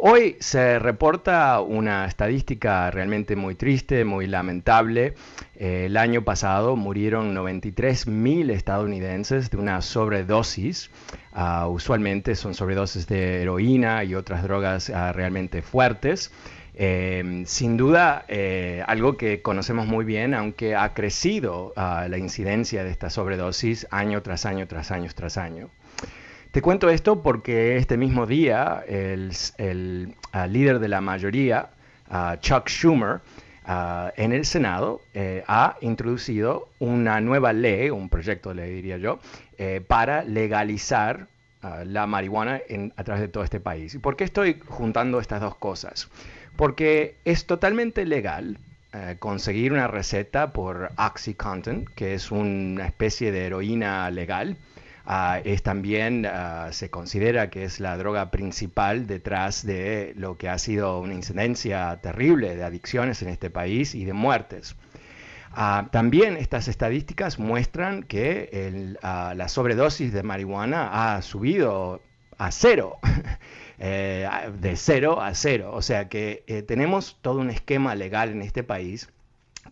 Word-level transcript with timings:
Hoy 0.00 0.36
se 0.38 0.78
reporta 0.78 1.60
una 1.60 2.06
estadística 2.06 2.88
realmente 2.92 3.34
muy 3.34 3.56
triste, 3.56 4.04
muy 4.04 4.28
lamentable. 4.28 5.14
El 5.56 5.96
año 5.96 6.22
pasado 6.22 6.76
murieron 6.76 7.34
93.000 7.34 8.52
estadounidenses 8.52 9.50
de 9.50 9.56
una 9.56 9.82
sobredosis. 9.82 10.92
Uh, 11.34 11.66
usualmente 11.66 12.36
son 12.36 12.54
sobredosis 12.54 13.08
de 13.08 13.42
heroína 13.42 14.04
y 14.04 14.14
otras 14.14 14.44
drogas 14.44 14.88
uh, 14.88 15.12
realmente 15.12 15.62
fuertes. 15.62 16.30
Eh, 16.74 17.42
sin 17.46 17.76
duda, 17.76 18.24
eh, 18.28 18.84
algo 18.86 19.16
que 19.16 19.42
conocemos 19.42 19.88
muy 19.88 20.04
bien, 20.04 20.32
aunque 20.32 20.76
ha 20.76 20.94
crecido 20.94 21.72
uh, 21.76 22.08
la 22.08 22.18
incidencia 22.18 22.84
de 22.84 22.90
esta 22.92 23.10
sobredosis 23.10 23.88
año 23.90 24.22
tras 24.22 24.46
año, 24.46 24.68
tras 24.68 24.92
año, 24.92 25.10
tras 25.12 25.38
año. 25.38 25.70
Te 26.50 26.62
cuento 26.62 26.88
esto 26.88 27.22
porque 27.22 27.76
este 27.76 27.98
mismo 27.98 28.26
día 28.26 28.82
el, 28.88 29.32
uh, 30.32 30.48
líder 30.48 30.78
de 30.78 30.88
la 30.88 31.02
mayoría, 31.02 31.68
uh, 32.10 32.36
Chuck 32.40 32.68
Schumer, 32.68 33.20
uh, 33.66 34.08
en 34.16 34.32
el 34.32 34.46
Senado 34.46 35.02
eh, 35.12 35.44
ha 35.46 35.76
introducido 35.82 36.70
una 36.78 37.20
nueva 37.20 37.52
ley, 37.52 37.90
un 37.90 38.08
proyecto 38.08 38.54
ley 38.54 38.72
diría 38.72 38.96
yo, 38.96 39.18
eh, 39.58 39.82
para 39.86 40.24
legalizar 40.24 41.28
la 41.84 42.06
marihuana 42.06 42.60
en, 42.68 42.92
a 42.96 43.02
través 43.02 43.20
de 43.20 43.26
todo 43.28 43.42
este 43.42 43.58
país. 43.58 43.92
¿Y 43.94 43.98
por 43.98 44.16
qué 44.16 44.22
estoy 44.22 44.60
juntando 44.68 45.18
estas 45.18 45.40
dos 45.40 45.56
cosas? 45.56 46.08
Porque 46.56 47.16
es 47.24 47.46
totalmente 47.46 48.06
legal 48.06 48.58
eh, 48.94 49.16
conseguir 49.18 49.74
una 49.74 49.86
receta 49.86 50.52
por 50.54 50.92
OxyContin, 50.96 51.84
que 51.94 52.14
es 52.14 52.30
una 52.30 52.86
especie 52.86 53.32
de 53.32 53.44
heroína 53.44 54.10
legal, 54.10 54.56
Uh, 55.08 55.40
es 55.44 55.62
también, 55.62 56.26
uh, 56.26 56.70
se 56.70 56.90
considera 56.90 57.48
que 57.48 57.64
es 57.64 57.80
la 57.80 57.96
droga 57.96 58.30
principal 58.30 59.06
detrás 59.06 59.64
de 59.64 60.12
lo 60.16 60.36
que 60.36 60.50
ha 60.50 60.58
sido 60.58 61.00
una 61.00 61.14
incidencia 61.14 61.98
terrible 62.02 62.54
de 62.54 62.62
adicciones 62.62 63.22
en 63.22 63.30
este 63.30 63.48
país 63.48 63.94
y 63.94 64.04
de 64.04 64.12
muertes. 64.12 64.76
Uh, 65.56 65.88
también 65.88 66.36
estas 66.36 66.68
estadísticas 66.68 67.38
muestran 67.38 68.02
que 68.02 68.98
la 69.00 69.48
sobredosis 69.48 70.12
de 70.12 70.22
marihuana 70.22 71.14
ha 71.14 71.22
subido 71.22 72.02
a 72.38 72.52
cero, 72.52 72.98
eh, 73.78 74.28
de 74.58 74.76
cero 74.76 75.20
a 75.20 75.34
cero. 75.34 75.72
O 75.74 75.82
sea 75.82 76.08
que 76.08 76.44
eh, 76.46 76.62
tenemos 76.62 77.18
todo 77.20 77.40
un 77.40 77.50
esquema 77.50 77.94
legal 77.94 78.30
en 78.30 78.42
este 78.42 78.62
país 78.62 79.10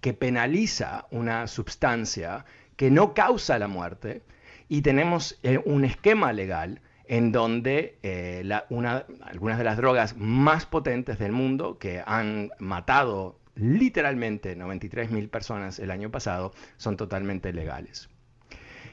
que 0.01 0.13
penaliza 0.13 1.07
una 1.11 1.47
sustancia 1.47 2.45
que 2.77 2.91
no 2.91 3.15
causa 3.15 3.59
la 3.59 3.69
muerte, 3.69 4.23
y 4.69 4.83
tenemos 4.83 5.39
eh, 5.43 5.61
un 5.65 5.85
esquema 5.85 6.33
legal 6.33 6.81
en 7.09 7.31
donde 7.31 7.99
eh, 8.03 8.43
algunas 8.53 9.59
de 9.59 9.65
las 9.65 9.77
drogas 9.77 10.17
más 10.17 10.67
potentes 10.67 11.19
del 11.19 11.33
mundo 11.33 11.79
que 11.79 12.03
han 12.05 12.51
matado 12.59 13.39
literalmente 13.55 14.57
93.000 14.57 15.31
personas 15.31 15.79
el 15.79 15.91
año 15.91 16.11
pasado 16.11 16.53
son 16.77 16.97
totalmente 16.97 17.53
legales. 17.53 18.09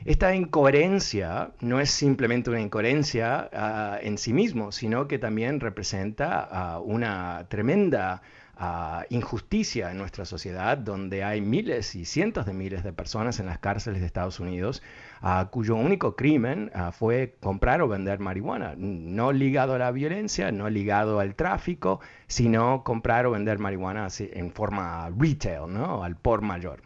Esta 0.05 0.35
incoherencia 0.35 1.51
no 1.61 1.79
es 1.79 1.89
simplemente 1.89 2.49
una 2.49 2.59
incoherencia 2.59 3.49
uh, 3.53 4.05
en 4.05 4.17
sí 4.17 4.33
mismo, 4.33 4.73
sino 4.73 5.07
que 5.07 5.17
también 5.17 5.61
representa 5.61 6.79
una 6.83 7.45
tremenda 7.47 8.21
uh, 8.59 9.03
injusticia 9.09 9.91
en 9.91 9.97
nuestra 9.97 10.25
sociedad, 10.25 10.77
donde 10.77 11.23
hay 11.23 11.41
miles 11.41 11.95
y 11.95 12.05
cientos 12.05 12.45
de 12.45 12.53
miles 12.53 12.83
de 12.83 12.93
personas 12.93 13.39
en 13.39 13.45
las 13.45 13.59
cárceles 13.59 14.01
de 14.01 14.07
Estados 14.07 14.39
Unidos 14.39 14.81
uh, 15.21 15.49
cuyo 15.49 15.75
único 15.75 16.15
crimen 16.15 16.71
uh, 16.75 16.91
fue 16.91 17.35
comprar 17.39 17.81
o 17.81 17.87
vender 17.87 18.19
marihuana, 18.19 18.75
no 18.77 19.31
ligado 19.31 19.75
a 19.75 19.77
la 19.79 19.91
violencia, 19.91 20.51
no 20.51 20.69
ligado 20.69 21.19
al 21.19 21.35
tráfico, 21.35 21.99
sino 22.27 22.83
comprar 22.83 23.25
o 23.25 23.31
vender 23.31 23.59
marihuana 23.59 24.07
en 24.19 24.51
forma 24.51 25.09
retail, 25.17 25.71
¿no? 25.71 26.03
al 26.03 26.15
por 26.15 26.41
mayor 26.41 26.81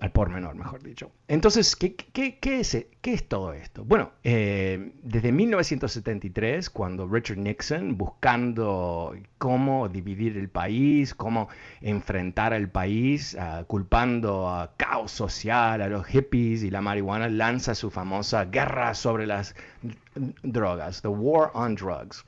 al 0.00 0.10
por 0.10 0.30
menor, 0.30 0.56
mejor 0.56 0.82
dicho. 0.82 1.12
Entonces, 1.28 1.76
¿qué, 1.76 1.94
es, 2.42 3.28
todo 3.28 3.52
esto? 3.52 3.84
Bueno, 3.84 4.10
eh, 4.24 4.94
desde 5.02 5.30
1973, 5.30 6.70
cuando 6.70 7.06
Richard 7.06 7.38
Nixon, 7.38 7.96
buscando 7.96 9.14
cómo 9.38 9.88
dividir 9.88 10.36
el 10.36 10.48
país, 10.48 11.14
cómo 11.14 11.48
enfrentar 11.80 12.52
al 12.52 12.68
país, 12.68 13.36
uh, 13.38 13.64
culpando 13.66 14.48
a 14.48 14.74
caos 14.76 15.12
social, 15.12 15.82
a 15.82 15.88
los 15.88 16.04
hippies 16.04 16.64
y 16.64 16.70
la 16.70 16.80
marihuana, 16.80 17.28
lanza 17.28 17.76
su 17.76 17.92
famosa 17.92 18.46
guerra 18.46 18.94
sobre 18.94 19.28
las 19.28 19.54
drogas, 20.42 21.00
The 21.02 21.08
War 21.08 21.52
on 21.54 21.76
Drugs. 21.76 22.24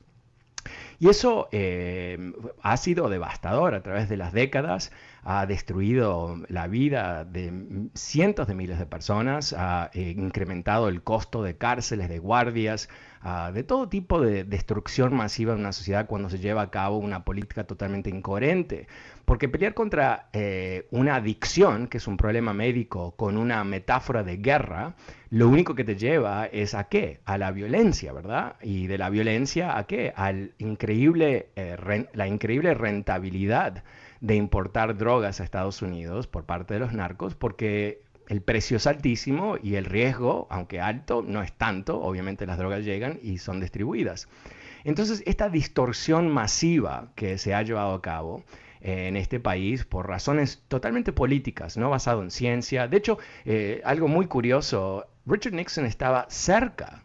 Y 1.00 1.08
eso 1.08 1.48
eh, 1.50 2.32
ha 2.62 2.76
sido 2.76 3.08
devastador 3.08 3.74
a 3.74 3.82
través 3.82 4.08
de 4.08 4.16
las 4.16 4.32
décadas 4.32 4.92
ha 5.24 5.46
destruido 5.46 6.42
la 6.48 6.66
vida 6.66 7.24
de 7.24 7.88
cientos 7.94 8.48
de 8.48 8.54
miles 8.54 8.78
de 8.78 8.86
personas, 8.86 9.54
ha 9.56 9.90
eh, 9.94 10.14
incrementado 10.16 10.88
el 10.88 11.02
costo 11.02 11.44
de 11.44 11.56
cárceles, 11.56 12.08
de 12.08 12.18
guardias, 12.18 12.88
uh, 13.24 13.52
de 13.52 13.62
todo 13.62 13.88
tipo 13.88 14.20
de 14.20 14.42
destrucción 14.42 15.14
masiva 15.14 15.52
en 15.52 15.60
una 15.60 15.72
sociedad 15.72 16.06
cuando 16.06 16.28
se 16.28 16.38
lleva 16.38 16.62
a 16.62 16.70
cabo 16.70 16.98
una 16.98 17.24
política 17.24 17.64
totalmente 17.64 18.10
incoherente. 18.10 18.88
Porque 19.24 19.48
pelear 19.48 19.74
contra 19.74 20.28
eh, 20.32 20.88
una 20.90 21.14
adicción, 21.14 21.86
que 21.86 21.98
es 21.98 22.08
un 22.08 22.16
problema 22.16 22.52
médico, 22.52 23.14
con 23.14 23.36
una 23.36 23.62
metáfora 23.62 24.24
de 24.24 24.38
guerra, 24.38 24.96
lo 25.30 25.48
único 25.48 25.76
que 25.76 25.84
te 25.84 25.94
lleva 25.94 26.46
es 26.46 26.74
a 26.74 26.88
qué? 26.88 27.20
A 27.24 27.38
la 27.38 27.52
violencia, 27.52 28.12
¿verdad? 28.12 28.56
Y 28.60 28.88
de 28.88 28.98
la 28.98 29.08
violencia 29.08 29.78
a 29.78 29.86
qué? 29.86 30.12
Increíble, 30.58 31.50
eh, 31.54 32.06
la 32.12 32.26
increíble 32.26 32.74
rentabilidad 32.74 33.84
de 34.22 34.36
importar 34.36 34.96
drogas 34.96 35.40
a 35.40 35.44
Estados 35.44 35.82
Unidos 35.82 36.28
por 36.28 36.44
parte 36.46 36.74
de 36.74 36.80
los 36.80 36.92
narcos 36.92 37.34
porque 37.34 38.02
el 38.28 38.40
precio 38.40 38.76
es 38.76 38.86
altísimo 38.86 39.56
y 39.60 39.74
el 39.74 39.84
riesgo, 39.84 40.46
aunque 40.48 40.80
alto, 40.80 41.22
no 41.26 41.42
es 41.42 41.52
tanto. 41.52 42.00
Obviamente 42.00 42.46
las 42.46 42.56
drogas 42.56 42.84
llegan 42.84 43.18
y 43.20 43.38
son 43.38 43.60
distribuidas. 43.60 44.28
Entonces, 44.84 45.24
esta 45.26 45.48
distorsión 45.48 46.28
masiva 46.28 47.12
que 47.16 47.36
se 47.36 47.52
ha 47.52 47.62
llevado 47.62 47.94
a 47.94 48.00
cabo 48.00 48.44
eh, 48.80 49.08
en 49.08 49.16
este 49.16 49.40
país 49.40 49.84
por 49.84 50.08
razones 50.08 50.62
totalmente 50.68 51.12
políticas, 51.12 51.76
no 51.76 51.90
basado 51.90 52.22
en 52.22 52.30
ciencia. 52.30 52.86
De 52.86 52.98
hecho, 52.98 53.18
eh, 53.44 53.82
algo 53.84 54.06
muy 54.06 54.26
curioso, 54.26 55.04
Richard 55.26 55.54
Nixon 55.54 55.84
estaba 55.84 56.26
cerca 56.30 57.02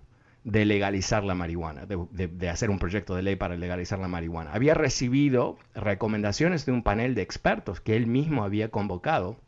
de 0.48 0.64
legalizar 0.64 1.26
la 1.26 1.36
marihuana, 1.36 1.86
de, 1.86 2.50
hacer 2.50 2.70
un 2.70 2.80
proyecto 2.80 3.14
de 3.16 3.22
ley 3.22 3.36
para 3.36 3.58
legalizar 3.58 4.00
la 4.00 4.08
marihuana. 4.08 4.54
Había 4.54 4.76
recibido 4.76 5.58
recomendaciones 5.76 6.66
de 6.66 6.72
un 6.72 6.84
panel 6.84 7.16
de 7.16 7.22
expertos 7.22 7.82
que 7.82 7.98
él 7.98 8.08
mismo 8.08 8.46
había 8.46 8.70
convocado 8.70 9.42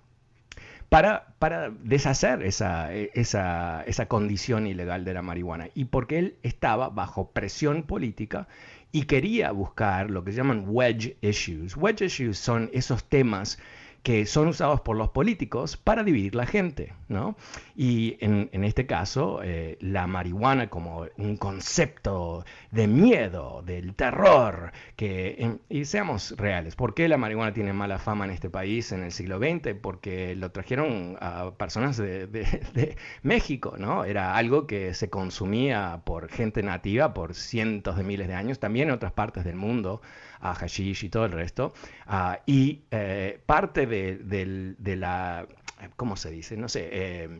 para, 0.89 1.35
para 1.39 1.69
deshacer 1.69 2.43
esa, 2.43 2.93
esa, 2.93 3.81
esa 3.83 4.07
condición 4.07 4.67
ilegal 4.67 5.05
de 5.05 5.13
la 5.13 5.21
marihuana. 5.21 5.69
Y 5.73 5.85
porque 5.85 6.19
él 6.19 6.35
estaba 6.43 6.89
bajo 6.89 7.31
presión 7.31 7.83
política 7.83 8.49
y 8.91 9.03
quería 9.03 9.53
buscar 9.53 10.09
lo 10.09 10.25
que 10.25 10.31
se 10.31 10.37
llaman 10.39 10.65
wedge 10.67 11.15
issues. 11.21 11.77
Wedge 11.77 12.07
issues 12.07 12.37
son 12.37 12.69
esos 12.73 13.05
temas 13.05 13.57
que 14.03 14.25
son 14.25 14.47
usados 14.47 14.81
por 14.81 14.95
los 14.95 15.09
políticos 15.09 15.77
para 15.77 16.03
dividir 16.03 16.35
la 16.35 16.45
gente, 16.45 16.93
¿no? 17.07 17.35
Y 17.75 18.17
en, 18.21 18.63
este 18.63 18.85
caso, 18.85 19.41
eh, 19.43 19.77
la 19.81 20.07
marihuana 20.07 20.69
como 20.69 21.07
un 21.17 21.37
concepto 21.37 22.45
de 22.71 22.87
miedo, 22.87 23.61
del 23.65 23.95
terror, 23.95 24.71
que, 24.95 25.59
y 25.69 25.85
seamos 25.85 26.35
reales, 26.37 26.75
¿por 26.75 26.93
qué 26.93 27.07
la 27.07 27.17
marihuana 27.17 27.53
tiene 27.53 27.73
mala 27.73 27.99
fama 27.99 28.25
en 28.25 28.31
este 28.31 28.49
país 28.49 28.91
en 28.91 29.03
el 29.03 29.11
siglo 29.11 29.37
XX? 29.37 29.75
Porque 29.81 30.35
lo 30.35 30.51
trajeron 30.51 31.17
a 31.19 31.51
personas 31.57 31.97
de, 31.97 32.27
de 32.27 32.95
México, 33.23 33.75
¿no? 33.77 34.05
Era 34.05 34.35
algo 34.35 34.67
que 34.67 34.93
se 34.93 35.09
consumía 35.09 36.01
por 36.05 36.29
gente 36.29 36.63
nativa 36.63 37.13
por 37.13 37.35
cientos 37.35 37.97
de 37.97 38.03
miles 38.03 38.27
de 38.27 38.35
años, 38.35 38.59
también 38.59 38.89
en 38.89 38.95
otras 38.95 39.11
partes 39.11 39.43
del 39.43 39.55
mundo 39.55 40.01
a 40.41 40.53
hashish 40.53 41.03
y 41.03 41.09
todo 41.09 41.25
el 41.25 41.31
resto. 41.31 41.73
Ah, 42.07 42.39
y 42.45 42.81
eh, 42.91 43.39
parte 43.45 43.85
de, 43.85 44.95
la, 44.95 45.47
¿cómo 45.95 46.15
se 46.15 46.31
dice? 46.31 46.57
No 46.57 46.69
sé, 46.69 46.89
eh, 46.91 47.39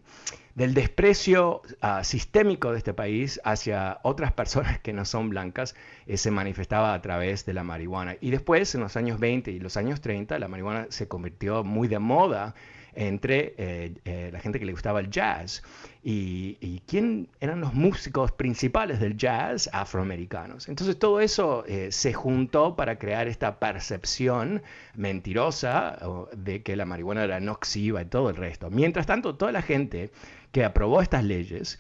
del 0.56 0.74
desprecio 0.74 1.62
ah, 1.82 2.04
sistémico 2.04 2.72
de 2.72 2.80
este 2.80 2.94
país 2.94 3.40
hacia 3.44 4.00
otras 4.04 4.32
personas 4.34 4.80
que 4.80 4.94
no 4.94 5.06
son 5.06 5.30
blancas 5.30 5.76
eh, 6.06 6.18
se 6.18 6.32
manifestaba 6.32 6.94
a 6.94 7.02
través 7.02 7.46
de 7.46 7.54
la 7.54 7.64
marihuana. 7.64 8.18
Y 8.22 8.32
después, 8.32 8.74
en 8.76 8.82
los 8.82 8.98
años 8.98 9.20
20 9.20 9.52
y 9.52 9.60
los 9.60 9.78
años 9.78 10.02
30, 10.02 10.38
la 10.40 10.48
marihuana 10.48 10.88
se 10.90 11.08
convirtió 11.08 11.64
muy 11.64 11.88
de 11.88 12.00
moda 12.00 12.56
entre 13.00 13.56
eh, 13.58 13.94
eh, 14.04 14.30
la 14.34 14.42
gente 14.42 14.60
que 14.60 14.66
le 14.66 14.74
gustaba 14.74 15.00
el 15.00 15.10
jazz. 15.10 15.64
Y, 16.04 16.82
quién 16.86 17.30
eran 17.40 17.62
los 17.62 17.74
músicos 17.74 18.32
principales 18.32 19.00
del 19.00 19.16
jazz 19.16 19.70
afroamericanos. 19.72 20.68
Entonces 20.68 20.98
todo 20.98 21.22
eso 21.22 21.64
eh, 21.68 21.92
se 21.92 22.14
juntó 22.14 22.76
para 22.76 22.98
crear 22.98 23.28
esta 23.28 23.60
percepción 23.60 24.64
mentirosa 24.96 25.98
de 26.36 26.64
que 26.64 26.76
la 26.76 26.86
marihuana 26.86 27.24
era 27.24 27.40
noxiva 27.40 28.02
y 28.02 28.06
todo 28.06 28.30
el 28.30 28.36
resto. 28.38 28.70
Mientras 28.70 29.06
tanto, 29.06 29.36
toda 29.36 29.52
la 29.52 29.62
gente 29.62 30.12
que 30.52 30.66
aprobó 30.66 31.02
estas 31.02 31.24
leyes, 31.24 31.80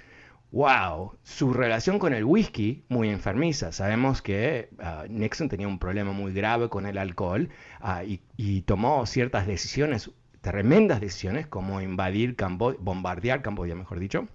wow, 0.51 1.13
su 1.24 1.54
relación 1.54 2.00
con 2.00 2.13
el 2.13 2.24
whisky 2.24 2.83
muy 2.89 3.10
enfermiza. 3.10 3.72
Sabemos 3.72 4.22
que 4.22 4.69
ah, 4.80 5.06
Nixon 5.10 5.50
tenía 5.50 5.68
un 5.68 5.80
problema 5.80 6.12
muy 6.12 6.33
grave 6.33 6.69
con 6.69 6.86
el 6.86 6.98
alcohol 6.98 7.50
ah, 7.80 8.04
y, 8.04 8.22
y, 8.38 8.62
tomó 8.62 9.06
ciertas 9.06 9.48
decisiones 9.48 10.12
tremendas 10.41 11.01
decisiones 11.01 11.47
como 11.47 11.81
invadir 11.81 12.36
Camboya, 12.36 12.77
bombardear 12.80 13.41
Camboya, 13.41 13.75
mejor 13.75 14.00
dicho, 14.00 14.27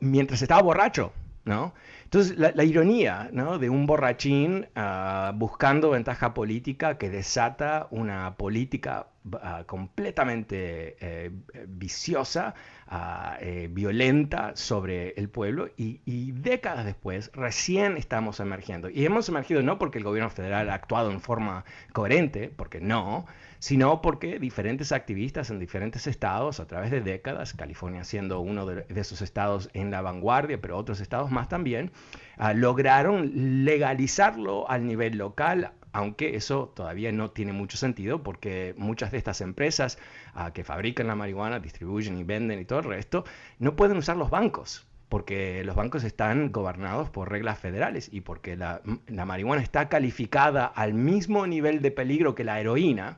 mientras 0.00 0.42
estaba 0.42 0.62
borracho, 0.62 1.12
¿no? 1.44 1.72
Entonces, 2.04 2.38
la, 2.38 2.64
ironía 2.64 3.28
¿no? 3.32 3.58
de 3.58 3.68
un 3.68 3.84
borrachín 3.84 4.66
ah, 4.74 5.32
buscando 5.34 5.90
ventaja 5.90 6.32
política 6.32 6.96
que 6.96 7.10
desata 7.10 7.86
una 7.90 8.34
política 8.36 9.08
ah, 9.42 9.64
completamente 9.66 10.96
eh, 11.00 11.30
viciosa, 11.66 12.54
ah, 12.86 13.36
eh, 13.40 13.68
violenta 13.70 14.52
sobre 14.56 15.10
el 15.18 15.28
pueblo 15.28 15.68
y, 15.76 16.00
y, 16.06 16.32
décadas 16.32 16.86
después 16.86 17.30
recién 17.34 17.98
estamos 17.98 18.40
emergiendo. 18.40 18.88
Y 18.88 19.04
hemos 19.04 19.28
emergido 19.28 19.62
no 19.62 19.78
porque 19.78 19.98
el 19.98 20.04
gobierno 20.04 20.30
federal 20.30 20.70
ha 20.70 20.74
actuado 20.74 21.10
en 21.10 21.20
forma 21.20 21.66
coherente, 21.92 22.50
porque 22.56 22.80
no, 22.80 23.26
sino 23.58 24.00
porque 24.00 24.38
diferentes 24.38 24.92
activistas 24.92 25.50
en 25.50 25.58
diferentes 25.58 26.06
estados 26.06 26.60
a 26.60 26.66
través 26.66 26.90
de 26.90 27.00
décadas, 27.00 27.54
California 27.54 28.04
siendo 28.04 28.40
uno 28.40 28.66
de, 28.66 28.84
esos 28.88 29.22
estados 29.22 29.70
en 29.72 29.90
la 29.90 30.00
vanguardia, 30.00 30.60
pero 30.60 30.76
otros 30.76 31.00
estados 31.00 31.30
más 31.30 31.48
también, 31.48 31.90
ah, 32.36 32.54
lograron 32.54 33.64
legalizarlo 33.64 34.68
al 34.70 34.86
nivel 34.86 35.18
local, 35.18 35.72
aunque 35.92 36.36
eso 36.36 36.72
todavía 36.74 37.10
no 37.12 37.30
tiene 37.30 37.52
mucho 37.52 37.76
sentido 37.76 38.22
porque 38.22 38.74
muchas 38.76 39.10
de 39.10 39.18
estas 39.18 39.40
empresas 39.40 39.98
ah, 40.34 40.52
que 40.52 40.64
fabrican 40.64 41.06
la 41.06 41.14
marihuana, 41.14 41.58
distribuyen 41.58 42.16
y 42.18 42.24
venden 42.24 42.60
y 42.60 42.64
todo 42.64 42.80
el 42.80 42.84
resto, 42.84 43.24
no 43.58 43.74
pueden 43.74 43.96
usar 43.96 44.16
los 44.16 44.30
bancos 44.30 44.84
porque 45.08 45.64
los 45.64 45.74
bancos 45.74 46.04
están 46.04 46.52
gobernados 46.52 47.08
por 47.08 47.30
reglas 47.30 47.58
federales 47.58 48.10
y 48.12 48.20
porque 48.20 48.56
la, 48.56 48.82
la 49.06 49.24
marihuana 49.24 49.62
está 49.62 49.88
calificada 49.88 50.66
al 50.66 50.92
mismo 50.92 51.46
nivel 51.46 51.80
de 51.80 51.90
peligro 51.90 52.34
que 52.34 52.44
la 52.44 52.60
heroína, 52.60 53.16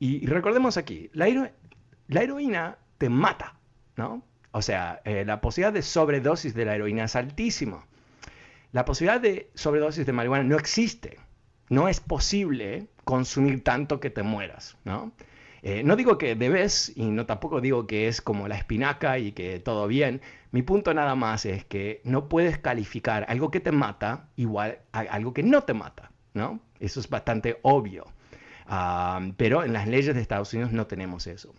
y, 0.00 0.26
recordemos 0.26 0.78
aquí, 0.78 1.10
la, 1.12 1.28
heroína 2.08 2.78
te 2.96 3.10
mata, 3.10 3.54
¿no? 3.96 4.24
O 4.50 4.62
sea, 4.62 5.02
eh, 5.04 5.24
la 5.26 5.42
posibilidad 5.42 5.74
de 5.74 5.82
sobredosis 5.82 6.54
de 6.54 6.64
la 6.64 6.74
heroína 6.74 7.04
es 7.04 7.14
altísima. 7.16 7.86
La 8.72 8.86
posibilidad 8.86 9.20
de 9.20 9.50
sobredosis 9.54 10.06
de 10.06 10.12
marihuana 10.12 10.42
no 10.44 10.56
existe. 10.56 11.18
No 11.68 11.86
es 11.86 12.00
posible 12.00 12.88
consumir 13.04 13.62
tanto 13.62 14.00
que 14.00 14.08
te 14.08 14.22
mueras, 14.22 14.78
¿no? 14.84 15.12
Eh, 15.62 15.82
no 15.84 15.96
digo 15.96 16.16
que 16.16 16.34
debes 16.34 16.90
y 16.96 17.04
no 17.10 17.26
tampoco 17.26 17.60
digo 17.60 17.86
que 17.86 18.08
es 18.08 18.22
como 18.22 18.48
la 18.48 18.56
espinaca 18.56 19.18
y 19.18 19.32
que 19.32 19.60
todo 19.60 19.86
bien. 19.86 20.22
Mi 20.50 20.62
punto 20.62 20.94
nada 20.94 21.14
más 21.14 21.44
es 21.44 21.66
que 21.66 22.00
no 22.04 22.30
puedes 22.30 22.58
calificar 22.58 23.26
algo 23.28 23.50
que 23.50 23.60
te 23.60 23.70
mata 23.70 24.30
igual 24.36 24.78
a 24.92 25.00
algo 25.00 25.34
que 25.34 25.42
no 25.42 25.62
te 25.64 25.74
mata, 25.74 26.10
¿no? 26.32 26.60
Eso 26.80 27.00
es 27.00 27.10
bastante 27.10 27.58
obvio 27.60 28.06
pero 29.36 29.64
en 29.64 29.72
las 29.72 29.88
leyes 29.88 30.14
de 30.14 30.20
Estados 30.20 30.52
Unidos 30.54 30.72
no 30.72 30.86
tenemos 30.86 31.26
eso. 31.26 31.54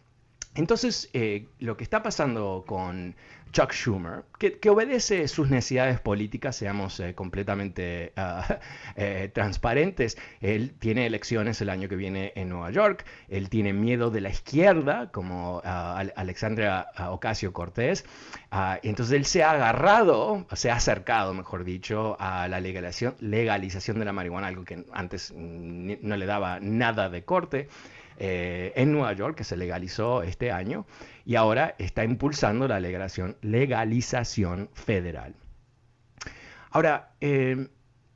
Entonces, 0.56 1.09
eh, 1.13 1.48
lo 1.59 1.77
que 1.77 1.83
está 1.83 2.03
pasando 2.03 2.65
con 2.68 3.15
Chuck 3.53 3.71
Schumer, 3.71 4.24
que, 4.38 4.69
obedece 4.69 5.30
sus 5.30 5.50
necesidades 5.50 6.01
políticas, 6.01 6.57
seamos 6.57 7.00
eh, 7.00 7.15
completamente 7.15 8.12
eh, 8.98 9.31
transparentes, 9.33 10.18
él 10.42 10.74
tiene 10.77 11.06
elecciones 11.06 11.62
el 11.62 11.69
año 11.69 11.88
que 11.88 11.95
viene 11.95 12.33
en 12.36 12.50
Nueva 12.50 12.69
York, 12.71 13.06
él 13.30 13.50
tiene 13.50 13.71
miedo 13.71 14.09
de 14.09 14.19
la 14.19 14.30
izquierda, 14.30 15.09
como 15.12 15.62
ah, 15.63 16.03
Alexandria 16.18 16.88
ah, 16.95 17.12
Ocasio 17.12 17.54
Cortés, 17.54 18.04
entonces 18.83 19.15
él 19.15 19.25
se 19.25 19.44
ha 19.44 19.51
agarrado, 19.51 20.45
se 20.51 20.69
ha 20.69 20.75
acercado, 20.75 21.33
mejor 21.33 21.63
dicho, 21.63 22.18
a 22.19 22.50
la 22.50 22.59
legalización, 22.59 23.15
legalización 23.21 24.00
de 24.00 24.06
la 24.06 24.12
marihuana, 24.12 24.47
algo 24.47 24.65
que 24.65 24.83
antes 24.92 25.33
no 25.33 26.18
le 26.18 26.25
daba 26.25 26.59
nada 26.59 27.09
de 27.09 27.24
corte. 27.24 27.69
Eh, 28.23 28.71
en 28.75 28.92
Nueva 28.92 29.13
York, 29.13 29.35
que 29.35 29.44
se 29.44 29.57
legalizó 29.57 30.21
este 30.21 30.51
año, 30.51 30.85
y 31.25 31.33
ahora 31.37 31.73
está 31.80 32.04
impulsando 32.04 32.68
la 32.68 32.80
legalización, 32.80 34.69
federal. 34.73 35.33
Ahora, 36.69 37.13
eh, 37.19 37.68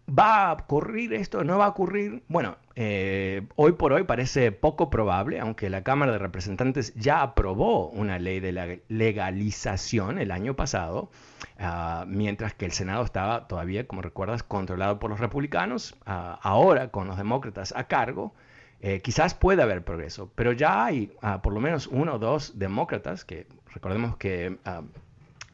¿va 0.08 0.52
a 0.52 0.54
ocurrir 0.54 1.12
esto? 1.16 1.44
¿No 1.44 1.58
va 1.58 1.66
a 1.66 1.70
ocurrir? 1.70 2.22
Bueno, 2.28 2.58
eh, 2.76 3.48
hoy 3.56 3.72
por 3.72 3.94
hoy 3.94 4.04
parece 4.04 4.52
poco 4.52 4.92
probable, 4.92 5.40
aunque 5.40 5.72
la 5.72 5.84
Cámara 5.84 6.12
de 6.12 6.20
Representantes 6.20 6.94
ya 6.94 7.24
aprobó 7.24 7.90
una 7.90 8.20
ley 8.20 8.40
de 8.40 8.84
legalización 8.88 10.20
el 10.20 10.30
año 10.30 10.56
pasado, 10.56 11.10
ah, 11.58 12.06
mientras 12.08 12.54
que 12.54 12.66
el 12.66 12.74
Senado 12.74 13.04
estaba 13.04 13.48
todavía, 13.48 13.88
como 13.88 14.04
recuerdas, 14.04 14.44
controlado 14.44 15.00
por 15.00 15.10
los 15.10 15.20
republicanos, 15.20 15.96
ah, 16.06 16.40
ahora 16.44 16.90
con 16.90 17.08
los 17.08 17.18
demócratas 17.18 17.74
a 17.76 17.86
cargo. 17.86 18.36
Eh, 18.82 19.02
quizás 19.02 19.34
pueda 19.34 19.64
haber 19.64 19.84
progreso, 19.84 20.32
pero 20.36 20.52
ya 20.52 20.86
hay 20.86 21.12
ah, 21.22 21.42
por 21.42 21.54
lo 21.54 21.60
menos 21.60 21.88
uno 21.88 22.16
o 22.16 22.20
dos 22.20 22.60
demócratas 22.60 23.26
que 23.26 23.48
recordemos 23.74 24.18
que 24.18 24.58
ah, 24.66 24.84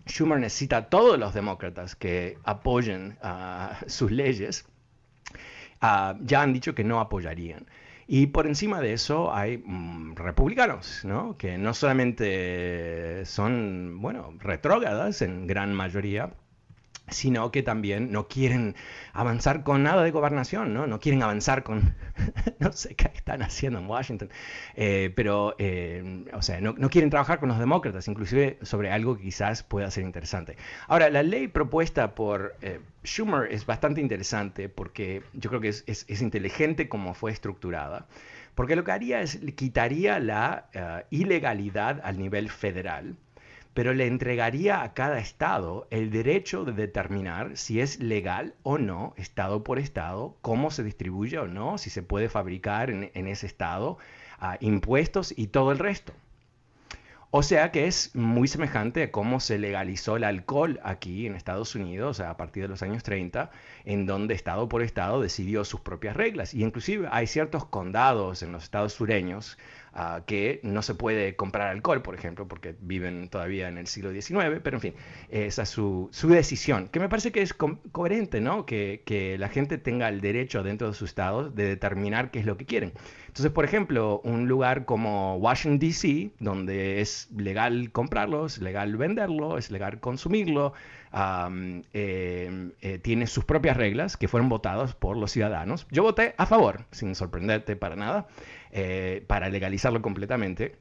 Schumer 0.05 0.39
necesita 0.39 0.77
a 0.77 0.89
todos 0.89 1.17
los 1.17 1.33
demócratas 1.33 1.95
que 1.95 2.37
apoyen 2.43 3.17
ah, 3.21 3.79
sus 3.87 4.11
leyes, 4.11 4.65
ya 5.81 6.41
han 6.41 6.53
dicho 6.53 6.75
que 6.75 6.83
no 6.83 6.99
apoyarían. 6.99 7.65
Y 8.07 8.27
por 8.27 8.45
encima 8.45 8.81
de 8.81 8.93
eso 8.93 9.33
hay 9.33 9.59
mm, 9.59 10.15
republicanos, 10.15 11.05
¿no? 11.05 11.37
que 11.37 11.57
no 11.57 11.73
solamente 11.73 13.25
son, 13.25 14.01
bueno, 14.01 14.33
retrógradas 14.39 15.21
en 15.21 15.47
gran 15.47 15.73
mayoría, 15.73 16.33
sino 17.11 17.51
que 17.51 17.63
también 17.63 18.11
no 18.11 18.27
quieren 18.27 18.75
avanzar 19.13 19.63
con 19.63 19.83
nada 19.83 20.03
de 20.03 20.11
gobernación, 20.11 20.73
¿no? 20.73 20.87
No 20.87 20.99
quieren 20.99 21.21
avanzar 21.23 21.63
con, 21.63 21.95
no 22.59 22.71
sé 22.71 22.95
qué 22.95 23.11
están 23.13 23.41
haciendo 23.41 23.79
en 23.79 23.87
Washington, 23.87 24.29
eh, 24.75 25.11
pero, 25.15 25.55
eh, 25.59 26.25
o 26.33 26.41
sea, 26.41 26.61
no, 26.61 26.75
quieren 26.89 27.09
trabajar 27.09 27.39
con 27.39 27.49
los 27.49 27.59
demócratas, 27.59 28.07
inclusive 28.07 28.57
sobre 28.61 28.91
algo 28.91 29.17
que 29.17 29.23
quizás 29.23 29.63
pueda 29.63 29.91
ser 29.91 30.03
interesante. 30.03 30.57
Ahora, 30.87 31.09
la 31.09 31.23
ley 31.23 31.47
propuesta 31.47 32.15
por 32.15 32.55
eh, 32.61 32.79
Schumer 33.03 33.51
es 33.51 33.65
bastante 33.65 34.01
interesante 34.01 34.69
porque 34.69 35.23
yo 35.33 35.49
creo 35.49 35.61
que 35.61 35.69
es, 35.69 35.83
es, 35.87 36.21
inteligente 36.21 36.87
como 36.87 37.13
fue 37.13 37.31
estructurada, 37.31 38.07
porque 38.55 38.75
lo 38.75 38.83
que 38.83 38.91
haría 38.91 39.21
es 39.21 39.39
quitaría 39.55 40.19
la 40.19 40.69
ilegalidad 41.09 42.01
al 42.03 42.19
nivel 42.19 42.49
federal, 42.49 43.15
pero 43.73 43.93
le 43.93 44.07
entregaría 44.07 44.81
a 44.81 44.93
cada 44.93 45.19
estado 45.19 45.87
el 45.91 46.11
derecho 46.11 46.65
de 46.65 46.73
determinar 46.73 47.57
si 47.57 47.79
es 47.79 47.99
legal 47.99 48.53
o 48.63 48.77
no, 48.77 49.13
estado 49.17 49.63
por 49.63 49.79
estado, 49.79 50.35
cómo 50.41 50.71
se 50.71 50.83
distribuye 50.83 51.37
o 51.39 51.47
no, 51.47 51.77
si 51.77 51.89
se 51.89 52.03
puede 52.03 52.29
fabricar 52.29 52.89
en, 52.89 53.27
ese 53.27 53.45
estado, 53.45 53.97
ah, 54.39 54.57
impuestos 54.59 55.33
y 55.37 55.47
todo 55.47 55.71
el 55.71 55.79
resto. 55.79 56.13
O 57.33 57.43
sea 57.43 57.71
que 57.71 57.87
es 57.87 58.13
muy 58.13 58.49
semejante 58.49 59.03
a 59.03 59.11
cómo 59.11 59.39
se 59.39 59.57
legalizó 59.57 60.17
el 60.17 60.25
alcohol 60.25 60.81
aquí 60.83 61.27
en 61.27 61.35
Estados 61.35 61.75
Unidos 61.75 62.19
a 62.19 62.35
partir 62.35 62.63
de 62.63 62.67
los 62.67 62.83
años 62.83 63.03
30, 63.03 63.51
en 63.85 64.05
donde 64.05 64.33
estado 64.33 64.67
por 64.67 64.81
estado 64.81 65.21
decidió 65.21 65.63
sus 65.63 65.79
propias 65.79 66.17
reglas. 66.17 66.53
Y 66.53 66.61
inclusive 66.61 67.07
hay 67.09 67.27
ciertos 67.27 67.63
condados 67.63 68.43
en 68.43 68.51
los 68.51 68.63
estados 68.63 68.91
sureños 68.91 69.57
que 70.25 70.59
no 70.63 70.81
se 70.81 70.95
puede 70.95 71.35
comprar 71.35 71.67
alcohol, 71.67 72.01
por 72.01 72.15
ejemplo, 72.15 72.47
porque 72.47 72.75
viven 72.79 73.27
todavía 73.29 73.67
en 73.67 73.77
el 73.77 73.87
siglo 73.87 74.11
XIX, 74.11 74.61
pero 74.63 74.77
en 74.77 74.81
fin, 74.81 74.93
esa 75.29 75.63
es 75.63 75.69
su, 75.69 76.09
decisión, 76.23 76.87
que 76.87 76.99
me 76.99 77.09
parece 77.09 77.31
que 77.31 77.41
es 77.41 77.53
coherente, 77.53 78.39
¿no? 78.39 78.65
Que, 78.65 79.03
que, 79.05 79.37
la 79.37 79.49
gente 79.49 79.77
tenga 79.77 80.07
el 80.07 80.21
derecho 80.21 80.63
dentro 80.63 80.87
de 80.87 80.93
su 80.93 81.05
estado 81.05 81.49
de 81.49 81.65
determinar 81.65 82.31
qué 82.31 82.39
es 82.39 82.45
lo 82.45 82.57
que 82.57 82.65
quieren. 82.65 82.93
Entonces, 83.31 83.53
por 83.53 83.63
ejemplo, 83.63 84.19
un 84.25 84.49
lugar 84.49 84.83
como 84.83 85.37
Washington, 85.37 85.79
D.C., 85.79 86.31
donde 86.39 86.99
es 86.99 87.29
legal 87.31 87.89
comprarlo, 87.93 88.45
es 88.45 88.57
legal 88.59 88.97
venderlo, 88.97 89.57
es 89.57 89.71
legal 89.71 90.01
consumirlo, 90.01 90.73
eh, 91.93 92.71
eh, 92.81 92.99
tiene 92.99 93.27
sus 93.27 93.45
propias 93.45 93.77
reglas 93.77 94.17
que 94.17 94.27
fueron 94.27 94.49
votadas 94.49 94.95
por 94.95 95.15
los 95.15 95.31
ciudadanos. 95.31 95.87
Yo 95.91 96.03
voté 96.03 96.35
a 96.37 96.45
favor, 96.45 96.85
sin 96.91 97.15
sorprenderte 97.15 97.77
para 97.77 97.95
nada. 97.95 98.27
Eh, 98.73 99.23
para 99.27 99.49
legalizarlo 99.49 100.01
completamente. 100.01 100.77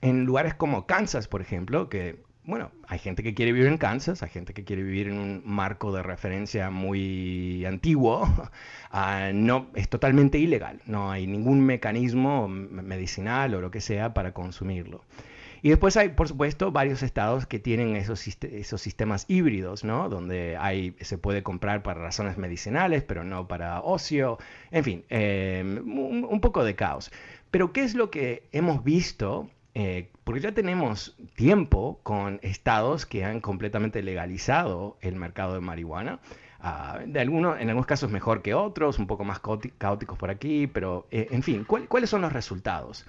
En 0.00 0.24
lugares 0.24 0.54
como 0.54 0.86
Kansas, 0.86 1.26
por 1.26 1.40
ejemplo, 1.40 1.88
que, 1.88 2.22
bueno, 2.44 2.70
hay 2.86 3.00
gente 3.00 3.24
que 3.24 3.34
quiere 3.34 3.50
vivir 3.52 3.66
en 3.66 3.76
Kansas, 3.76 4.22
hay 4.22 4.28
gente 4.28 4.54
que 4.54 4.62
quiere 4.62 4.84
vivir 4.84 5.08
en 5.08 5.18
un 5.18 5.42
marco 5.44 5.92
de 5.92 6.04
referencia 6.04 6.70
muy 6.70 7.64
antiguo, 7.64 8.28
ah, 8.92 9.30
no, 9.34 9.66
es 9.74 9.88
totalmente 9.88 10.38
ilegal, 10.38 10.80
no 10.86 11.10
hay 11.10 11.26
ningún 11.26 11.60
mecanismo 11.66 12.46
medicinal 12.46 13.54
o 13.54 13.60
lo 13.60 13.72
que 13.72 13.80
sea 13.80 14.14
para 14.14 14.32
consumirlo. 14.32 15.02
Y 15.64 15.70
después 15.70 15.96
hay, 15.96 16.10
por 16.10 16.28
supuesto, 16.28 16.72
varios 16.72 17.02
estados 17.02 17.46
que 17.46 17.58
tienen 17.58 17.96
esos, 17.96 18.28
esos 18.42 18.82
sistemas 18.82 19.24
híbridos, 19.28 19.82
¿no? 19.82 20.10
Donde 20.10 20.58
hay, 20.58 20.94
se 21.00 21.16
puede 21.16 21.42
comprar 21.42 21.82
para 21.82 22.02
razones 22.02 22.36
medicinales, 22.36 23.02
pero 23.02 23.24
no 23.24 23.48
para 23.48 23.80
ocio. 23.80 24.36
En 24.70 24.84
fin, 24.84 25.04
em, 25.08 25.78
un, 25.88 26.40
poco 26.42 26.64
de 26.64 26.74
caos. 26.74 27.10
Pero 27.50 27.72
¿qué 27.72 27.82
es 27.82 27.94
lo 27.94 28.10
que 28.10 28.46
hemos 28.52 28.84
visto? 28.84 29.48
Eh, 29.72 30.10
porque 30.24 30.42
ya 30.42 30.52
tenemos 30.52 31.16
tiempo 31.34 31.98
con 32.02 32.40
estados 32.42 33.06
que 33.06 33.24
han 33.24 33.40
completamente 33.40 34.02
legalizado 34.02 34.98
el 35.00 35.16
mercado 35.16 35.54
de 35.54 35.60
marihuana. 35.60 36.20
Ah, 36.60 36.98
de 37.06 37.20
algunos, 37.20 37.58
en 37.58 37.70
algunos 37.70 37.86
casos 37.86 38.10
mejor 38.10 38.42
que 38.42 38.52
otros, 38.52 38.98
un 38.98 39.06
poco 39.06 39.24
más 39.24 39.40
caóticos 39.78 40.18
por 40.18 40.28
aquí, 40.28 40.66
pero 40.66 41.06
eh, 41.10 41.28
en 41.30 41.42
fin, 41.42 41.64
¿cuáles 41.64 42.10
son 42.10 42.20
los 42.20 42.34
resultados? 42.34 43.06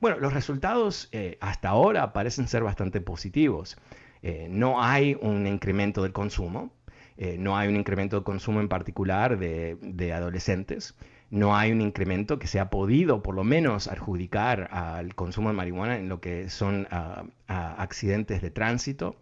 Bueno, 0.00 0.18
los 0.20 0.32
resultados 0.32 1.08
eh, 1.10 1.38
hasta 1.40 1.70
ahora 1.70 2.12
parecen 2.12 2.46
ser 2.46 2.62
bastante 2.62 3.00
positivos. 3.00 3.76
Eh, 4.22 4.46
no 4.48 4.82
hay 4.82 5.16
un 5.20 5.46
incremento 5.46 6.02
del 6.02 6.12
consumo, 6.12 6.72
eh, 7.16 7.36
no 7.38 7.56
hay 7.56 7.68
un 7.68 7.76
incremento 7.76 8.16
del 8.16 8.24
consumo 8.24 8.60
en 8.60 8.68
particular 8.68 9.38
de, 9.38 10.12
adolescentes, 10.12 10.96
no 11.30 11.56
hay 11.56 11.72
un 11.72 11.80
incremento 11.80 12.38
que 12.38 12.46
se 12.46 12.60
ha 12.60 12.70
podido 12.70 13.22
por 13.22 13.34
lo 13.34 13.44
menos 13.44 13.88
adjudicar 13.88 14.68
al 14.72 15.14
consumo 15.14 15.50
de 15.50 15.56
marihuana 15.56 15.96
en 15.96 16.08
lo 16.08 16.20
que 16.20 16.48
son 16.48 16.86
ah, 16.90 17.24
accidentes 17.46 18.40
de 18.40 18.50
tránsito, 18.50 19.16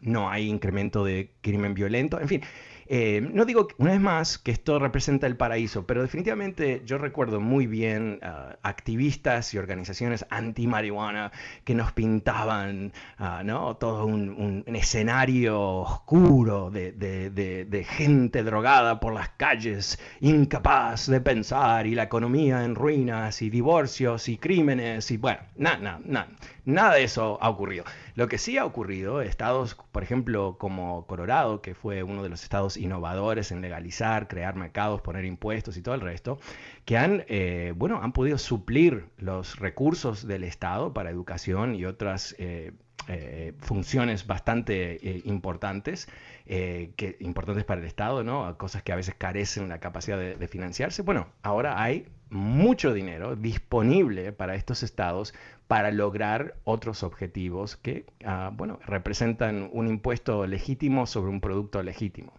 no 0.00 0.30
hay 0.30 0.48
incremento 0.48 1.04
de 1.04 1.32
crimen 1.40 1.74
violento, 1.74 2.20
en 2.20 2.28
fin, 2.28 2.42
eh, 2.90 3.20
no 3.20 3.44
digo 3.44 3.68
una 3.76 3.92
vez 3.92 4.00
más 4.00 4.38
que 4.38 4.50
esto 4.50 4.78
representa 4.78 5.26
el 5.26 5.36
paraíso, 5.36 5.86
pero 5.86 6.00
definitivamente 6.00 6.80
yo 6.86 6.96
recuerdo 6.96 7.38
muy 7.38 7.66
bien 7.66 8.18
ah, 8.22 8.56
activistas 8.62 9.52
y 9.52 9.58
organizaciones 9.58 10.24
anti-marihuana 10.30 11.30
que 11.64 11.74
nos 11.74 11.92
pintaban 11.92 12.92
ah, 13.18 13.42
todo 13.78 14.06
un, 14.06 14.64
escenario 14.66 15.60
oscuro 15.60 16.70
de, 16.70 17.86
gente 17.88 18.42
drogada 18.42 19.00
por 19.00 19.12
las 19.12 19.30
calles, 19.30 19.98
incapaz 20.20 21.08
de 21.08 21.20
pensar, 21.20 21.86
y 21.86 21.94
la 21.94 22.04
economía 22.04 22.64
en 22.64 22.74
ruinas, 22.74 23.42
y 23.42 23.50
divorcios, 23.50 24.28
y 24.28 24.38
crímenes, 24.38 25.10
y 25.10 25.18
bueno, 25.18 25.40
nada, 25.56 25.78
nada, 25.78 26.00
nada. 26.04 26.28
Nada 26.68 26.96
de 26.96 27.04
eso 27.04 27.38
ha 27.40 27.48
ocurrido. 27.48 27.84
Lo 28.14 28.28
que 28.28 28.36
sí 28.36 28.58
ha 28.58 28.66
ocurrido, 28.66 29.22
estados, 29.22 29.74
por 29.90 30.02
ejemplo, 30.02 30.58
como 30.58 31.06
Colorado, 31.06 31.62
que 31.62 31.74
fue 31.74 32.02
uno 32.02 32.22
de 32.22 32.28
los 32.28 32.42
estados 32.42 32.76
innovadores 32.76 33.52
en 33.52 33.62
legalizar, 33.62 34.28
crear 34.28 34.54
mercados, 34.54 35.00
poner 35.00 35.24
impuestos 35.24 35.78
y 35.78 35.82
todo 35.82 35.94
el 35.94 36.02
resto, 36.02 36.38
que 36.84 36.98
han, 36.98 37.24
eh, 37.28 37.72
bueno, 37.74 38.02
han 38.02 38.12
podido 38.12 38.36
suplir 38.36 39.06
los 39.16 39.58
recursos 39.58 40.26
del 40.26 40.44
Estado 40.44 40.92
para 40.92 41.08
educación 41.08 41.74
y 41.74 41.86
otras 41.86 42.36
eh, 42.38 42.72
eh, 43.08 43.54
funciones 43.60 44.26
bastante 44.26 45.22
importantes, 45.24 46.06
que, 46.44 47.16
importantes 47.20 47.64
para 47.64 47.80
el 47.80 47.86
Estado, 47.86 48.24
¿no? 48.24 48.58
Cosas 48.58 48.82
que 48.82 48.92
a 48.92 48.96
veces 48.96 49.14
carecen 49.16 49.70
la 49.70 49.80
capacidad 49.80 50.18
de 50.18 50.48
financiarse. 50.48 51.00
Bueno, 51.00 51.28
ahora 51.42 51.82
hay 51.82 52.08
mucho 52.30 52.92
dinero 52.92 53.36
disponible 53.36 54.32
para 54.32 54.54
estos 54.54 54.82
estados 54.82 55.34
para 55.66 55.90
lograr 55.90 56.54
otros 56.64 57.02
objetivos 57.02 57.76
que, 57.76 58.06
ah, 58.24 58.50
bueno, 58.54 58.78
representan 58.86 59.68
un 59.72 59.88
impuesto 59.88 60.46
legítimo 60.46 61.06
sobre 61.06 61.30
un 61.30 61.40
producto 61.40 61.82
legítimo. 61.82 62.32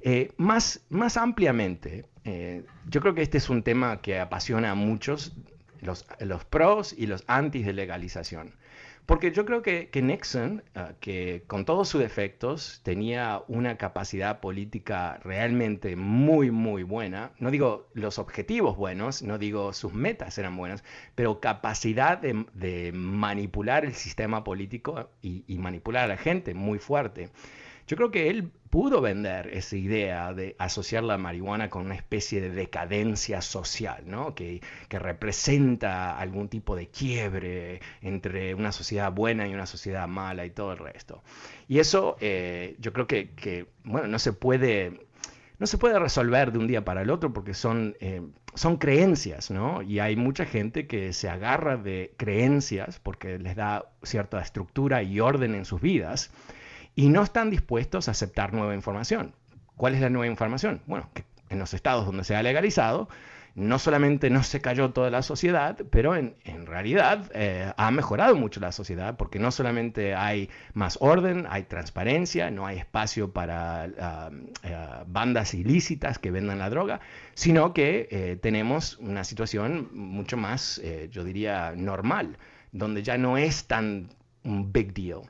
Eh, 0.00 0.32
más, 0.36 0.84
más 0.90 1.16
ampliamente, 1.16 2.06
eh, 2.24 2.64
yo 2.88 3.00
creo 3.00 3.14
que 3.14 3.22
este 3.22 3.38
es 3.38 3.48
un 3.50 3.62
tema 3.62 4.00
que 4.00 4.18
apasiona 4.18 4.72
a 4.72 4.74
muchos, 4.74 5.36
los, 5.80 6.06
los 6.20 6.44
pros 6.44 6.92
y 6.96 7.06
los 7.06 7.24
antis 7.26 7.66
de 7.66 7.72
legalización. 7.72 8.54
Porque 9.12 9.30
yo 9.30 9.44
creo 9.44 9.60
que, 9.60 9.90
Nixon, 10.02 10.62
ah, 10.74 10.94
que 10.98 11.44
con 11.46 11.66
todos 11.66 11.86
sus 11.86 12.00
defectos 12.00 12.80
tenía 12.82 13.42
una 13.46 13.76
capacidad 13.76 14.40
política 14.40 15.20
realmente 15.22 15.96
muy, 15.96 16.50
muy 16.50 16.82
buena, 16.82 17.32
no 17.38 17.50
digo 17.50 17.90
los 17.92 18.18
objetivos 18.18 18.74
buenos, 18.74 19.22
no 19.22 19.36
digo 19.36 19.74
sus 19.74 19.92
metas 19.92 20.38
eran 20.38 20.56
buenas, 20.56 20.82
pero 21.14 21.40
capacidad 21.40 22.16
de, 22.22 22.90
manipular 22.94 23.84
el 23.84 23.92
sistema 23.92 24.44
político 24.44 25.10
y, 25.20 25.44
y 25.46 25.58
manipular 25.58 26.04
a 26.04 26.08
la 26.08 26.16
gente 26.16 26.54
muy 26.54 26.78
fuerte. 26.78 27.28
Yo 27.86 27.98
creo 27.98 28.10
que 28.10 28.30
él 28.30 28.50
pudo 28.72 29.02
vender 29.02 29.48
esa 29.48 29.76
idea 29.76 30.32
de 30.32 30.56
asociar 30.58 31.04
la 31.04 31.18
marihuana 31.18 31.68
con 31.68 31.84
una 31.84 31.94
especie 31.94 32.40
de 32.40 32.48
decadencia 32.48 33.42
social, 33.42 34.04
¿no? 34.06 34.34
que, 34.34 34.62
representa 34.88 36.18
algún 36.18 36.48
tipo 36.48 36.74
de 36.74 36.86
quiebre 36.86 37.82
entre 38.00 38.54
una 38.54 38.72
sociedad 38.72 39.12
buena 39.12 39.46
y 39.46 39.52
una 39.52 39.66
sociedad 39.66 40.08
mala 40.08 40.46
y 40.46 40.50
todo 40.50 40.72
el 40.72 40.78
resto. 40.78 41.22
Y 41.68 41.80
eso 41.80 42.16
eh, 42.20 42.76
yo 42.78 42.94
creo 42.94 43.06
que, 43.06 43.66
bueno, 43.84 44.08
no 44.08 44.18
se 44.18 44.32
puede 44.32 45.06
no 45.58 45.66
se 45.66 45.76
puede 45.76 45.98
resolver 45.98 46.50
de 46.50 46.58
un 46.58 46.66
día 46.66 46.82
para 46.82 47.02
el 47.02 47.10
otro 47.10 47.30
porque 47.32 47.52
son, 47.52 47.94
eh, 48.00 48.22
son 48.54 48.78
creencias, 48.78 49.50
¿no? 49.50 49.82
Y 49.82 49.98
hay 49.98 50.16
mucha 50.16 50.46
gente 50.46 50.86
que 50.86 51.12
se 51.12 51.28
agarra 51.28 51.76
de 51.76 52.14
creencias 52.16 52.98
porque 53.00 53.38
les 53.38 53.54
da 53.54 53.84
cierta 54.02 54.40
estructura 54.40 55.02
y 55.02 55.20
orden 55.20 55.54
en 55.54 55.66
sus 55.66 55.80
vidas 55.80 56.32
y 56.94 57.08
no 57.08 57.22
están 57.22 57.50
dispuestos 57.50 58.08
a 58.08 58.12
aceptar 58.12 58.52
nueva 58.52 58.74
información. 58.74 59.34
¿Cuál 59.76 59.94
es 59.94 60.00
la 60.00 60.10
nueva 60.10 60.26
información? 60.26 60.82
Bueno, 60.86 61.10
que 61.14 61.24
en 61.48 61.58
los 61.58 61.74
estados 61.74 62.06
donde 62.06 62.24
se 62.24 62.34
ha 62.36 62.42
legalizado, 62.42 63.08
no 63.54 63.78
solamente 63.78 64.30
no 64.30 64.42
se 64.42 64.60
cayó 64.60 64.92
toda 64.92 65.10
la 65.10 65.22
sociedad, 65.22 65.78
pero 65.90 66.16
en, 66.16 66.34
realidad 66.66 67.30
eh, 67.34 67.70
ha 67.76 67.90
mejorado 67.90 68.34
mucho 68.34 68.60
la 68.60 68.72
sociedad 68.72 69.16
porque 69.16 69.38
no 69.38 69.50
solamente 69.50 70.14
hay 70.14 70.48
más 70.72 70.96
orden, 71.00 71.46
hay 71.50 71.64
transparencia, 71.64 72.50
no 72.50 72.66
hay 72.66 72.78
espacio 72.78 73.32
para 73.32 73.88
ah, 74.00 75.04
bandas 75.06 75.52
ilícitas 75.52 76.18
que 76.18 76.30
vendan 76.30 76.58
la 76.58 76.70
droga, 76.70 77.00
sino 77.34 77.74
que 77.74 78.08
eh, 78.10 78.38
tenemos 78.40 78.96
una 78.98 79.24
situación 79.24 79.90
mucho 79.92 80.36
más, 80.36 80.78
eh, 80.78 81.08
yo 81.10 81.24
diría, 81.24 81.74
normal, 81.76 82.38
donde 82.70 83.02
ya 83.02 83.18
no 83.18 83.36
es 83.36 83.66
tan 83.66 84.08
un 84.44 84.72
big 84.72 84.94
deal. 84.94 85.22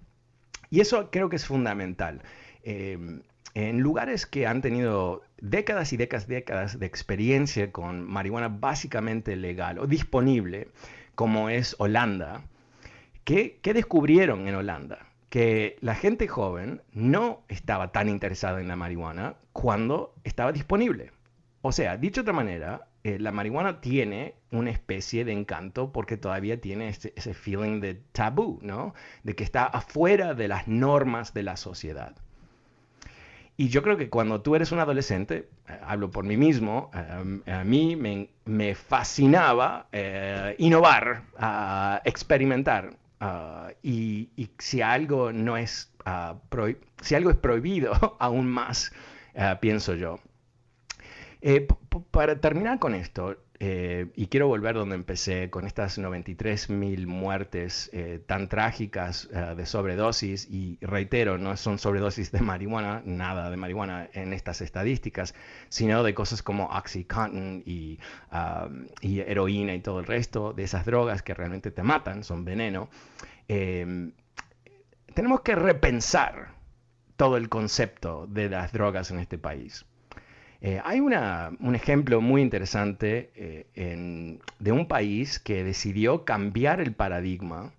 Y 0.73 0.81
eso 0.81 1.11
creo 1.11 1.29
que 1.29 1.37
es 1.37 1.45
fundamental. 1.45 2.23
Em, 2.63 3.21
en 3.53 3.81
lugares 3.81 4.25
que 4.25 4.47
han 4.47 4.63
tenido 4.63 5.23
décadas 5.39 5.93
y 5.93 5.99
décadas, 5.99 6.27
décadas 6.27 6.79
de 6.79 6.87
experiencia 6.87 7.71
con 7.71 8.03
marihuana 8.11 8.49
básicamente 8.49 9.37
legal 9.37 9.79
o 9.79 9.87
disponible, 9.87 10.69
como 11.15 11.51
es 11.51 11.77
Holanda, 11.79 12.45
¿qué, 13.25 13.59
¿qué, 13.61 13.75
descubrieron 13.75 14.49
en 14.49 14.55
Holanda? 14.55 15.11
Que 15.29 15.77
la 15.83 15.95
gente 15.95 16.27
joven 16.27 16.81
no 16.95 17.45
estaba 17.49 17.93
tan 17.93 18.09
interesada 18.09 18.59
en 18.59 18.69
la 18.69 18.77
marihuana 18.77 19.35
cuando 19.53 20.15
estaba 20.25 20.53
disponible. 20.53 21.13
O 21.61 21.73
sea, 21.73 21.99
dicho 21.99 22.23
de 22.23 22.31
otra 22.31 22.33
manera, 22.33 22.89
eh, 23.05 23.19
la 23.19 23.31
marihuana 23.31 23.83
tiene 23.83 24.37
una 24.53 24.71
especie 24.71 25.25
de 25.25 25.33
encanto 25.33 25.93
porque 25.93 26.17
todavía 26.17 26.61
tiene 26.61 26.89
ese, 26.89 27.35
feeling 27.35 27.81
de 27.81 27.95
tabú, 28.13 28.61
¿no? 28.63 28.95
De 29.25 29.35
que 29.35 29.45
está 29.45 29.65
afuera 29.65 30.35
de 30.35 30.49
las 30.49 30.69
normas 30.69 31.35
de 31.35 31.43
la 31.43 31.57
sociedad. 31.57 32.15
Y 33.57 33.69
yo 33.69 33.83
creo 33.83 33.97
que 33.97 34.09
cuando 34.09 34.41
tú 34.41 34.55
eres 34.57 34.73
un 34.73 34.79
adolescente, 34.79 35.49
eh, 35.69 35.79
hablo 35.85 36.11
por 36.11 36.25
mí 36.25 36.37
mismo, 36.37 36.91
eh, 36.95 37.53
a 37.53 37.65
mí 37.65 37.97
me, 37.97 38.75
fascinaba 38.75 39.89
eh, 39.93 40.55
innovar, 40.59 41.23
experimentar. 42.05 42.95
Y, 43.83 44.31
si 44.59 44.83
algo 44.83 45.33
no 45.33 45.57
es, 45.57 45.93
si 47.03 47.15
algo 47.15 47.31
es 47.31 47.37
prohibido, 47.37 48.17
aún 48.21 48.49
más, 48.49 48.93
pienso 49.61 49.95
yo. 49.95 50.19
para 52.11 52.41
terminar 52.41 52.79
con 52.79 52.95
esto, 52.95 53.37
eh, 53.65 54.11
y 54.17 54.27
quiero 54.27 54.49
volver 54.49 54.75
donde 54.75 54.97
empecé, 54.97 55.49
con 55.49 55.69
estas 55.69 55.97
93.000 55.97 57.07
muertes 57.07 57.91
eh, 57.93 58.21
tan 58.27 58.49
trágicas 58.49 59.29
eh, 59.33 59.55
de 59.57 59.67
sobredosis, 59.67 60.49
y 60.51 60.79
reitero, 60.81 61.39
no 61.39 61.57
son 61.57 61.79
sobredosis 61.79 62.33
de 62.33 62.41
marihuana, 62.41 63.03
nada 63.05 63.51
de 63.51 63.57
marihuana 63.57 64.09
en 64.15 64.33
estas 64.33 64.63
estadísticas, 64.63 65.37
sino 65.69 66.03
de 66.03 66.13
cosas 66.13 66.43
como 66.43 66.67
Oxycontin 66.71 67.63
y, 67.65 68.01
y 69.01 69.21
heroína 69.21 69.75
y 69.77 69.81
todo 69.81 70.01
el 70.01 70.07
resto, 70.07 70.53
de 70.53 70.65
esas 70.65 70.85
drogas 70.85 71.23
que 71.23 71.33
realmente 71.33 71.71
te 71.71 71.85
matan, 71.85 72.25
son 72.25 72.45
veneno. 72.45 72.91
tenemos 73.47 75.41
que 75.45 75.55
repensar 75.55 76.57
todo 77.15 77.37
el 77.37 77.49
concepto 77.49 78.27
de 78.27 78.49
las 78.49 78.73
drogas 78.73 79.13
en 79.13 79.21
este 79.21 79.39
país. 79.39 79.87
Eh, 80.65 80.81
hay 80.85 81.01
un 81.01 81.75
ejemplo 81.75 82.21
muy 82.21 82.41
interesante 82.41 83.33
eh, 83.35 84.39
de 84.61 84.73
un 84.73 84.87
país 84.87 85.41
que 85.41 85.65
decidió 85.65 86.25
cambiar 86.25 86.81
el 86.81 86.93
paradigma 86.93 87.73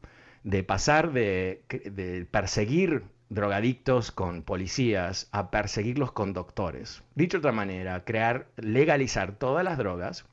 de 0.44 0.64
pasar 0.64 1.14
de, 1.14 2.28
perseguir 2.30 3.04
drogadictos 3.30 4.12
con 4.12 4.44
policías 4.44 5.30
a 5.32 5.50
perseguirlos 5.50 6.12
con 6.12 6.34
doctores. 6.34 7.04
Dicho 7.16 7.38
de 7.38 7.40
otra 7.40 7.52
manera, 7.54 8.04
crear, 8.04 8.48
legalizar 8.58 9.38
todas 9.38 9.64
las 9.64 9.78
drogas. 9.78 10.26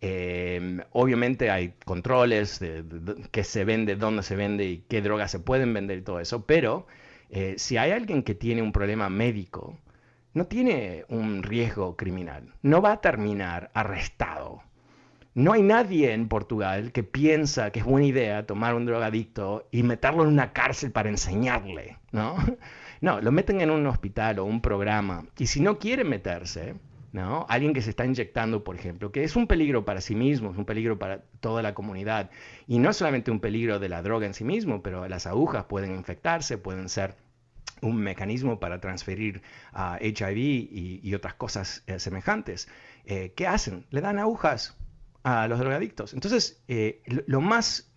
Eh, 0.00 0.80
obviamente 0.92 1.50
hay 1.50 1.74
controles 1.84 2.60
de, 2.60 2.84
qué 3.32 3.42
se 3.42 3.64
vende, 3.64 3.96
dónde 3.96 4.22
se 4.22 4.36
vende 4.36 4.64
y 4.66 4.84
qué 4.88 5.02
drogas 5.02 5.32
se 5.32 5.40
pueden 5.40 5.74
vender 5.74 5.98
y 5.98 6.02
todo 6.02 6.20
eso, 6.20 6.46
pero 6.46 6.86
si 7.56 7.78
hay 7.78 7.90
alguien 7.90 8.22
que 8.22 8.36
tiene 8.36 8.62
un 8.62 8.70
problema 8.70 9.08
médico, 9.08 9.76
no 10.34 10.46
tiene 10.46 11.04
un 11.08 11.42
riesgo 11.44 11.96
criminal, 11.96 12.52
no 12.62 12.82
va 12.82 12.92
a 12.92 13.00
terminar 13.00 13.70
arrestado. 13.72 14.62
No 15.34 15.52
hay 15.52 15.62
nadie 15.62 16.12
en 16.12 16.28
Portugal 16.28 16.92
que 16.92 17.02
piensa 17.02 17.70
que 17.70 17.80
es 17.80 17.84
buena 17.84 18.06
idea 18.06 18.46
tomar 18.46 18.74
un 18.74 18.86
drogadicto 18.86 19.66
y 19.70 19.82
meterlo 19.82 20.22
en 20.22 20.28
una 20.28 20.52
cárcel 20.52 20.92
para 20.92 21.08
enseñarle, 21.08 21.98
¿no? 22.12 22.36
No, 23.00 23.20
lo 23.20 23.32
meten 23.32 23.60
en 23.60 23.70
un 23.70 23.86
hospital 23.86 24.38
o 24.38 24.44
un 24.44 24.62
programa. 24.62 25.26
Y 25.36 25.48
si 25.48 25.60
no 25.60 25.78
quiere 25.78 26.04
meterse, 26.04 26.74
¿no? 27.12 27.44
Alguien 27.50 27.74
que 27.74 27.82
se 27.82 27.90
está 27.90 28.06
inyectando, 28.06 28.64
por 28.64 28.76
ejemplo, 28.76 29.12
que 29.12 29.24
es 29.24 29.36
un 29.36 29.46
peligro 29.46 29.84
para 29.84 30.00
sí 30.00 30.14
mismo, 30.14 30.52
es 30.52 30.56
un 30.56 30.64
peligro 30.64 30.98
para 30.98 31.20
toda 31.40 31.60
la 31.60 31.74
comunidad. 31.74 32.30
Y 32.66 32.78
no 32.78 32.94
solamente 32.94 33.30
un 33.30 33.40
peligro 33.40 33.78
de 33.78 33.90
la 33.90 34.00
droga 34.00 34.26
en 34.26 34.32
sí 34.32 34.44
mismo, 34.44 34.82
pero 34.82 35.06
las 35.06 35.26
agujas 35.26 35.64
pueden 35.64 35.94
infectarse, 35.94 36.56
pueden 36.56 36.88
ser 36.88 37.14
un 37.80 37.96
mecanismo 37.96 38.60
para 38.60 38.80
transferir 38.80 39.42
HIV 39.74 40.36
y, 40.36 41.14
otras 41.14 41.34
cosas 41.34 41.82
eh, 41.86 41.98
semejantes. 41.98 42.68
Eh, 43.04 43.32
¿Qué 43.36 43.46
hacen? 43.46 43.86
Le 43.90 44.00
dan 44.00 44.18
agujas 44.18 44.76
a 45.22 45.48
los 45.48 45.58
drogadictos. 45.58 46.14
Entonces, 46.14 46.62
eh, 46.68 47.02
lo, 47.26 47.40
más 47.40 47.90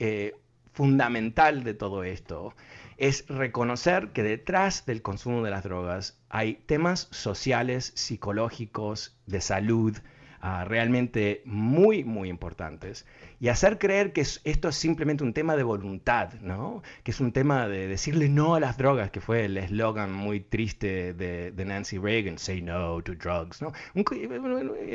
fundamental 0.73 1.63
de 1.63 1.73
todo 1.73 2.03
esto 2.03 2.53
es 2.97 3.25
reconocer 3.27 4.09
que 4.09 4.23
detrás 4.23 4.85
del 4.85 5.01
consumo 5.01 5.43
de 5.43 5.51
las 5.51 5.63
drogas 5.63 6.19
hay 6.29 6.55
temas 6.65 7.07
sociales, 7.11 7.93
psicológicos, 7.95 9.17
de 9.27 9.41
salud, 9.41 9.97
ah, 10.41 10.65
realmente 10.65 11.41
muy, 11.45 12.03
muy 12.03 12.29
importantes 12.29 13.05
y 13.39 13.49
hacer 13.49 13.77
creer 13.77 14.13
que 14.13 14.21
esto 14.21 14.69
es 14.69 14.75
simplemente 14.75 15.23
un 15.23 15.33
tema 15.33 15.55
de 15.55 15.63
voluntad, 15.63 16.33
¿no? 16.41 16.81
Que 17.03 17.11
es 17.11 17.19
un 17.19 17.31
tema 17.31 17.67
de 17.67 17.87
decirle 17.87 18.29
no 18.29 18.55
a 18.55 18.59
las 18.59 18.77
drogas, 18.77 19.11
que 19.11 19.21
fue 19.21 19.45
el 19.45 19.57
eslogan 19.57 20.11
muy 20.11 20.39
triste 20.39 21.13
de, 21.13 21.65
Nancy 21.65 21.97
Reagan, 21.97 22.39
say 22.39 22.61
no 22.61 23.01
to 23.03 23.13
drugs, 23.13 23.61
¿no? 23.61 23.73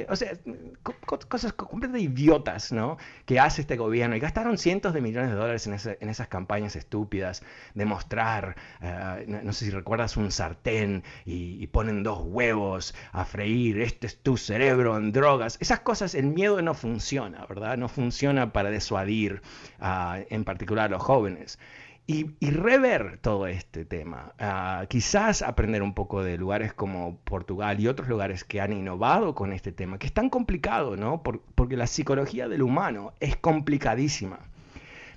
o 0.09 0.17
sea, 0.17 0.33
cosas 1.29 1.53
completamente 1.53 2.01
idiotas, 2.01 2.73
¿no? 2.73 2.97
Que 3.27 3.39
hace 3.39 3.61
este 3.61 3.77
gobierno 3.77 4.17
y 4.17 4.21
gastaron 4.21 4.57
cientos 4.57 4.95
de 4.95 5.03
millones 5.03 5.31
de 5.31 5.37
dólares 5.37 5.67
en, 5.67 6.09
esas 6.09 6.29
campañas 6.29 6.75
estúpidas 6.77 7.43
de 7.75 7.85
mostrar, 7.85 8.57
eh, 8.81 9.25
no, 9.29 9.53
sé 9.53 9.67
si 9.67 9.71
recuerdas 9.71 10.17
un 10.17 10.33
sartén 10.33 11.05
y, 11.27 11.63
y 11.63 11.67
ponen 11.67 12.03
dos 12.03 12.21
huevos 12.25 12.95
a 13.13 13.25
freír, 13.25 13.81
este 13.81 14.07
es 14.07 14.19
tu 14.19 14.37
cerebro 14.37 14.97
en 14.97 15.13
drogas. 15.13 15.59
Esas 15.61 15.81
cosas, 15.81 16.15
el 16.15 16.27
miedo 16.27 16.61
no 16.63 16.75
funciona, 16.75 17.45
¿verdad? 17.47 17.77
No 17.77 17.89
funciona 17.89 18.32
para 18.53 18.71
disuadir 18.71 19.43
en 19.81 20.45
particular 20.45 20.87
a 20.87 20.89
los 20.89 21.03
jóvenes. 21.03 21.59
Y, 22.05 22.27
rever 22.41 23.19
todo 23.19 23.47
este 23.47 23.85
tema. 23.85 24.35
quizás 24.89 25.41
aprender 25.41 25.83
un 25.83 25.95
poco 25.95 26.23
de 26.23 26.37
lugares 26.37 26.75
como 26.75 27.17
Portugal 27.25 27.79
y 27.81 27.87
otros 27.87 28.09
lugares 28.09 28.45
que 28.45 28.61
han 28.61 28.73
innovado 28.73 29.35
con 29.35 29.53
este 29.53 29.73
tema, 29.73 29.99
que 29.99 30.09
es 30.09 30.13
tan 30.13 30.29
complicado, 30.29 30.97
¿no? 30.97 31.23
porque 31.23 31.77
la 31.77 31.87
psicología 31.87 32.49
del 32.49 32.63
humano 32.63 33.15
es 33.21 33.37
complicadísima. 33.37 34.41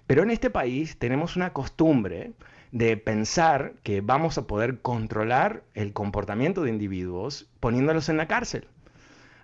Pero 0.08 0.24
en 0.24 0.30
este 0.30 0.52
país 0.52 0.98
tenemos 1.00 1.36
una 1.36 1.54
costumbre 1.54 2.34
de 2.72 2.98
pensar 2.98 3.74
que 3.84 4.02
vamos 4.02 4.38
a 4.38 4.46
poder 4.46 4.82
controlar 4.82 5.64
el 5.74 5.92
comportamiento 5.92 6.64
de 6.64 6.70
individuos 6.70 7.50
poniéndolos 7.60 8.10
en 8.10 8.18
la 8.18 8.28
cárcel, 8.28 8.68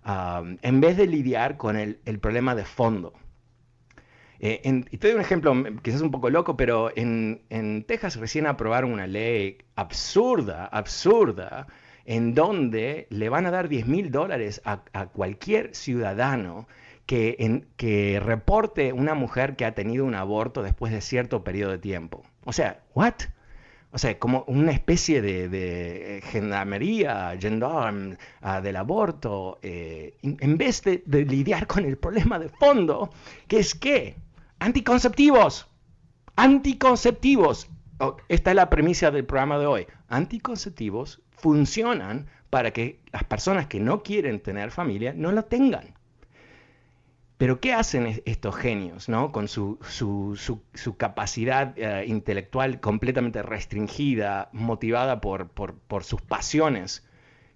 en 0.06 0.82
vez 0.82 0.96
de 0.96 1.08
lidiar 1.08 1.58
con 1.58 1.76
el 1.78 2.20
problema 2.20 2.54
de 2.54 2.66
fondo. 2.66 3.14
Eh, 4.44 4.84
y 4.90 4.98
te 4.98 5.08
doy 5.08 5.16
un 5.16 5.22
ejemplo, 5.22 5.54
quizás 5.84 6.02
un 6.02 6.10
poco 6.10 6.32
loco, 6.32 6.58
pero 6.58 6.92
en, 6.96 7.84
Texas 7.88 8.16
recién 8.16 8.48
aprobaron 8.48 8.92
una 8.92 9.06
ley 9.06 9.60
absurda, 9.76 10.66
absurda, 10.66 11.68
en 12.06 12.34
donde 12.34 13.06
le 13.12 13.30
van 13.30 13.46
a 13.46 13.52
dar 13.52 13.70
10 13.70 13.86
mil 13.86 14.10
dólares 14.12 14.60
a, 14.66 14.80
cualquier 15.14 15.76
ciudadano 15.76 16.68
que, 17.06 17.68
que 17.78 18.20
reporte 18.20 18.94
una 18.94 19.14
mujer 19.14 19.56
que 19.56 19.66
ha 19.66 19.76
tenido 19.76 20.06
un 20.06 20.16
aborto 20.16 20.64
después 20.64 20.92
de 20.92 21.02
cierto 21.02 21.44
periodo 21.44 21.74
de 21.74 21.78
tiempo. 21.78 22.24
O 22.44 22.52
sea, 22.52 22.82
¿what? 22.96 23.14
O 23.92 24.00
sea, 24.00 24.18
como 24.18 24.44
una 24.48 24.72
especie 24.72 25.22
de, 25.22 25.50
de 25.50 26.22
gendarmería, 26.24 27.38
gendarme 27.40 28.18
ah, 28.42 28.60
del 28.60 28.78
aborto, 28.78 29.60
eh, 29.62 30.16
en 30.24 30.58
vez 30.58 30.82
de, 30.82 31.04
de, 31.06 31.26
lidiar 31.26 31.68
con 31.68 31.86
el 31.86 31.98
problema 31.98 32.40
de 32.40 32.50
fondo, 32.50 33.12
que 33.48 33.60
es 33.60 33.76
que 33.76 34.16
Anticonceptivos. 34.62 35.66
Anticonceptivos. 36.36 37.68
Esta 38.30 38.52
es 38.52 38.56
la 38.56 38.70
premisa 38.70 39.10
del 39.10 39.26
programa 39.26 39.58
de 39.58 39.66
hoy. 39.66 39.88
Anticonceptivos 40.08 41.20
funcionan 41.32 42.28
para 42.52 42.70
que 42.70 43.00
las 43.12 43.24
personas 43.24 43.66
que 43.66 43.80
no 43.80 44.04
quieren 44.04 44.40
tener 44.40 44.70
familia 44.70 45.14
no 45.16 45.32
lo 45.32 45.46
tengan. 45.46 45.96
Pero 47.40 47.60
¿qué 47.60 47.74
hacen 47.74 48.22
estos 48.26 48.56
genios 48.56 49.10
¿no? 49.10 49.32
con 49.32 49.48
su, 49.48 49.80
capacidad 50.96 51.74
eh, 51.76 52.06
intelectual 52.06 52.80
completamente 52.80 53.42
restringida, 53.42 54.50
motivada 54.54 55.22
por, 55.22 55.50
por 55.50 56.04
sus 56.04 56.22
pasiones? 56.22 57.04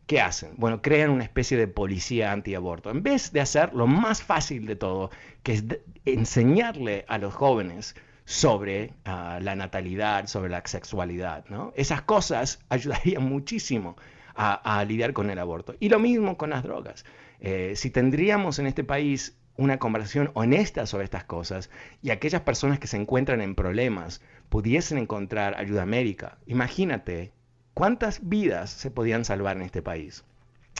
¿Qué 0.07 0.21
hacen? 0.21 0.53
Bueno, 0.57 0.81
crean 0.81 1.09
una 1.09 1.23
especie 1.23 1.57
de 1.57 1.67
policía 1.67 2.31
antiaborto. 2.31 2.89
En 2.91 3.03
vez 3.03 3.31
de 3.31 3.41
hacer 3.41 3.73
lo 3.73 3.87
más 3.87 4.21
fácil 4.21 4.65
de 4.65 4.75
todo, 4.75 5.09
que 5.43 5.53
es 5.53 5.63
enseñarle 6.05 7.05
a 7.07 7.17
los 7.17 7.33
jóvenes 7.33 7.95
sobre 8.25 8.93
ah, 9.05 9.39
la 9.41 9.55
natalidad, 9.55 10.27
sobre 10.27 10.49
la 10.49 10.61
sexualidad, 10.65 11.45
¿no? 11.49 11.73
Esas 11.75 12.01
cosas 12.01 12.59
ayudarían 12.69 13.23
muchísimo 13.23 13.95
a, 14.37 14.83
lidiar 14.85 15.13
con 15.13 15.29
el 15.29 15.39
aborto. 15.39 15.75
Y 15.79 15.89
lo 15.89 15.97
mismo 15.97 16.37
con 16.37 16.49
las 16.49 16.63
drogas. 16.63 17.05
Eh, 17.39 17.73
si 17.77 17.89
tendríamos 17.89 18.59
en 18.59 18.67
este 18.67 18.83
país 18.83 19.37
una 19.55 19.79
conversación 19.79 20.31
honesta 20.33 20.85
sobre 20.85 21.05
estas 21.05 21.23
cosas 21.23 21.69
y 22.01 22.09
aquellas 22.09 22.41
personas 22.41 22.79
que 22.79 22.87
se 22.87 22.97
encuentran 22.97 23.39
en 23.39 23.55
problemas 23.55 24.21
pudiesen 24.49 24.97
encontrar 24.97 25.55
ayuda 25.57 25.85
médica, 25.85 26.37
imagínate 26.47 27.31
¿Cuántas 27.75 28.27
vidas 28.29 28.69
se 28.69 28.89
podían 28.89 29.25
salvar 29.25 29.57
en 29.57 29.63
este 29.63 29.81
país? 29.81 30.23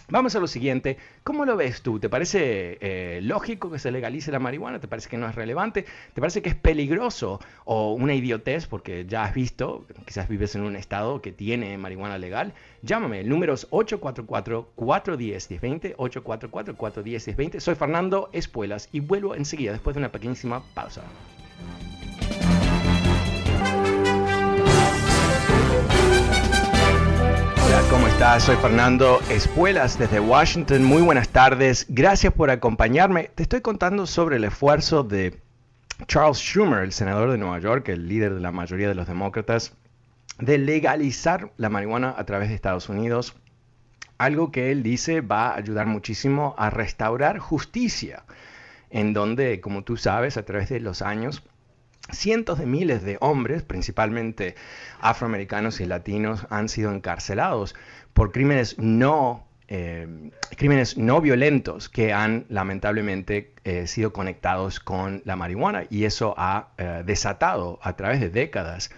Vamos 0.07 0.33
a 0.37 0.39
lo 0.39 0.47
siguiente. 0.47 0.97
¿Cómo 1.25 1.43
lo 1.43 1.57
ves 1.57 1.81
tú? 1.81 1.99
¿Te 1.99 2.07
parece 2.07 2.77
eh, 2.79 3.19
lógico 3.21 3.69
que 3.69 3.79
se 3.79 3.91
legalice 3.91 4.31
la 4.31 4.39
marihuana? 4.39 4.79
¿Te 4.79 4.87
parece 4.87 5.09
que 5.09 5.17
no 5.17 5.27
es 5.27 5.35
relevante? 5.35 5.83
¿Te 6.13 6.21
parece 6.21 6.41
que 6.41 6.47
es 6.47 6.55
peligroso 6.55 7.41
o 7.65 7.91
una 7.91 8.13
idiotez? 8.13 8.65
Porque 8.65 9.05
ya 9.05 9.25
has 9.25 9.33
visto, 9.33 9.85
quizás 10.05 10.29
vives 10.29 10.55
en 10.55 10.61
un 10.61 10.77
estado 10.77 11.21
que 11.21 11.33
tiene 11.33 11.77
marihuana 11.77 12.17
legal. 12.17 12.53
Llámame, 12.81 13.19
el 13.19 13.27
número 13.27 13.55
es 13.55 13.69
844-410-1020, 13.71 15.97
844-410-1020. 15.97 17.59
Soy 17.59 17.75
Fernando 17.75 18.29
Espuelas 18.31 18.87
y 18.93 19.01
vuelvo 19.01 19.35
enseguida 19.35 19.73
después 19.73 19.95
de 19.95 19.99
una 19.99 20.13
pequeñísima 20.13 20.63
pausa. 20.73 21.01
Estás? 28.25 28.43
Soy 28.43 28.55
Fernando 28.55 29.19
Espuelas 29.29 29.99
desde 29.99 30.19
Washington. 30.19 30.83
Muy 30.83 31.03
buenas 31.03 31.29
tardes. 31.29 31.85
Gracias 31.89 32.33
por 32.33 32.49
acompañarme. 32.49 33.29
Te 33.35 33.43
estoy 33.43 33.61
contando 33.61 34.07
sobre 34.07 34.37
el 34.37 34.45
esfuerzo 34.45 35.03
de 35.03 35.39
Charles 36.07 36.39
Schumer, 36.39 36.79
el 36.79 36.91
senador 36.91 37.31
de 37.31 37.37
Nueva 37.37 37.59
York, 37.59 37.87
el 37.89 38.07
líder 38.07 38.33
de 38.33 38.39
la 38.39 38.51
mayoría 38.51 38.87
de 38.87 38.95
los 38.95 39.05
demócratas, 39.05 39.73
de 40.39 40.57
legalizar 40.57 41.51
la 41.57 41.69
marihuana 41.69 42.15
a 42.17 42.23
través 42.25 42.49
de 42.49 42.55
Estados 42.55 42.89
Unidos. 42.89 43.35
Algo 44.17 44.51
que 44.51 44.71
él 44.71 44.81
dice 44.81 45.21
va 45.21 45.49
a 45.49 45.57
ayudar 45.57 45.85
muchísimo 45.85 46.55
a 46.57 46.71
restaurar 46.71 47.37
justicia, 47.37 48.23
en 48.89 49.13
donde, 49.13 49.61
como 49.61 49.83
tú 49.83 49.97
sabes, 49.97 50.37
a 50.37 50.45
través 50.45 50.69
de 50.69 50.79
los 50.79 51.03
años, 51.03 51.43
cientos 52.11 52.57
de 52.57 52.65
miles 52.65 53.03
de 53.03 53.17
hombres, 53.19 53.61
principalmente 53.61 54.55
afroamericanos 54.99 55.79
y 55.79 55.85
latinos, 55.85 56.47
han 56.49 56.69
sido 56.69 56.91
encarcelados 56.91 57.75
por 58.15 58.31
crímenes 58.31 58.79
no, 58.79 59.45
eh, 59.67 60.31
crímenes 60.55 60.97
no 60.97 61.19
violentos 61.19 61.89
que 61.89 62.13
han 62.13 62.45
lamentablemente 62.47 63.53
eh, 63.65 63.87
sido 63.87 64.13
conectados 64.13 64.79
con 64.79 65.21
la 65.25 65.35
marihuana 65.35 65.83
y 65.89 66.05
eso 66.05 66.33
ha 66.37 66.69
eh, 66.77 67.03
desatado 67.05 67.77
a 67.83 67.97
través 67.97 68.21
de 68.21 68.29
décadas 68.29 68.89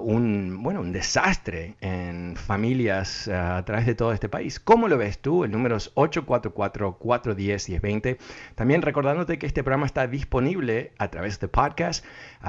un, 0.00 0.62
bueno, 0.62 0.80
un 0.80 0.90
desastre 0.90 1.74
en 1.82 2.34
familias 2.34 3.28
a 3.28 3.62
través 3.66 3.84
de 3.84 3.94
todo 3.94 4.14
este 4.14 4.26
país. 4.26 4.58
¿Cómo 4.58 4.88
lo 4.88 4.96
ves 4.96 5.18
tú? 5.18 5.44
El 5.44 5.50
número 5.50 5.76
es 5.76 5.94
844-410-1020. 5.96 8.16
También 8.54 8.80
recordándote 8.80 9.38
que 9.38 9.44
este 9.44 9.62
programa 9.62 9.84
está 9.84 10.06
disponible 10.06 10.92
a 10.96 11.08
través 11.08 11.38
de 11.40 11.48
podcast, 11.48 12.06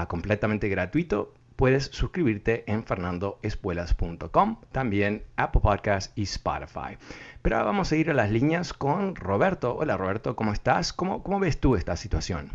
completamente 0.08 0.70
gratuito 0.70 1.34
puedes 1.58 1.86
suscribirte 1.86 2.63
en 2.67 2.86
fernandoespuelas.com, 2.86 4.62
también 4.72 5.24
Apple 5.36 5.62
Podcast 5.62 6.17
y 6.17 6.24
Spotify. 6.24 6.98
Pero 7.41 7.58
ahora 7.58 7.65
vamos 7.65 7.91
a 7.91 7.96
ir 7.96 8.12
a 8.12 8.13
las 8.13 8.32
líneas 8.32 8.74
con 8.74 9.15
Roberto. 9.15 9.76
Hola 9.76 9.98
Roberto, 9.98 10.36
¿cómo 10.36 10.54
estás? 10.54 10.93
¿Cómo, 10.93 11.24
cómo 11.24 11.39
ves 11.39 11.60
tú 11.60 11.76
esta 11.76 11.96
situación? 11.96 12.52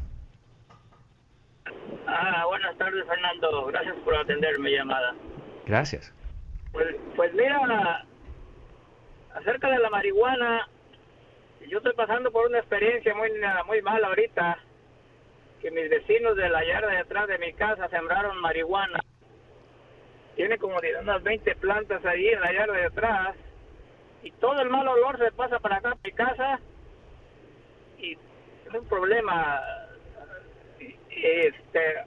Ah, 2.07 2.45
buenas 2.47 2.79
tardes 2.79 3.05
Fernando, 3.07 3.67
gracias 3.67 3.97
por 4.05 4.15
atender 4.15 4.59
mi 4.61 4.71
llamada. 4.71 5.15
Gracias. 5.67 6.15
Pues, 6.73 6.97
pues 7.17 7.35
mira, 7.35 8.07
acerca 9.35 9.69
de 9.69 9.79
la 9.81 9.91
marihuana, 9.91 10.69
yo 11.69 11.79
estoy 11.79 11.93
pasando 11.95 12.31
por 12.31 12.47
una 12.47 12.59
experiencia 12.59 13.15
muy, 13.15 13.31
muy 13.67 13.83
mala 13.83 14.09
ahorita 14.09 14.59
que 15.63 15.71
mis 15.71 15.89
vecinos 15.89 16.37
de 16.37 16.49
la 16.49 16.65
yarda 16.65 16.89
de 16.89 16.99
atrás 16.99 17.29
de 17.29 17.39
mi 17.39 17.53
casa 17.53 17.89
sembraron 17.89 18.37
marihuana. 18.41 18.99
Tiene 20.35 20.59
como 20.59 20.77
unas 21.01 21.23
20 21.23 21.55
plantas 21.57 22.05
ahí 22.05 22.27
en 22.27 22.41
la 22.41 22.53
yarda 22.53 22.75
de 22.75 22.87
atrás. 22.87 23.37
Y 24.25 24.33
todo 24.33 24.61
el 24.61 24.71
mal 24.71 24.89
olor 24.89 25.19
se 25.19 25.31
pasa 25.31 25.61
para 25.61 25.77
acá, 25.77 25.93
a 25.93 25.99
mi 26.03 26.11
casa. 26.11 26.59
Y 27.99 28.13
es 28.13 28.75
un 28.75 28.87
problema. 28.89 29.61
Este, 31.11 32.05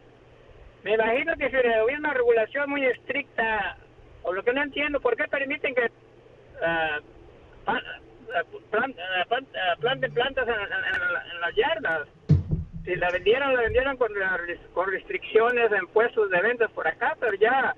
me 0.84 0.96
imagino 0.96 1.36
que 1.38 1.50
si 1.50 1.56
hubiera 1.56 2.00
una 2.00 2.14
regulación 2.14 2.70
muy 2.70 2.86
estricta, 2.86 3.78
o 4.24 4.34
lo 4.34 4.44
que 4.44 4.52
no 4.52 4.64
entiendo, 4.64 5.00
¿por 5.00 5.16
qué 5.16 5.30
permiten 5.30 5.74
que 5.76 5.86
uh, 5.86 7.02
planten 9.80 10.14
plantas 10.14 10.46
en 10.46 11.40
las 11.40 11.56
yardas? 11.56 12.08
Si 12.86 12.96
la 12.96 13.10
vendieron, 13.12 13.54
la 13.54 13.62
vendieron 13.62 13.98
con, 13.98 14.12
con 14.74 14.92
restricciones 14.92 15.72
en 15.72 15.88
puestos 15.88 16.30
de 16.30 16.42
ventas 16.42 16.72
por 16.72 16.88
acá, 16.88 17.18
pero 17.20 17.34
ya 17.34 17.76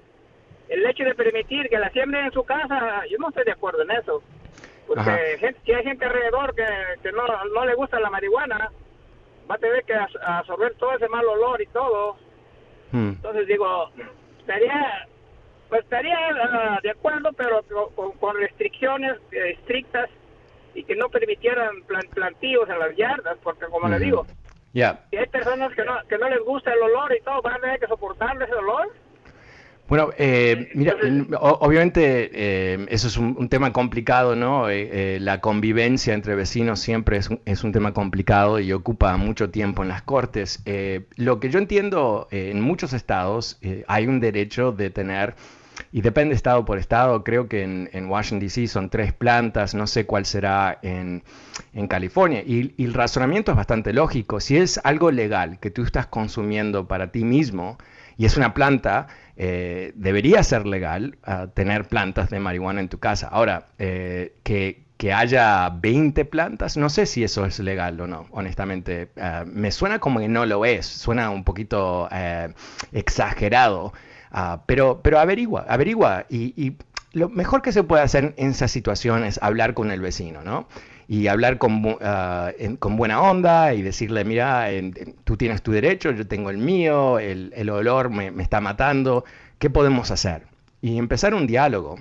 el 0.69 0.85
hecho 0.85 1.03
de 1.03 1.15
permitir 1.15 1.69
que 1.69 1.79
la 1.79 1.89
siembren 1.91 2.25
en 2.25 2.31
su 2.31 2.43
casa, 2.43 3.03
yo 3.09 3.17
no 3.17 3.29
estoy 3.29 3.45
de 3.45 3.53
acuerdo 3.53 3.83
en 3.83 3.91
eso. 3.91 4.21
Porque 4.85 5.37
si 5.65 5.73
hay 5.73 5.83
gente 5.83 6.05
alrededor 6.05 6.53
que, 6.55 6.65
que 7.03 7.11
no, 7.11 7.25
no 7.53 7.65
le 7.65 7.75
gusta 7.75 7.99
la 7.99 8.09
marihuana, 8.09 8.71
va 9.49 9.55
a 9.55 9.57
tener 9.57 9.83
que 9.83 9.93
absorber 9.93 10.75
todo 10.75 10.93
ese 10.93 11.07
mal 11.07 11.25
olor 11.25 11.61
y 11.61 11.67
todo. 11.67 12.17
Hmm. 12.91 13.09
Entonces 13.09 13.47
digo, 13.47 13.89
estaría 14.39 15.07
pues 15.69 15.83
estaría 15.83 16.17
ah, 16.17 16.79
de 16.81 16.91
acuerdo, 16.91 17.31
pero 17.33 17.61
con, 18.19 18.37
restricciones 18.37 19.17
eh, 19.31 19.55
estrictas 19.59 20.09
y 20.73 20.83
que 20.83 20.95
no 20.95 21.09
permitieran 21.09 21.83
plantíos 22.13 22.69
en 22.69 22.79
las 22.79 22.95
yardas, 22.95 23.37
porque 23.43 23.65
como 23.65 23.89
le 23.89 23.99
digo, 23.99 24.25
y 25.11 25.15
hay 25.17 25.25
personas 25.31 25.73
que 25.73 25.83
no, 25.83 25.93
que 26.07 26.17
no 26.17 26.29
les 26.29 26.39
gusta 26.41 26.71
el 26.71 26.81
olor 26.81 27.11
y 27.15 27.23
todo, 27.23 27.41
van 27.41 27.55
a 27.55 27.59
tener 27.59 27.79
que 27.79 27.87
soportar 27.87 28.41
ese 28.41 28.53
olor. 28.53 28.93
Bueno, 29.87 30.09
eh, 30.17 30.69
mira, 30.75 30.95
obviamente 31.39 32.29
eh, 32.33 32.85
eso 32.89 33.07
es 33.07 33.17
un, 33.17 33.47
tema 33.47 33.71
complicado, 33.71 34.35
¿no? 34.35 34.69
Eh, 34.69 35.17
la 35.21 35.39
convivencia 35.39 36.13
entre 36.13 36.35
vecinos 36.35 36.81
siempre 36.81 37.17
es 37.17 37.29
un, 37.29 37.39
es 37.45 37.63
un, 37.63 37.71
tema 37.71 37.93
complicado 37.93 38.59
y 38.59 38.73
ocupa 38.73 39.15
mucho 39.15 39.49
tiempo 39.49 39.83
en 39.83 39.89
las 39.89 40.01
cortes. 40.01 40.61
lo 41.15 41.39
que 41.39 41.49
yo 41.49 41.57
entiendo, 41.57 42.27
en 42.31 42.59
muchos 42.59 42.91
estados 42.91 43.59
hay 43.87 44.07
un 44.07 44.19
derecho 44.19 44.73
de 44.73 44.89
tener 44.89 45.35
y 45.91 46.01
depende 46.01 46.35
estado 46.35 46.65
por 46.65 46.77
estado, 46.77 47.23
creo 47.23 47.47
que 47.47 47.63
en, 47.63 48.09
Washington, 48.09 48.39
D.C. 48.39 48.67
son 48.67 48.89
tres 48.89 49.13
plantas, 49.13 49.73
no 49.73 49.87
sé 49.87 50.05
cuál 50.05 50.25
será 50.25 50.79
en, 50.81 51.23
California. 51.89 52.43
Y, 52.45 52.73
el 52.83 52.93
razonamiento 52.93 53.51
es 53.51 53.57
bastante 53.57 53.93
lógico. 53.93 54.39
Si 54.39 54.57
es 54.57 54.79
algo 54.83 55.11
legal 55.11 55.59
que 55.59 55.71
tú 55.71 55.83
estás 55.83 56.07
consumiendo 56.07 56.87
para 56.87 57.11
ti 57.11 57.23
mismo 57.23 57.77
y 58.17 58.25
es 58.25 58.37
una 58.37 58.53
planta, 58.53 59.07
eh, 59.35 59.93
debería 59.95 60.43
ser 60.43 60.65
legal 60.65 61.17
ah, 61.23 61.47
tener 61.53 61.87
plantas 61.87 62.29
de 62.29 62.39
marihuana 62.39 62.81
en 62.81 62.89
tu 62.89 62.99
casa. 62.99 63.27
Ahora, 63.27 63.67
eh, 63.77 64.33
que, 64.43 64.85
haya 65.13 65.69
20 65.69 66.25
plantas, 66.25 66.75
no 66.75 66.89
sé 66.89 67.05
si 67.05 67.23
eso 67.23 67.45
es 67.45 67.59
legal 67.59 68.01
o 68.01 68.07
no, 68.07 68.25
honestamente. 68.31 69.09
Ah, 69.21 69.45
me 69.45 69.71
suena 69.71 69.99
como 69.99 70.19
que 70.19 70.27
no 70.27 70.45
lo 70.45 70.65
es, 70.65 70.87
suena 70.87 71.29
un 71.29 71.43
poquito 71.43 72.09
eh, 72.11 72.51
exagerado. 72.91 73.93
Ah, 74.31 74.63
pero, 74.65 75.01
pero 75.01 75.19
averigua, 75.19 75.65
averigua. 75.67 76.25
Y, 76.29 76.75
lo 77.13 77.29
mejor 77.29 77.63
que 77.63 77.71
se 77.71 77.83
puede 77.83 78.03
hacer 78.03 78.35
en 78.37 78.49
esa 78.49 78.67
situación 78.67 79.23
es 79.23 79.39
hablar 79.41 79.73
con 79.73 79.89
el 79.89 80.01
vecino, 80.01 80.43
¿no? 80.43 80.67
Y 81.07 81.27
hablar 81.27 81.57
con, 81.57 81.97
ah, 82.01 82.51
con 82.79 82.95
buena 82.97 83.21
onda 83.21 83.73
y 83.73 83.81
decirle, 83.81 84.23
mira, 84.23 84.67
tú 85.23 85.35
tienes 85.35 85.63
tu 85.63 85.71
derecho, 85.71 86.11
yo 86.11 86.27
tengo 86.27 86.49
el 86.51 86.57
mío, 86.57 87.17
el, 87.17 87.53
el 87.55 87.69
olor 87.69 88.09
me, 88.11 88.29
me 88.29 88.43
está 88.43 88.61
matando, 88.61 89.23
¿qué 89.57 89.69
podemos 89.69 90.11
hacer? 90.11 90.43
Y 90.81 90.97
empezar 90.97 91.33
un 91.33 91.47
diálogo. 91.47 91.97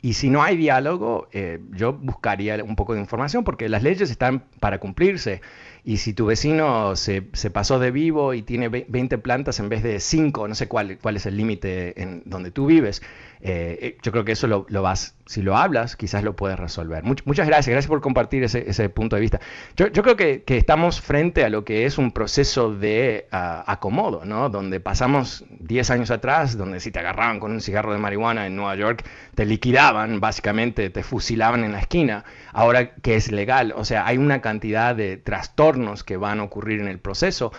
Y 0.00 0.12
si 0.12 0.30
no 0.30 0.42
hay 0.42 0.56
diálogo, 0.56 1.28
eh, 1.32 1.58
yo 1.72 1.92
buscaría 1.92 2.62
un 2.62 2.76
poco 2.76 2.94
de 2.94 3.00
información 3.00 3.42
porque 3.42 3.68
las 3.68 3.82
leyes 3.82 4.10
están 4.10 4.44
para 4.60 4.78
cumplirse. 4.78 5.40
Y 5.88 5.96
si 5.96 6.12
tu 6.12 6.26
vecino 6.26 6.96
se, 6.96 7.28
se 7.32 7.50
pasó 7.50 7.78
de 7.78 7.90
vivo 7.90 8.34
y 8.34 8.42
tiene 8.42 8.68
20 8.68 9.16
plantas 9.16 9.58
en 9.58 9.70
vez 9.70 9.82
de 9.82 10.00
5, 10.00 10.46
no 10.46 10.54
sé 10.54 10.68
cuál, 10.68 10.98
cuál 11.00 11.16
es 11.16 11.24
el 11.24 11.38
límite 11.38 12.02
en 12.02 12.20
donde 12.26 12.50
tú 12.50 12.66
vives, 12.66 13.00
eh, 13.40 13.78
eh, 13.80 13.98
yo 14.02 14.12
creo 14.12 14.24
que 14.24 14.32
eso 14.32 14.46
lo, 14.48 14.82
vas, 14.82 15.14
si 15.24 15.40
lo 15.40 15.56
hablas, 15.56 15.96
quizás 15.96 16.24
lo 16.24 16.34
puedes 16.34 16.58
resolver. 16.58 17.04
muchas 17.04 17.46
gracias, 17.46 17.68
gracias 17.68 17.86
por 17.86 18.02
compartir 18.02 18.42
ese, 18.42 18.68
ese 18.68 18.90
punto 18.90 19.16
de 19.16 19.22
vista. 19.22 19.40
Yo, 19.76 19.86
yo, 19.86 20.02
creo 20.02 20.16
que, 20.16 20.42
que, 20.42 20.58
estamos 20.58 21.00
frente 21.00 21.44
a 21.44 21.48
lo 21.48 21.64
que 21.64 21.86
es 21.86 21.96
un 21.96 22.12
proceso 22.12 22.74
de 22.74 23.26
ah, 23.30 23.64
acomodo, 23.66 24.26
¿no? 24.26 24.50
Donde 24.50 24.80
pasamos 24.80 25.44
10 25.60 25.90
años 25.90 26.10
atrás, 26.10 26.58
donde 26.58 26.80
si 26.80 26.90
te 26.90 26.98
agarraban 26.98 27.40
con 27.40 27.52
un 27.52 27.60
cigarro 27.60 27.92
de 27.92 27.98
marihuana 27.98 28.46
en 28.46 28.56
Nueva 28.56 28.74
York, 28.74 29.04
te 29.34 29.46
liquidaban, 29.46 30.20
básicamente 30.20 30.90
te 30.90 31.02
fusilaban 31.02 31.64
en 31.64 31.72
la 31.72 31.80
esquina, 31.80 32.24
ahora 32.52 32.94
que 32.96 33.14
es 33.14 33.30
legal, 33.30 33.72
o 33.76 33.84
sea, 33.84 34.06
hay 34.06 34.18
una 34.18 34.40
cantidad 34.40 34.94
de 34.94 35.16
trastornos 35.16 35.77
que 36.04 36.16
van 36.16 36.40
a 36.40 36.44
ocurrir 36.44 36.80
en 36.80 36.88
el 36.88 36.98
proceso 36.98 37.52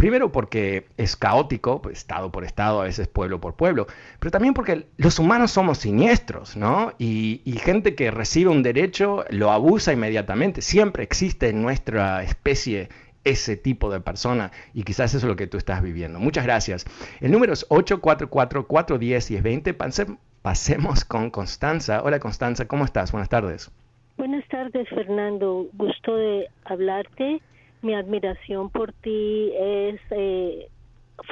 Primero 0.00 0.32
porque 0.32 0.88
es 0.96 1.14
caótico, 1.14 1.82
pues, 1.82 1.98
estado 1.98 2.32
por 2.32 2.44
estado, 2.44 2.80
a 2.80 2.84
veces 2.84 3.06
pueblo 3.06 3.38
por 3.38 3.56
pueblo, 3.56 3.86
pero 4.18 4.30
también 4.30 4.54
porque 4.54 4.86
los 4.96 5.18
humanos 5.18 5.50
somos 5.50 5.76
siniestros, 5.76 6.56
¿no? 6.56 6.94
Y, 6.98 7.42
gente 7.62 7.94
que 7.94 8.10
recibe 8.10 8.50
un 8.50 8.62
derecho 8.62 9.26
lo 9.28 9.52
abusa 9.52 9.92
inmediatamente. 9.92 10.62
Siempre 10.62 11.02
existe 11.02 11.50
en 11.50 11.60
nuestra 11.60 12.22
especie 12.22 12.88
ese 13.24 13.58
tipo 13.58 13.92
de 13.92 14.00
persona 14.00 14.52
y 14.72 14.84
quizás 14.84 15.12
eso 15.12 15.26
es 15.26 15.30
lo 15.30 15.36
que 15.36 15.46
tú 15.46 15.58
estás 15.58 15.82
viviendo. 15.82 16.18
Muchas 16.18 16.44
gracias. 16.44 16.86
El 17.20 17.32
número 17.32 17.52
es 17.52 17.68
844-410-1020. 17.68 20.16
Pasemos 20.40 21.04
con 21.04 21.30
Constanza. 21.30 22.00
Hola 22.02 22.20
Constanza, 22.20 22.64
¿cómo 22.64 22.86
estás? 22.86 23.12
Buenas 23.12 23.28
tardes. 23.28 23.70
Buenas 24.20 24.46
tardes, 24.48 24.86
Fernando. 24.90 25.68
Gusto 25.72 26.14
de 26.14 26.46
hablarte. 26.66 27.40
Mi 27.80 27.94
admiración 27.94 28.68
por 28.68 28.92
ti 28.92 29.50
es 29.58 29.98
eh, 30.10 30.68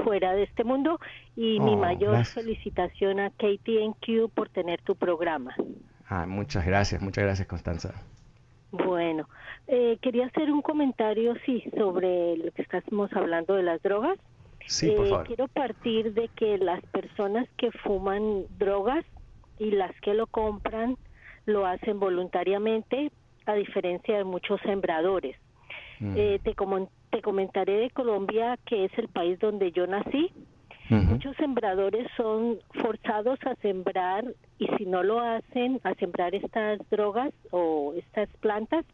fuera 0.05 0.33
de 0.33 0.45
este 0.45 0.65
mundo 0.65 0.99
y 1.37 1.61
mi 1.61 1.75
Oh, 1.75 1.77
mayor 1.77 2.13
gracias. 2.13 2.43
felicitación 2.43 3.21
a 3.21 3.29
KTNQ 3.29 4.31
por 4.35 4.49
tener 4.49 4.81
tu 4.81 4.97
programa. 4.97 5.55
Ah, 6.09 6.25
muchas 6.27 6.65
gracias, 6.65 7.03
muchas 7.03 7.25
gracias, 7.25 7.47
Constanza. 7.47 7.93
Bueno, 8.73 9.29
eh, 9.67 9.99
quería 10.01 10.25
hacer 10.25 10.51
un 10.51 10.63
comentario, 10.63 11.35
sí, 11.45 11.63
sobre 11.77 12.39
lo 12.39 12.51
que 12.53 12.63
estamos 12.63 13.13
hablando 13.13 13.53
de 13.55 13.65
las 13.65 13.83
drogas. 13.83 14.19
Sí, 14.67 14.91
por 14.93 15.05
Eh, 15.07 15.11
favor. 15.11 15.27
Quiero 15.27 15.49
partir 15.49 16.15
de 16.15 16.29
que 16.29 16.57
las 16.57 16.81
personas 16.87 17.47
que 17.59 17.71
fuman 17.71 18.45
drogas 18.59 19.05
y 19.59 19.73
las 19.73 19.93
que 20.01 20.15
lo 20.15 20.27
compran 20.27 20.97
lo 21.49 21.67
hacen 21.67 21.99
voluntariamente, 21.99 23.11
a 23.47 23.55
diferencia 23.55 24.17
de 24.19 24.25
muchos 24.25 24.61
sembradores. 24.61 25.37
Mm. 25.99 26.15
Eh, 26.17 26.41
te, 26.45 26.55
comen- 26.55 26.89
te 27.11 27.23
comentaré 27.23 27.79
de 27.79 27.91
Colombia, 27.91 28.59
que 28.67 28.85
es 28.85 28.99
el 28.99 29.09
país 29.09 29.39
donde 29.41 29.73
yo 29.73 29.87
nací. 29.87 30.31
Muchos 30.91 31.37
sembradores 31.37 32.07
son 32.17 32.61
forzados 32.81 33.39
a 33.45 33.55
sembrar 33.57 34.25
y 34.59 34.67
si 34.79 34.87
no 34.87 35.03
lo 35.03 35.21
hacen, 35.21 35.81
a 35.85 35.93
sembrar 35.97 36.35
estas 36.35 36.79
drogas 36.89 37.31
o 37.51 37.93
estas 37.95 38.27
plantas 38.41 38.87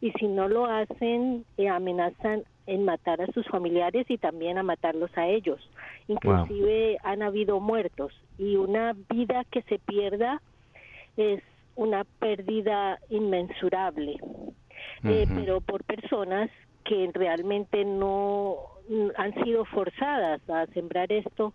y 0.00 0.10
si 0.18 0.26
no 0.26 0.48
lo 0.48 0.66
hacen, 0.66 1.44
eh, 1.56 1.68
amenazan 1.68 2.42
en 2.66 2.84
matar 2.84 3.22
a 3.22 3.28
sus 3.28 3.46
familiares 3.46 4.06
y 4.10 4.18
también 4.18 4.58
a 4.58 4.64
matarlos 4.64 5.16
a 5.16 5.28
ellos. 5.28 5.60
Inclusive 6.08 6.98
han 7.04 7.22
habido 7.22 7.60
muertos 7.60 8.12
y 8.38 8.56
una 8.56 8.96
vida 9.08 9.44
que 9.52 9.62
se 9.62 9.78
pierda 9.78 10.42
es 11.16 11.44
una 11.76 12.04
pérdida 12.18 12.98
inmensurable, 13.08 14.16
Eh, 15.04 15.26
pero 15.34 15.60
por 15.60 15.84
personas 15.84 16.50
que 16.84 17.10
realmente 17.12 17.84
no 17.84 18.56
han 19.16 19.34
sido 19.44 19.64
forzadas 19.64 20.40
a 20.48 20.66
sembrar 20.68 21.12
esto. 21.12 21.52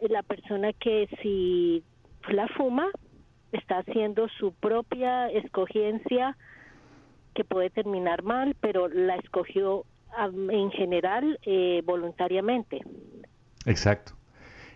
Eh, 0.00 0.08
La 0.08 0.22
persona 0.22 0.72
que 0.72 1.08
si 1.22 1.82
la 2.28 2.46
fuma 2.48 2.86
está 3.52 3.78
haciendo 3.78 4.28
su 4.28 4.52
propia 4.52 5.28
escogencia 5.30 6.36
que 7.34 7.44
puede 7.44 7.70
terminar 7.70 8.22
mal, 8.22 8.54
pero 8.60 8.88
la 8.88 9.16
escogió 9.16 9.84
am, 10.16 10.50
en 10.50 10.70
general 10.70 11.38
eh, 11.44 11.82
voluntariamente. 11.84 12.80
Exacto. 13.66 14.12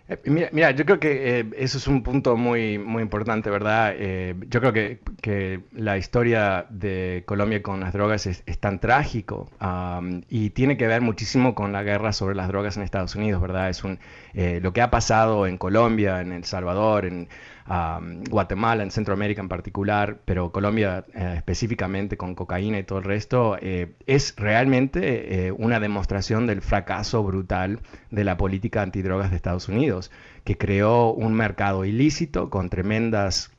Eh, 0.07 0.19
Mira, 0.27 0.51
mira, 0.53 0.71
yo 0.73 0.85
creo 0.85 1.01
que 1.01 1.41
eh, 1.41 1.51
eso 1.57 1.79
es 1.79 1.87
un 1.87 2.03
punto 2.03 2.37
muy, 2.37 2.79
muy 2.79 3.03
importante, 3.03 3.49
¿verdad? 3.49 3.95
Eh, 3.97 4.35
yo 4.49 4.61
creo 4.61 4.73
que, 4.73 5.01
que 5.23 5.63
la 5.73 5.97
historia 5.97 6.67
de 6.69 7.23
Colombia 7.27 7.63
con 7.63 7.81
las 7.81 7.93
drogas 7.95 8.27
es, 8.27 8.43
es 8.45 8.59
tan 8.59 8.81
trágico 8.81 9.51
am, 9.59 10.23
y 10.29 10.51
tiene 10.51 10.77
que 10.77 10.87
ver 10.87 11.01
muchísimo 11.01 11.55
con 11.55 11.73
la 11.73 11.83
guerra 11.83 12.13
sobre 12.13 12.35
las 12.35 12.49
drogas 12.49 12.77
en 12.77 12.83
Estados 12.83 13.15
Unidos, 13.15 13.41
¿verdad? 13.41 13.71
Es 13.71 13.83
un, 13.83 13.99
eh, 14.35 14.61
lo 14.63 14.75
que 14.75 14.83
ha 14.83 14.91
pasado 14.91 15.47
en 15.47 15.57
Colombia, 15.57 16.21
en 16.21 16.33
El 16.33 16.45
Salvador, 16.45 17.07
en 17.07 17.29
am, 17.65 18.25
Guatemala, 18.25 18.83
en 18.83 18.91
Centroamérica 18.91 19.41
en 19.41 19.49
particular, 19.49 20.19
pero 20.25 20.53
Colombia 20.53 21.05
eh, 21.15 21.35
específicamente 21.37 22.17
con 22.17 22.35
cocaína 22.35 22.79
y 22.79 22.85
todo 22.85 22.99
el 22.99 23.05
resto, 23.05 23.57
eh, 23.61 23.95
es 24.07 24.35
realmente 24.37 25.47
eh, 25.47 25.53
una 25.53 25.81
demostración 25.81 26.47
del 26.47 26.63
fracaso 26.63 27.23
brutal 27.23 27.81
de 28.11 28.25
la 28.25 28.37
política 28.37 28.83
antidrogas 28.83 29.31
de 29.31 29.37
Estados 29.37 29.69
Unidos, 29.69 30.11
que 30.45 30.57
creó 30.59 31.13
un 31.13 31.35
mercado 31.35 31.85
ilícito 31.85 32.51
con 32.51 32.71
tremendas 32.71 33.51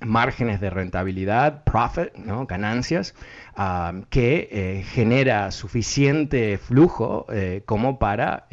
márgenes 0.00 0.60
de 0.60 0.70
rentabilidad, 0.70 1.64
profit, 1.64 2.10
ganancias, 2.46 3.16
ah, 3.56 3.92
que 4.10 4.84
genera 4.86 5.50
suficiente 5.50 6.56
flujo 6.56 7.26
como 7.66 7.98
para 7.98 8.46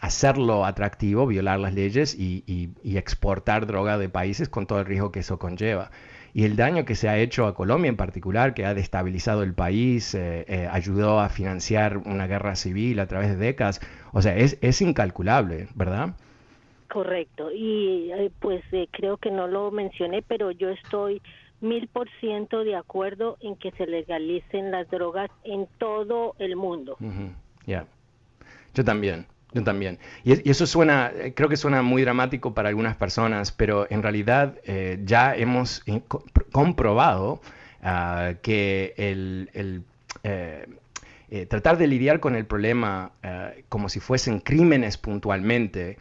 hacerlo 0.00 0.64
atractivo, 0.64 1.26
violar 1.26 1.58
las 1.60 1.74
leyes 1.74 2.14
y, 2.18 2.44
y- 2.46 2.70
y 2.82 2.96
exportar 2.98 3.66
droga 3.66 3.98
de 3.98 4.08
países 4.08 4.48
con 4.48 4.66
todo 4.66 4.80
el 4.80 4.86
riesgo 4.86 5.10
que 5.12 5.20
eso 5.20 5.38
conlleva. 5.38 5.90
Y 6.34 6.44
el 6.44 6.56
daño 6.56 6.84
que 6.84 6.94
se 6.94 7.08
ha 7.08 7.16
hecho 7.18 7.46
a 7.46 7.54
Colombia 7.54 7.88
en 7.88 7.96
particular, 7.96 8.54
que 8.54 8.64
ha 8.66 8.74
destabilizado 8.74 9.42
el 9.42 9.54
país, 9.54 10.14
eh, 10.14 10.44
eh, 10.46 10.68
ayudó 10.70 11.20
a 11.20 11.28
financiar 11.30 11.98
una 11.98 12.26
guerra 12.26 12.54
civil 12.54 13.00
a 13.00 13.06
través 13.06 13.30
de 13.30 13.36
décadas, 13.36 13.80
o 14.12 14.20
sea, 14.22 14.36
es, 14.36 14.58
es 14.60 14.80
incalculable, 14.82 15.68
¿verdad? 15.74 16.14
Correcto. 16.88 17.50
Y 17.50 18.10
eh, 18.12 18.30
pues 18.40 18.62
creo 18.92 19.16
que 19.16 19.30
no 19.30 19.46
lo 19.46 19.70
mencioné, 19.70 20.22
pero 20.22 20.50
yo 20.52 20.68
estoy 20.70 21.20
mil 21.60 21.88
por 21.88 22.08
ciento 22.20 22.62
de 22.62 22.76
acuerdo 22.76 23.36
en 23.40 23.56
que 23.56 23.72
se 23.72 23.86
legalicen 23.86 24.70
las 24.70 24.88
drogas 24.90 25.30
en 25.44 25.66
todo 25.78 26.34
el 26.38 26.56
mundo. 26.56 26.96
Ya. 27.66 27.84
Yo 28.74 28.84
también, 28.84 29.26
yo 29.52 29.64
también. 29.64 29.98
Y, 30.24 30.32
es- 30.32 30.42
y 30.44 30.50
eso 30.50 30.66
suena, 30.66 31.10
eh, 31.14 31.32
creo 31.34 31.48
que 31.48 31.56
suena 31.56 31.82
muy 31.82 32.02
dramático 32.02 32.54
para 32.54 32.68
algunas 32.68 32.96
personas, 32.96 33.52
pero 33.52 33.86
en 33.90 34.02
realidad 34.02 34.56
eh, 34.64 35.00
ya 35.04 35.34
hemos 35.34 35.82
comprobado 36.52 37.40
ah, 37.82 38.34
que 38.42 38.94
el, 38.96 39.50
eh, 41.30 41.46
tratar 41.46 41.76
de 41.78 41.86
lidiar 41.86 42.20
con 42.20 42.34
el 42.36 42.46
problema 42.46 43.12
como 43.68 43.88
si 43.88 44.00
fuesen 44.00 44.40
crímenes 44.40 44.96
puntualmente 44.96 45.98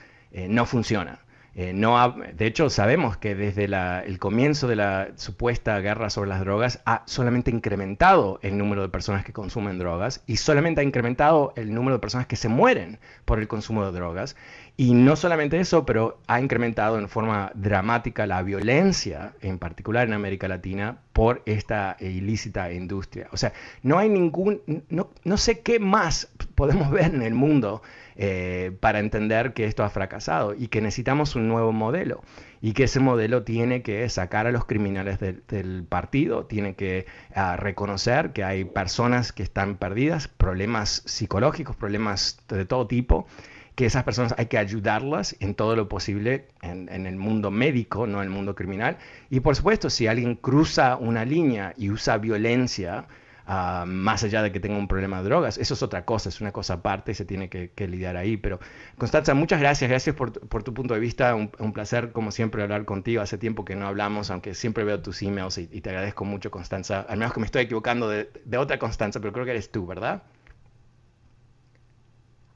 no 0.49 0.65
funciona. 0.65 1.19
Eh, 1.59 1.73
no 1.73 1.97
ha- 1.99 2.15
de 2.35 2.45
hecho, 2.45 2.69
sabemos 2.69 3.17
que 3.17 3.33
desde 3.33 3.67
la- 3.67 4.01
el 4.01 4.19
comienzo 4.19 4.67
de 4.67 4.75
la 4.75 5.07
supuesta 5.15 5.79
guerra 5.79 6.11
sobre 6.11 6.29
las 6.29 6.39
drogas 6.39 6.81
ha 6.85 7.01
solamente 7.07 7.49
incrementado 7.49 8.37
el 8.43 8.59
número 8.59 8.83
de 8.83 8.89
personas 8.89 9.25
que 9.25 9.33
consumen 9.33 9.79
drogas 9.79 10.21
y 10.27 10.37
solamente 10.37 10.81
ha 10.81 10.83
incrementado 10.83 11.53
el 11.55 11.73
número 11.73 11.95
de 11.95 11.99
personas 11.99 12.27
que 12.27 12.35
se 12.35 12.47
mueren 12.47 12.99
por 13.25 13.39
el 13.39 13.47
consumo 13.47 13.83
de 13.83 13.91
drogas. 13.91 14.35
Y 14.79 14.93
no 14.93 15.15
solamente 15.15 15.59
eso, 15.59 15.83
pero 15.83 16.19
ha 16.27 16.39
incrementado 16.39 16.99
en 16.99 17.09
forma 17.09 17.51
dramática 17.55 18.27
la 18.27 18.43
violencia, 18.43 19.33
en 19.41 19.57
particular 19.57 20.07
en 20.07 20.13
América 20.13 20.47
Latina, 20.47 20.99
por 21.11 21.41
esta 21.47 21.97
ilícita 21.99 22.71
industria. 22.71 23.29
O 23.31 23.37
sea, 23.37 23.53
no 23.81 23.97
hay 23.97 24.09
ningún, 24.09 24.61
no, 24.89 25.09
no 25.23 25.37
sé 25.37 25.61
qué 25.61 25.79
más 25.79 26.29
podemos 26.53 26.91
ver 26.91 27.15
en 27.15 27.23
el 27.23 27.33
mundo 27.33 27.81
eh, 28.19 28.75
para 28.79 28.97
entender 28.97 29.53
que 29.53 29.65
esto 29.65 29.83
ha 29.83 29.91
fracasado 29.91 30.55
y 30.55 30.69
que 30.69 30.81
necesitamos 30.81 31.35
un 31.35 31.47
nuevo 31.47 31.71
modelo 31.71 32.23
y 32.61 32.73
que 32.73 32.85
ese 32.85 32.99
modelo 32.99 33.43
tiene 33.43 33.83
que 33.83 34.09
sacar 34.09 34.47
a 34.47 34.51
los 34.51 34.65
criminales 34.65 35.19
del, 35.19 35.83
partido, 35.87 36.45
tiene 36.45 36.73
que 36.73 37.05
ah, 37.35 37.57
reconocer 37.57 38.33
que 38.33 38.43
hay 38.43 38.65
personas 38.65 39.31
que 39.31 39.43
están 39.43 39.77
perdidas, 39.77 40.27
problemas 40.27 41.03
psicológicos, 41.05 41.75
problemas 41.75 42.39
de 42.47 42.65
todo 42.65 42.87
tipo, 42.87 43.27
que 43.75 43.85
esas 43.85 44.03
personas 44.03 44.33
hay 44.39 44.47
que 44.47 44.57
ayudarlas 44.57 45.35
en 45.39 45.53
todo 45.53 45.75
lo 45.75 45.87
posible 45.87 46.47
en 46.63 47.05
el 47.05 47.17
mundo 47.17 47.51
médico, 47.51 48.07
no 48.07 48.17
en 48.17 48.29
el 48.29 48.33
mundo 48.33 48.55
criminal. 48.55 48.97
Y 49.29 49.41
por 49.41 49.55
supuesto, 49.55 49.91
si 49.91 50.07
alguien 50.07 50.33
cruza 50.33 50.95
una 50.95 51.23
línea 51.23 51.75
y 51.77 51.91
usa 51.91 52.17
violencia, 52.17 53.05
ah, 53.47 53.85
más 53.87 54.23
allá 54.23 54.43
de 54.43 54.51
que 54.51 54.59
tenga 54.59 54.77
un 54.77 54.87
problema 54.87 55.17
de 55.17 55.23
drogas, 55.29 55.57
eso 55.57 55.73
es 55.73 55.81
otra 55.81 56.05
cosa, 56.05 56.29
es 56.29 56.41
una 56.41 56.51
cosa 56.51 56.75
aparte 56.75 57.13
y 57.13 57.15
se 57.15 57.25
tiene 57.25 57.49
que, 57.49 57.87
lidiar 57.87 58.17
ahí. 58.17 58.37
Pero 58.37 58.59
Constanza, 58.97 59.33
muchas 59.33 59.59
gracias, 59.59 59.89
gracias 59.89 60.15
por, 60.15 60.39
por 60.47 60.63
tu 60.63 60.73
punto 60.73 60.93
de 60.93 60.99
vista, 60.99 61.33
un, 61.33 61.51
un 61.59 61.73
placer 61.73 62.11
como 62.11 62.31
siempre 62.31 62.61
hablar 62.61 62.85
contigo, 62.85 63.21
hace 63.21 63.37
tiempo 63.37 63.65
que 63.65 63.75
no 63.75 63.87
hablamos, 63.87 64.29
aunque 64.29 64.53
siempre 64.53 64.83
veo 64.83 65.01
tus 65.01 65.21
emails 65.23 65.57
y, 65.57 65.69
y 65.71 65.81
te 65.81 65.89
agradezco 65.89 66.25
mucho, 66.25 66.51
Constanza, 66.51 67.01
al 67.01 67.17
menos 67.17 67.33
que 67.33 67.39
me 67.39 67.45
estoy 67.45 67.63
equivocando 67.63 68.09
de, 68.09 68.29
de 68.45 68.57
otra 68.57 68.77
Constanza, 68.77 69.19
pero 69.19 69.33
creo 69.33 69.45
que 69.45 69.51
eres 69.51 69.71
tú, 69.71 69.87
¿verdad? 69.87 70.23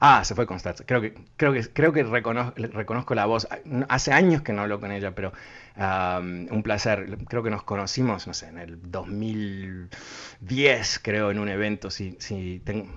Ah, 0.04 0.24
se 0.24 0.34
fue 0.34 0.46
Constanza. 0.46 0.82
Creo 0.84 1.00
que, 1.00 1.14
creo 1.36 1.52
que, 1.52 1.62
creo 1.72 1.92
que 1.92 2.02
reconozco, 2.02 3.14
la 3.14 3.24
voz. 3.24 3.46
Hace 3.88 4.12
años 4.12 4.42
que 4.42 4.52
no 4.52 4.62
hablo 4.62 4.80
con 4.80 4.90
ella, 4.90 5.14
pero 5.14 5.32
un 5.76 6.62
placer. 6.64 7.18
Creo 7.28 7.44
que 7.44 7.50
nos 7.50 7.62
conocimos, 7.62 8.26
no 8.26 8.34
sé, 8.34 8.48
en 8.48 8.58
el 8.58 8.90
2010, 8.90 10.98
creo, 11.04 11.30
en 11.30 11.38
un 11.38 11.48
evento. 11.48 11.88
Si, 11.88 12.16
si 12.18 12.60
tengo, 12.64 12.88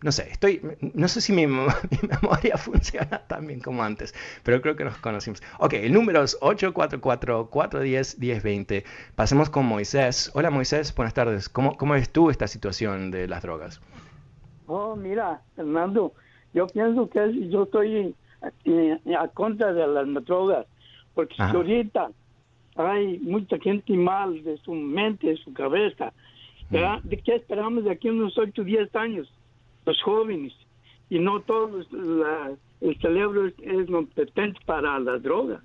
no 0.00 0.10
sé, 0.10 0.30
estoy, 0.30 0.62
no 0.94 1.06
sé 1.08 1.20
si 1.20 1.34
mi, 1.34 1.46
mi 1.46 1.68
memoria 2.08 2.56
funciona 2.56 3.18
tan 3.26 3.46
bien 3.46 3.60
como 3.60 3.84
antes, 3.84 4.14
pero 4.42 4.62
creo 4.62 4.74
que 4.74 4.84
nos 4.84 4.96
conocimos. 4.96 5.42
Ok, 5.58 5.74
el 5.74 5.92
número 5.92 6.22
es 6.22 6.40
844-410-1020. 6.40 8.84
Pasemos 9.14 9.50
con 9.50 9.66
Moisés. 9.66 10.30
Hola 10.32 10.48
Moisés, 10.48 10.94
buenas 10.94 11.12
tardes. 11.12 11.50
¿Cómo, 11.50 11.76
¿Cómo 11.76 11.92
ves 11.92 12.08
tú 12.08 12.30
esta 12.30 12.48
situación 12.48 13.10
de 13.10 13.28
las 13.28 13.42
drogas? 13.42 13.82
Oh, 14.66 14.96
mira, 14.96 15.42
Fernando, 15.56 16.14
yo 16.54 16.66
pienso 16.68 17.08
que 17.10 17.24
es- 17.24 17.50
yo 17.50 17.64
estoy 17.64 18.14
eh, 18.64 18.98
a 19.18 19.28
contra 19.28 19.72
de 19.72 19.86
las 19.86 20.24
drogas, 20.24 20.66
porque 21.14 21.34
Ajá. 21.38 21.52
ahorita 21.56 22.10
hay 22.76 23.18
mucha 23.20 23.58
gente 23.58 23.92
mal 23.94 24.42
de 24.44 24.56
su 24.58 24.72
mente, 24.72 25.28
de 25.28 25.36
su 25.36 25.52
cabeza. 25.52 26.12
¿verdad? 26.70 27.00
¿De 27.04 27.18
qué 27.18 27.36
esperamos 27.36 27.84
de 27.84 27.90
aquí 27.92 28.08
a 28.08 28.12
unos 28.12 28.36
8 28.38 28.62
o 28.62 28.64
10 28.64 28.94
años? 28.96 29.30
Los 29.86 30.00
jóvenes. 30.02 30.52
Y 31.10 31.18
no 31.18 31.40
todos, 31.40 31.86
la- 31.92 32.52
el 32.80 32.98
cerebro 33.00 33.46
es, 33.46 33.54
es 33.62 33.86
competente 33.88 34.58
para 34.66 34.98
la 34.98 35.18
droga. 35.18 35.60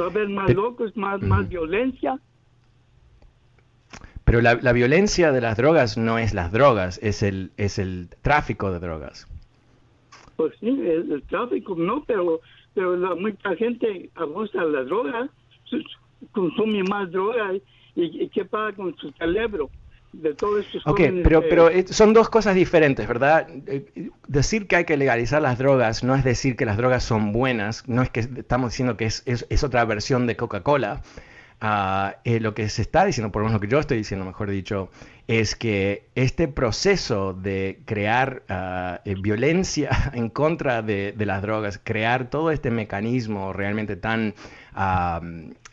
Va 0.00 0.04
a 0.06 0.08
haber 0.08 0.28
más 0.28 0.52
locos, 0.54 0.96
más, 0.96 1.20
más 1.20 1.48
violencia. 1.48 2.18
Pero 4.24 4.40
la, 4.40 4.54
la, 4.54 4.72
violencia 4.72 5.32
de 5.32 5.40
las 5.40 5.56
drogas 5.56 5.98
no 5.98 6.18
es 6.18 6.32
las 6.34 6.52
drogas, 6.52 6.98
es 7.02 7.22
el, 7.22 7.50
es 7.56 7.78
el 7.78 8.08
tráfico 8.22 8.70
de 8.72 8.78
drogas. 8.78 9.26
Pues 10.40 10.54
sí, 10.58 10.68
el, 10.68 11.22
tráfico 11.28 11.74
no, 11.76 12.02
pero, 12.04 12.40
pero 12.72 12.96
mucha 13.14 13.54
gente 13.56 14.08
abusa 14.14 14.64
de 14.64 14.70
la 14.72 14.84
droga, 14.84 15.28
consume 16.32 16.82
más 16.84 17.12
droga 17.12 17.52
y, 17.52 17.62
y 17.94 18.26
qué 18.30 18.46
pasa 18.46 18.74
con 18.74 18.96
su 18.96 19.10
cerebro 19.10 19.68
de 20.14 20.32
todos 20.32 20.64
estos 20.64 20.86
Ok, 20.86 21.02
pero, 21.22 21.42
pero 21.42 21.68
son 21.88 22.14
dos 22.14 22.30
cosas 22.30 22.54
diferentes, 22.54 23.06
¿verdad? 23.06 23.48
Eh, 23.66 24.10
decir 24.28 24.66
que 24.66 24.76
hay 24.76 24.84
que 24.86 24.96
legalizar 24.96 25.42
las 25.42 25.58
drogas 25.58 26.02
no 26.02 26.14
es 26.14 26.24
decir 26.24 26.56
que 26.56 26.64
las 26.64 26.78
drogas 26.78 27.04
son 27.04 27.32
buenas, 27.32 27.86
no 27.86 28.00
es 28.00 28.08
que 28.08 28.20
estamos 28.20 28.72
diciendo 28.72 28.96
que 28.96 29.04
es, 29.04 29.22
es, 29.26 29.46
es 29.50 29.62
otra 29.62 29.84
versión 29.84 30.26
de 30.26 30.36
Coca-Cola. 30.36 31.02
Uh, 31.62 32.16
eh, 32.24 32.40
lo 32.40 32.54
que 32.54 32.70
se 32.70 32.80
está 32.80 33.04
diciendo, 33.04 33.30
por 33.30 33.42
lo 33.42 33.48
menos 33.48 33.60
lo 33.60 33.60
que 33.60 33.70
yo 33.70 33.78
estoy 33.78 33.98
diciendo, 33.98 34.24
mejor 34.24 34.48
dicho, 34.48 34.90
es 35.26 35.54
que 35.54 36.08
este 36.14 36.48
proceso 36.48 37.34
de 37.34 37.82
crear 37.84 38.42
uh, 38.48 39.20
violencia 39.20 39.90
en 40.14 40.30
contra 40.30 40.80
de, 40.80 41.14
las 41.18 41.42
drogas, 41.42 41.78
crear 41.82 42.30
todo 42.30 42.50
este 42.50 42.70
mecanismo 42.70 43.52
realmente 43.52 43.96
tan 43.96 44.34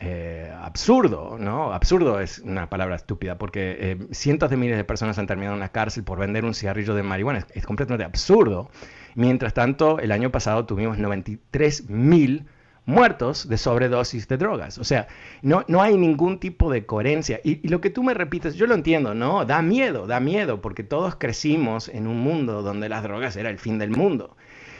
eh, 0.00 0.52
absurdo, 0.60 1.38
¿no? 1.40 1.72
Absurdo 1.72 2.20
es 2.20 2.40
una 2.40 2.68
palabra 2.68 2.96
estúpida, 2.96 3.38
porque 3.38 3.76
eh, 3.80 3.98
cientos 4.10 4.50
de 4.50 4.58
miles 4.58 4.76
de 4.76 4.84
personas 4.84 5.18
han 5.18 5.26
terminado 5.26 5.54
en 5.54 5.60
la 5.60 5.70
cárcel 5.70 6.04
por 6.04 6.18
vender 6.18 6.44
un 6.44 6.52
cigarrillo 6.52 6.94
de 6.94 7.02
marihuana, 7.02 7.38
es, 7.38 7.46
es 7.54 7.64
completamente 7.64 8.04
absurdo. 8.04 8.70
Mientras 9.14 9.54
tanto, 9.54 9.98
el 10.00 10.12
año 10.12 10.30
pasado 10.30 10.66
tuvimos 10.66 10.98
93 10.98 11.88
mil 11.88 12.44
muertos 12.88 13.46
de 13.46 13.58
sobredosis 13.58 14.26
de 14.28 14.38
drogas. 14.38 14.78
O 14.78 14.84
sea, 14.84 15.08
no, 15.42 15.62
no 15.68 15.82
hay 15.82 15.94
ningún 15.98 16.40
tipo 16.40 16.72
de 16.72 16.86
coherencia. 16.86 17.38
Y, 17.44 17.60
y, 17.62 17.68
lo 17.68 17.82
que 17.82 17.90
tú 17.90 18.02
me 18.02 18.14
repites, 18.14 18.54
yo 18.54 18.66
lo 18.66 18.74
entiendo, 18.74 19.14
¿no? 19.14 19.44
Da 19.44 19.60
miedo, 19.60 20.06
da 20.06 20.20
miedo, 20.20 20.62
porque 20.62 20.82
todos 20.82 21.16
crecimos 21.16 21.90
en 21.90 22.06
un 22.06 22.18
mundo 22.18 22.62
donde 22.62 22.88
las 22.88 23.02
drogas 23.02 23.36
era 23.36 23.50
el 23.50 23.58
fin 23.58 23.78
del 23.78 23.90
mundo. 23.90 24.38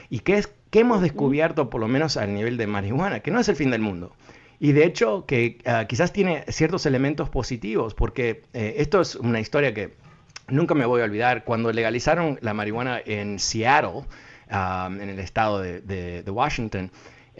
¿Y 0.09 0.21
qué, 0.21 0.39
es, 0.39 0.51
qué 0.71 0.79
hemos 0.79 1.03
descubierto, 1.03 1.69
por 1.69 1.79
lo 1.79 1.87
menos 1.87 2.17
al 2.17 2.33
nivel 2.33 2.57
de 2.57 2.65
marihuana? 2.65 3.19
Que 3.19 3.29
no 3.29 3.39
es 3.39 3.47
el 3.47 3.55
fin 3.55 3.69
del 3.69 3.81
mundo. 3.81 4.15
Y 4.59 4.71
de 4.71 4.85
hecho, 4.85 5.27
que 5.27 5.59
uh, 5.67 5.85
quizás 5.85 6.11
tiene 6.11 6.45
ciertos 6.47 6.87
elementos 6.87 7.29
positivos, 7.29 7.93
porque 7.93 8.41
eh, 8.53 8.73
esto 8.77 9.01
es 9.01 9.13
una 9.15 9.39
historia 9.39 9.71
que 9.75 9.93
nunca 10.47 10.73
me 10.73 10.87
voy 10.87 11.01
a 11.01 11.03
olvidar. 11.03 11.43
Cuando 11.43 11.71
legalizaron 11.71 12.39
la 12.41 12.55
marihuana 12.55 12.99
en 13.05 13.37
Seattle, 13.37 14.05
um, 14.51 14.99
en 14.99 15.09
el 15.09 15.19
estado 15.19 15.61
de, 15.61 15.81
de, 15.81 16.23
de 16.23 16.31
Washington, 16.31 16.91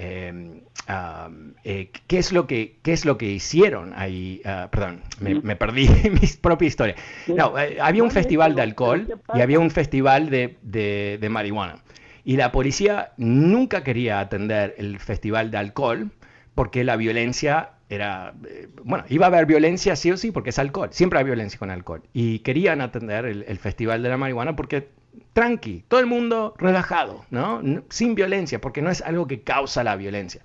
eh, 0.01 0.31
um, 0.31 1.53
eh, 1.65 1.91
¿qué, 2.07 2.17
es 2.17 2.31
lo 2.31 2.47
que, 2.47 2.77
¿Qué 2.81 2.93
es 2.93 3.03
lo 3.03 3.17
que 3.17 3.25
hicieron 3.25 3.93
ahí? 3.95 4.41
Uh, 4.45 4.69
perdón, 4.69 5.01
me, 5.19 5.35
me, 5.41 5.57
perdí 5.57 5.89
mi 6.09 6.25
propia 6.41 6.67
historia. 6.67 6.95
No, 7.27 7.59
eh, 7.59 7.77
había 7.81 8.01
un 8.01 8.09
festival 8.09 8.55
de 8.55 8.61
alcohol 8.61 9.19
y 9.35 9.41
había 9.41 9.59
un 9.59 9.69
festival 9.69 10.29
de, 10.29 10.57
de, 10.61 11.17
de, 11.19 11.29
marihuana. 11.29 11.83
Y 12.23 12.37
la 12.37 12.53
policía 12.53 13.11
nunca 13.17 13.83
quería 13.83 14.21
atender 14.21 14.73
el 14.77 14.99
festival 14.99 15.51
de 15.51 15.57
alcohol 15.57 16.11
porque 16.55 16.85
la 16.85 16.95
violencia 16.95 17.71
era, 17.89 18.33
eh, 18.47 18.69
bueno, 18.83 19.03
iba 19.09 19.25
a 19.25 19.29
haber 19.29 19.45
violencia 19.47 19.97
sí 19.97 20.11
o 20.11 20.17
sí 20.17 20.31
porque 20.31 20.51
es 20.51 20.59
alcohol, 20.59 20.89
siempre 20.91 21.19
hay 21.19 21.25
violencia 21.25 21.59
con 21.59 21.71
alcohol. 21.71 22.03
Y 22.13 22.39
querían 22.39 22.79
atender 22.79 23.25
el, 23.25 23.43
el 23.45 23.59
festival 23.59 24.01
de 24.01 24.09
la 24.09 24.17
marihuana 24.17 24.55
porque 24.55 24.87
tranqui, 25.33 25.83
todo 25.87 25.99
el 25.99 26.05
mundo 26.05 26.53
relajado, 26.57 27.25
¿no? 27.29 27.61
Sin 27.89 28.15
violencia, 28.15 28.59
porque 28.61 28.81
no 28.81 28.89
es 28.89 29.01
algo 29.01 29.27
que 29.27 29.41
causa 29.41 29.83
la 29.83 29.95
violencia. 29.95 30.41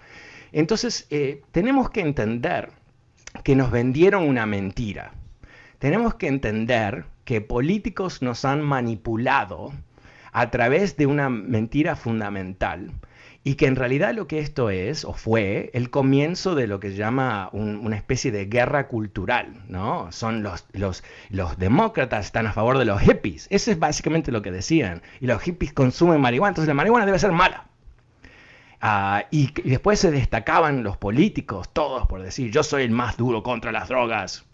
Entonces, 0.52 1.06
eh, 1.10 1.42
tenemos 1.52 1.90
que 1.90 2.00
entender 2.00 2.70
que 3.42 3.56
nos 3.56 3.70
vendieron 3.70 4.28
una 4.28 4.46
mentira. 4.46 5.12
Tenemos 5.78 6.14
que 6.14 6.28
entender 6.28 7.04
que 7.24 7.40
políticos 7.40 8.22
nos 8.22 8.44
han 8.44 8.62
manipulado 8.62 9.72
a 10.32 10.50
través 10.50 10.96
de 10.96 11.06
una 11.06 11.28
mentira 11.28 11.96
fundamental 11.96 12.92
y 13.44 13.57
que 13.57 13.66
en 13.66 13.76
realidad 13.76 14.14
lo 14.14 14.26
que 14.26 14.38
esto 14.38 14.70
es, 14.70 15.04
o 15.04 15.12
fue, 15.12 15.70
el 15.74 15.90
comienzo 15.90 16.54
de 16.54 16.66
lo 16.66 16.80
que 16.80 16.90
se 16.90 16.96
llama 16.96 17.50
un, 17.52 17.76
una 17.76 17.96
especie 17.96 18.33
de 18.33 18.46
guerra 18.46 18.88
cultural, 18.88 19.62
¿no? 19.68 20.11
Son 20.12 20.42
los, 20.42 20.64
los, 20.72 21.04
los 21.28 21.59
demócratas 21.59 22.24
están 22.24 22.46
a 22.46 22.54
favor 22.54 22.78
de 22.78 22.87
los 22.87 23.02
hippies, 23.02 23.46
eso 23.50 23.70
es 23.70 23.78
básicamente 23.78 24.33
lo 24.33 24.40
que 24.40 24.50
decían, 24.50 25.02
y 25.20 25.26
los 25.26 25.42
hippies 25.42 25.74
consumen 25.74 26.22
marihuana, 26.22 26.50
entonces 26.52 26.68
la 26.68 26.74
marihuana 26.74 27.04
debe 27.04 27.18
ser 27.18 27.33
mala. 27.33 27.66
Uh, 28.83 29.24
y, 29.30 29.50
y 29.62 29.70
después 29.70 29.98
se 30.00 30.11
destacaban 30.11 30.83
los 30.83 30.96
políticos, 30.96 31.70
todos 31.72 32.07
por 32.07 32.22
decir, 32.22 32.50
yo 32.50 32.62
soy 32.62 32.85
el 32.85 32.90
más 32.90 33.16
duro 33.18 33.42
contra 33.42 33.72
las 33.72 33.88
drogas, 33.88 34.46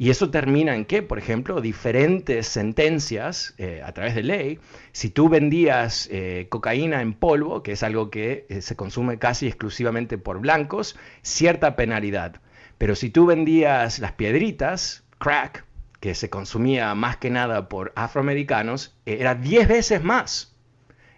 y 0.00 0.08
eso 0.08 0.30
termina 0.30 0.74
en 0.74 0.86
que, 0.86 1.02
por 1.02 1.18
ejemplo, 1.18 1.60
diferentes 1.60 2.46
sentencias 2.46 3.52
eh, 3.58 3.82
a 3.84 3.92
través 3.92 4.14
de 4.14 4.22
ley, 4.22 4.58
si 4.92 5.10
tú 5.10 5.28
vendías 5.28 6.08
eh, 6.10 6.46
cocaína 6.48 7.02
en 7.02 7.12
polvo, 7.12 7.62
que 7.62 7.72
es 7.72 7.82
algo 7.82 8.10
que 8.10 8.46
eh, 8.48 8.62
se 8.62 8.76
consume 8.76 9.18
casi 9.18 9.46
exclusivamente 9.46 10.16
por 10.16 10.40
blancos, 10.40 10.98
cierta 11.20 11.76
penalidad. 11.76 12.40
Pero 12.78 12.94
si 12.94 13.10
tú 13.10 13.26
vendías 13.26 13.98
las 13.98 14.12
piedritas, 14.12 15.04
crack, 15.18 15.66
que 16.00 16.14
se 16.14 16.30
consumía 16.30 16.94
más 16.94 17.18
que 17.18 17.28
nada 17.28 17.68
por 17.68 17.92
afroamericanos, 17.94 18.96
era 19.04 19.34
10 19.34 19.68
veces 19.68 20.02
más 20.02 20.56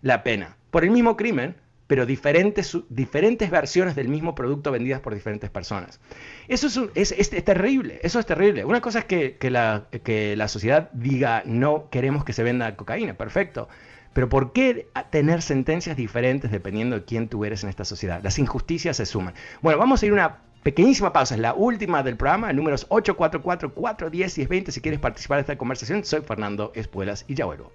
la 0.01 0.25
pena, 0.25 0.57
por 0.73 0.83
el 0.83 0.91
mismo 0.91 1.17
crimen, 1.17 1.55
pero 1.87 2.07
diferentes, 2.07 2.77
diferentes 2.89 3.51
versiones 3.51 3.95
del 3.95 4.09
mismo 4.09 4.35
producto 4.35 4.71
vendidas 4.71 5.01
por 5.01 5.15
diferentes 5.15 5.51
personas. 5.51 6.01
Eso 6.49 6.67
es, 6.95 7.13
es, 7.13 7.33
es, 7.33 7.45
terrible, 7.45 8.01
eso 8.03 8.19
es 8.19 8.27
terrible. 8.27 8.65
Una 8.65 8.81
cosa 8.81 9.01
es 9.01 9.05
que, 9.05 9.37
que, 9.37 9.51
la, 9.51 9.87
que 10.03 10.37
la 10.37 10.49
sociedad 10.49 10.91
diga 10.93 11.43
no 11.45 11.89
queremos 11.91 12.25
que 12.25 12.33
se 12.33 12.43
venda 12.43 12.77
cocaína, 12.77 13.15
perfecto. 13.15 13.69
Pero 14.13 14.29
¿por 14.29 14.53
qué 14.53 14.89
tener 15.11 15.43
sentencias 15.43 15.97
diferentes 15.97 16.51
dependiendo 16.51 16.97
de 16.97 17.05
quién 17.05 17.29
tú 17.29 17.45
eres 17.45 17.63
en 17.63 17.71
esta 17.71 17.85
sociedad? 17.85 18.21
Las 18.23 18.39
injusticias 18.39 18.97
se 18.97 19.07
suman. 19.07 19.35
Bueno, 19.63 19.79
vamos 19.79 20.03
a 20.03 20.07
ir 20.07 20.13
a 20.13 20.15
una 20.15 20.39
pequeñísima 20.63 21.13
pausa, 21.13 21.35
es 21.35 21.41
la 21.41 21.55
última 21.55 22.03
del 22.03 22.17
programa, 22.17 22.53
números 22.53 22.89
844-410-1020. 22.91 24.71
Si 24.71 24.81
quieres 24.81 25.01
participar 25.01 25.39
de 25.39 25.43
esta 25.43 25.57
conversación, 25.57 26.05
soy 26.05 26.21
Fernando 26.21 26.73
Espuelas 26.75 27.25
y 27.27 27.35
ya 27.35 27.47
vuelvo. 27.47 27.73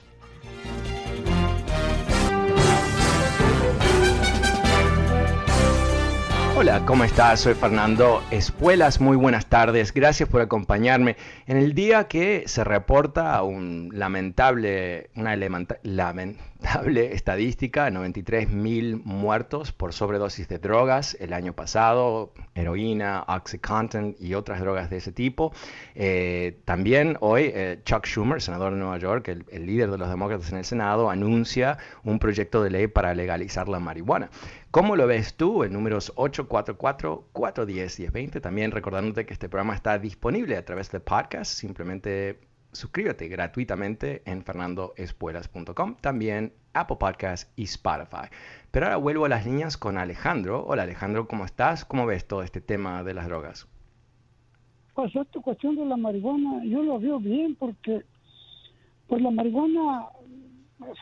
Hola, 6.59 6.83
¿cómo 6.87 7.03
estás? 7.03 7.41
Soy 7.41 7.53
Fernando 7.53 8.23
Espuelas. 8.31 8.99
Muy 8.99 9.15
buenas 9.15 9.45
tardes. 9.45 9.93
Gracias 9.93 10.27
por 10.27 10.41
acompañarme 10.41 11.15
en 11.45 11.57
el 11.57 11.75
día 11.75 12.07
que 12.07 12.45
se 12.47 12.63
reporta 12.63 13.43
un 13.43 13.91
lamentable, 13.93 15.11
una 15.15 15.35
lamentable 15.35 17.13
estadística, 17.13 17.91
93 17.91 18.49
mil 18.49 18.97
muertos 19.05 19.71
por 19.71 19.93
sobredosis 19.93 20.47
de 20.47 20.57
drogas 20.57 21.15
el 21.19 21.33
año 21.33 21.53
pasado, 21.53 22.33
heroína, 22.55 23.23
oxycontin 23.27 24.15
y 24.19 24.33
otras 24.33 24.59
drogas 24.59 24.89
de 24.89 24.97
ese 24.97 25.11
tipo. 25.11 25.53
Eh, 25.93 26.57
también 26.65 27.17
hoy 27.19 27.51
eh, 27.53 27.81
Chuck 27.85 28.07
Schumer, 28.07 28.41
senador 28.41 28.73
de 28.73 28.79
Nueva 28.79 28.97
York, 28.97 29.27
el 29.27 29.67
líder 29.67 29.91
de 29.91 29.99
los 29.99 30.09
demócratas 30.09 30.51
en 30.51 30.57
el 30.57 30.65
Senado, 30.65 31.11
anuncia 31.11 31.77
un 32.03 32.17
proyecto 32.17 32.63
de 32.63 32.71
ley 32.71 32.87
para 32.87 33.13
legalizar 33.13 33.69
la 33.69 33.79
marihuana. 33.79 34.31
¿Cómo 34.77 34.93
lo 34.95 35.07
ves 35.07 35.35
tú? 35.35 35.63
En 35.63 35.73
números 35.73 36.15
844-410-1020. 36.17 38.39
También 38.39 38.69
recordándote 38.69 39.25
que 39.25 39.33
este 39.33 39.49
programa 39.49 39.73
está 39.73 39.97
disponible 39.97 40.55
a 40.55 40.63
través 40.63 40.91
de 40.91 40.99
podcast. 40.99 41.51
Simplemente 41.51 42.41
suscríbete 42.73 43.27
gratuitamente 43.27 44.21
en 44.29 44.43
fernandoespuelas.com. 44.43 45.95
También 45.99 46.53
Apple 46.73 46.97
Podcast 46.99 47.51
y 47.57 47.63
Spotify. 47.63 48.27
Pero 48.69 48.85
ahora 48.85 48.97
vuelvo 48.97 49.25
a 49.25 49.29
las 49.29 49.47
líneas 49.47 49.77
con 49.77 49.97
Alejandro. 49.97 50.63
Hola 50.67 50.83
Alejandro, 50.83 51.27
¿cómo 51.27 51.45
estás? 51.45 51.83
¿Cómo 51.83 52.05
ves 52.05 52.27
todo 52.27 52.43
este 52.43 52.61
tema 52.61 53.03
de 53.03 53.15
las 53.15 53.25
drogas? 53.25 53.67
Pues 54.93 55.15
esta 55.15 55.39
cuestión 55.39 55.75
de 55.75 55.85
la 55.85 55.97
marihuana, 55.97 56.63
yo 56.65 56.83
lo 56.83 56.99
veo 56.99 57.19
bien 57.19 57.55
porque 57.55 58.03
pues 59.07 59.23
la 59.23 59.31
marihuana 59.31 60.09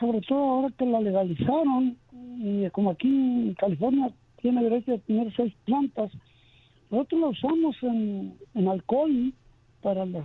sobre 0.00 0.20
todo 0.22 0.38
ahora 0.38 0.74
que 0.76 0.86
la 0.86 1.00
legalizaron, 1.00 1.96
y 2.38 2.68
como 2.70 2.90
aquí 2.90 3.08
en 3.08 3.54
California 3.54 4.10
tiene 4.40 4.62
derecho 4.62 4.92
de 4.92 4.98
tener 5.00 5.32
seis 5.36 5.54
plantas, 5.64 6.10
nosotros 6.90 7.20
la 7.20 7.26
usamos 7.28 7.76
en, 7.82 8.34
en 8.54 8.68
alcohol 8.68 9.32
para 9.82 10.06
las 10.06 10.24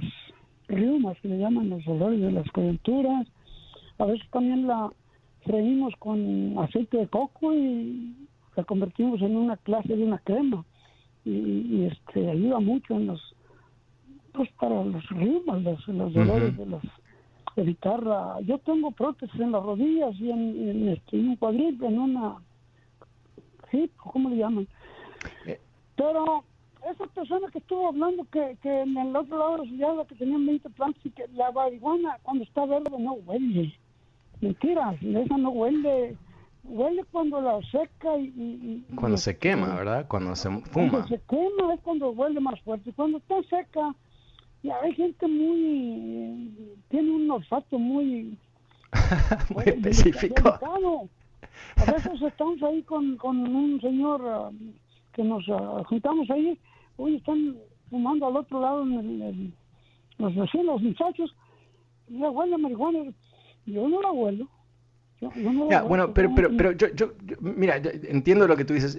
riumas, 0.68 1.20
que 1.22 1.28
le 1.30 1.40
llaman 1.40 1.70
los 1.70 1.84
dolores 1.86 2.22
de 2.22 2.32
las 2.32 2.50
coyunturas. 2.52 3.28
A 3.98 4.06
veces 4.06 4.28
también 4.32 4.68
la 4.68 4.92
freímos 5.46 5.94
con 6.00 6.58
aceite 6.60 6.98
de 6.98 7.08
coco 7.08 7.54
y 7.54 8.16
la 8.56 8.64
convertimos 8.64 9.22
en 9.22 9.36
una 9.36 9.58
clase 9.58 9.96
de 9.96 10.04
una 10.04 10.20
crema. 10.20 10.64
Y, 11.26 11.32
y 11.32 11.90
este 11.92 12.30
ayuda 12.30 12.60
mucho 12.60 12.96
en 12.96 13.08
los 13.08 13.22
pues 14.34 14.50
para 14.54 14.84
los 14.84 15.08
riumas, 15.10 15.62
los, 15.62 15.88
los 15.88 16.14
dolores 16.14 16.54
uh 16.54 16.54
-huh. 16.54 16.58
de 16.58 16.66
los 16.68 16.82
evitar 17.56 18.04
la... 18.04 18.40
Yo 18.42 18.58
tengo 18.60 18.92
prótesis 18.92 19.40
en 19.40 19.52
las 19.52 19.64
rodillas 19.64 20.16
y 20.20 20.30
en, 20.30 20.70
en, 20.70 20.90
este, 20.90 21.18
en 21.18 21.30
un 21.30 21.36
cuadril, 21.36 21.82
en 21.84 22.00
una... 22.00 22.36
¿Sí? 23.70 23.90
¿Cómo 23.98 24.30
le 24.30 24.38
llaman? 24.38 24.68
Eh. 25.46 25.60
Pero 25.96 26.44
esa 26.90 27.06
persona 27.08 27.48
que 27.52 27.60
estuvo 27.60 27.88
hablando 27.88 28.26
que, 28.32 28.58
que 28.62 28.82
en 28.82 28.98
el 28.98 29.16
otro 29.16 29.38
lado 29.38 29.52
de 29.52 29.58
la 29.60 29.64
ciudad 29.66 30.08
que 30.08 30.16
tenían 30.16 30.46
20 30.46 30.70
plantas 30.72 31.06
y 31.06 31.12
que 31.12 31.28
la 31.34 31.52
marihuana 31.52 32.18
cuando 32.24 32.44
está 32.44 32.66
verde 32.66 32.90
no 32.98 33.14
huele. 33.14 33.74
Mentira, 34.42 34.96
esa 35.02 35.38
no 35.38 35.50
huele. 35.50 36.18
Huele 36.64 37.04
cuando 37.12 37.42
la 37.42 37.60
seca 37.72 38.18
y... 38.18 38.86
cuando 38.96 39.18
se 39.18 39.38
quema, 39.38 39.76
¿verdad? 39.76 40.08
Cuando 40.08 40.36
se 40.36 40.50
fuma. 40.50 40.90
Cuando 40.90 41.08
se 41.08 41.22
quema 41.30 41.74
es 41.74 41.80
cuando 41.82 42.12
huele 42.12 42.40
más 42.40 42.60
fuerte. 42.62 42.92
Cuando 42.94 43.18
está 43.18 43.42
seca, 43.44 43.96
ya 44.64 44.80
hay 44.82 44.94
gente 44.94 45.28
muy... 45.28 46.78
tiene 46.90 47.12
un 47.12 47.30
olfato 47.32 47.80
muy... 47.80 48.38
muy 49.56 49.64
específico. 49.66 50.60
A 51.78 51.92
veces 51.92 52.22
estamos 52.22 52.62
ahí 52.64 52.82
con, 52.84 53.18
con 53.18 53.38
un 53.38 53.80
señor 53.82 54.22
ah, 54.26 54.52
que 55.14 55.24
nos 55.24 55.44
ah, 55.50 55.84
juntamos 55.88 56.30
ahí, 56.30 56.58
hoy 56.98 57.16
están 57.16 57.56
fumando 57.90 58.28
al 58.28 58.38
otro 58.38 58.62
lado 58.62 58.84
en 58.84 59.54
los 60.18 60.36
vecinos, 60.36 60.66
los 60.66 60.82
muchachos, 60.82 61.36
y 62.08 62.18
la 62.18 62.30
huele 62.30 62.58
marihuana. 62.58 63.12
Yo 63.66 63.88
no 63.88 64.02
la 64.02 64.12
huelo. 64.12 64.48
Ya, 65.70 65.84
bueno, 65.84 66.14
pero, 66.14 66.34
pero, 66.36 66.50
pero 66.58 66.72
yo, 66.72 66.88
yo, 66.96 67.14
mira, 67.40 67.78
entiendo 67.78 68.48
lo 68.48 68.58
que 68.58 68.66
tú 68.66 68.74
dices. 68.74 68.98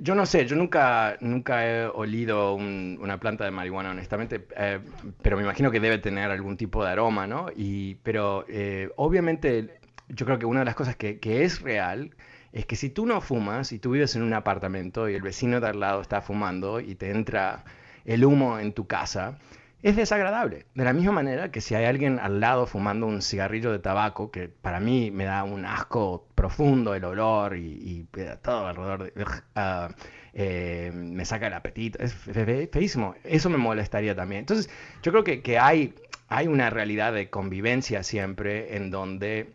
Yo, 0.00 0.14
no 0.14 0.26
sé, 0.26 0.46
yo 0.46 0.54
nunca, 0.54 1.16
nunca 1.20 1.66
he 1.66 1.86
olido 1.86 2.54
una 2.54 3.18
planta 3.18 3.44
de 3.44 3.50
marihuana, 3.50 3.90
honestamente, 3.90 4.46
eh, 4.56 4.80
pero 5.22 5.36
me 5.36 5.42
imagino 5.42 5.70
que 5.70 5.80
debe 5.80 5.98
tener 5.98 6.30
algún 6.30 6.58
tipo 6.58 6.84
de 6.84 6.90
aroma, 6.90 7.26
¿no? 7.26 7.46
Y, 7.56 7.94
pero 8.02 8.44
eh, 8.48 8.90
obviamente 8.96 9.80
yo 10.08 10.26
creo 10.26 10.38
que 10.38 10.44
una 10.44 10.60
de 10.60 10.66
las 10.66 10.74
cosas 10.74 10.94
que, 10.96 11.18
que 11.18 11.44
es 11.44 11.62
real 11.62 12.10
es 12.52 12.66
que 12.66 12.76
si 12.76 12.90
tú 12.90 13.06
no 13.06 13.22
fumas 13.22 13.72
y 13.72 13.78
tú 13.78 13.92
vives 13.92 14.14
en 14.14 14.22
un 14.22 14.34
apartamento 14.34 15.08
y 15.08 15.14
el 15.14 15.22
vecino 15.22 15.58
de 15.58 15.68
al 15.68 15.80
lado 15.80 16.02
está 16.02 16.20
fumando 16.20 16.80
y 16.80 16.94
te 16.94 17.10
entra 17.10 17.64
el 18.04 18.24
humo 18.26 18.58
en 18.58 18.74
tu 18.74 18.86
casa, 18.86 19.38
es 19.82 19.96
desagradable. 19.96 20.66
De 20.74 20.84
la 20.84 20.92
misma 20.92 21.12
manera 21.12 21.50
que 21.50 21.60
si 21.60 21.74
hay 21.74 21.84
alguien 21.84 22.18
al 22.18 22.40
lado 22.40 22.66
fumando 22.66 23.06
un 23.06 23.20
cigarrillo 23.20 23.72
de 23.72 23.80
tabaco, 23.80 24.30
que 24.30 24.48
para 24.48 24.80
mí 24.80 25.10
me 25.10 25.24
da 25.24 25.44
un 25.44 25.66
asco 25.66 26.28
profundo 26.34 26.94
el 26.94 27.04
olor 27.04 27.56
y, 27.56 28.06
todo 28.42 28.66
alrededor, 28.66 29.12
de, 29.12 29.24
ah, 29.56 29.88
eh, 30.34 30.90
me 30.94 31.24
saca 31.24 31.48
el 31.48 31.54
apetito, 31.54 31.98
es 31.98 32.14
feísimo. 32.14 33.14
Eso 33.24 33.50
me 33.50 33.58
molestaría 33.58 34.14
también. 34.14 34.40
Entonces, 34.40 34.70
yo 35.02 35.12
creo 35.12 35.24
que, 35.24 35.42
que 35.42 35.58
hay, 35.58 35.94
hay 36.28 36.46
una 36.46 36.70
realidad 36.70 37.12
de 37.12 37.28
convivencia 37.28 38.02
siempre 38.02 38.76
en 38.76 38.90
donde 38.90 39.54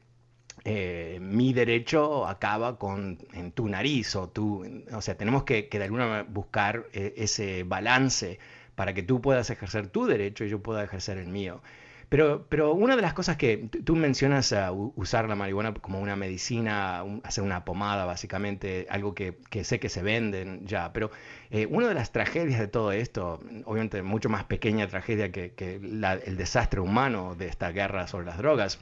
eh, 0.66 1.20
mi 1.22 1.54
derecho 1.54 2.28
acaba 2.28 2.78
con 2.78 3.20
en 3.32 3.54
tu 3.54 3.70
nariz 3.70 4.16
o 4.18 4.28
tú, 4.28 4.66
o 4.92 5.02
sea, 5.02 5.16
tenemos 5.16 5.44
que, 5.44 5.70
de 5.72 5.84
alguna 5.84 6.06
manera 6.08 6.28
buscar 6.30 6.88
eh, 6.92 7.14
ese 7.16 7.64
balance 7.64 8.38
para 8.78 8.94
que 8.94 9.02
tú 9.02 9.22
puedas 9.22 9.50
ejercer 9.50 9.88
tu 9.88 10.06
derecho 10.06 10.46
y 10.46 10.50
yo 10.50 10.62
pueda 10.62 10.84
ejercer 10.84 11.18
el 11.18 11.30
mío. 11.30 11.64
Pero, 12.10 12.46
pero 12.48 12.74
una 12.74 12.96
de 12.96 13.02
las 13.02 13.16
cosas 13.16 13.36
que 13.36 13.58
tú 13.84 13.96
mencionas 13.96 14.54
a 14.54 14.72
usar 14.72 15.28
la 15.28 15.36
marihuana 15.36 15.74
como 15.74 16.00
una 16.00 16.16
medicina, 16.16 17.04
hacer 17.24 17.44
una 17.44 17.66
pomada, 17.66 18.06
básicamente, 18.06 18.86
algo 18.92 19.16
que, 19.16 19.36
sé 19.64 19.80
que 19.80 19.90
se 19.90 20.04
venden 20.04 20.68
ya, 20.68 20.94
pero 20.94 21.10
eh, 21.50 21.66
una 21.66 21.88
de 21.88 21.96
las 21.96 22.12
tragedias 22.12 22.60
de 22.60 22.68
todo 22.68 22.92
esto, 22.92 23.42
obviamente 23.66 24.04
mucho 24.04 24.30
más 24.30 24.44
pequeña 24.44 24.88
tragedia 24.88 25.32
que, 25.32 25.54
que 25.54 25.78
el 25.78 26.38
desastre 26.38 26.80
humano 26.80 27.34
de 27.36 27.48
esta 27.48 27.72
guerra 27.72 28.08
sobre 28.08 28.28
las 28.28 28.38
drogas, 28.38 28.80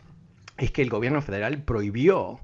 es 0.58 0.72
que 0.72 0.82
el 0.82 0.90
gobierno 0.90 1.22
federal 1.22 1.64
prohibió 1.64 2.42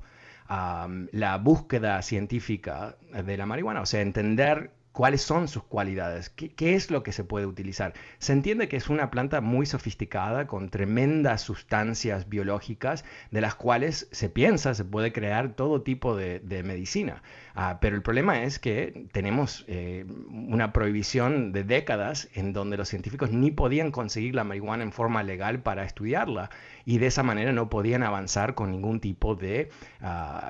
la 0.48 1.38
búsqueda 1.38 2.02
científica 2.02 2.96
de 3.12 3.38
la 3.38 3.46
marihuana, 3.46 3.82
o 3.82 3.86
sea, 3.86 4.02
entender 4.02 4.72
cuáles 4.92 5.22
son 5.22 5.48
sus 5.48 5.64
cualidades, 5.64 6.30
¿Qué, 6.30 6.76
es 6.76 6.92
lo 6.92 7.04
que 7.04 7.12
se 7.12 7.24
puede 7.24 7.46
utilizar. 7.46 7.94
Se 8.20 8.34
entiende 8.34 8.68
que 8.68 8.78
es 8.78 8.90
una 8.90 9.10
planta 9.10 9.42
muy 9.42 9.66
sofisticada, 9.66 10.48
con 10.48 10.70
tremendas 10.70 11.42
sustancias 11.42 12.28
biológicas, 12.28 13.06
de 13.32 13.42
las 13.42 13.56
cuales 13.56 14.08
se 14.12 14.30
piensa 14.30 14.74
se 14.74 14.86
puede 14.86 15.14
crear 15.14 15.56
todo 15.56 15.82
tipo 15.82 16.16
de, 16.16 16.42
medicina. 16.64 17.24
Ah, 17.56 17.80
pero 17.82 17.96
el 17.96 18.02
problema 18.02 18.44
es 18.44 18.60
que 18.60 19.08
tenemos 19.12 19.66
eh, 19.68 20.06
una 20.30 20.72
prohibición 20.72 21.52
de 21.52 21.64
décadas 21.64 22.30
en 22.34 22.54
donde 22.54 22.78
los 22.78 22.90
científicos 22.90 23.32
ni 23.32 23.52
podían 23.52 23.92
conseguir 23.92 24.36
la 24.36 24.44
marihuana 24.44 24.84
en 24.84 24.92
forma 24.92 25.24
legal 25.24 25.60
para 25.60 25.84
estudiarla 25.84 26.50
y 26.86 26.98
de 26.98 27.08
esa 27.08 27.24
manera 27.24 27.52
no 27.52 27.70
podían 27.70 28.04
avanzar 28.04 28.56
con 28.56 28.72
ningún 28.72 29.00
tipo 29.00 29.36
de 29.36 29.70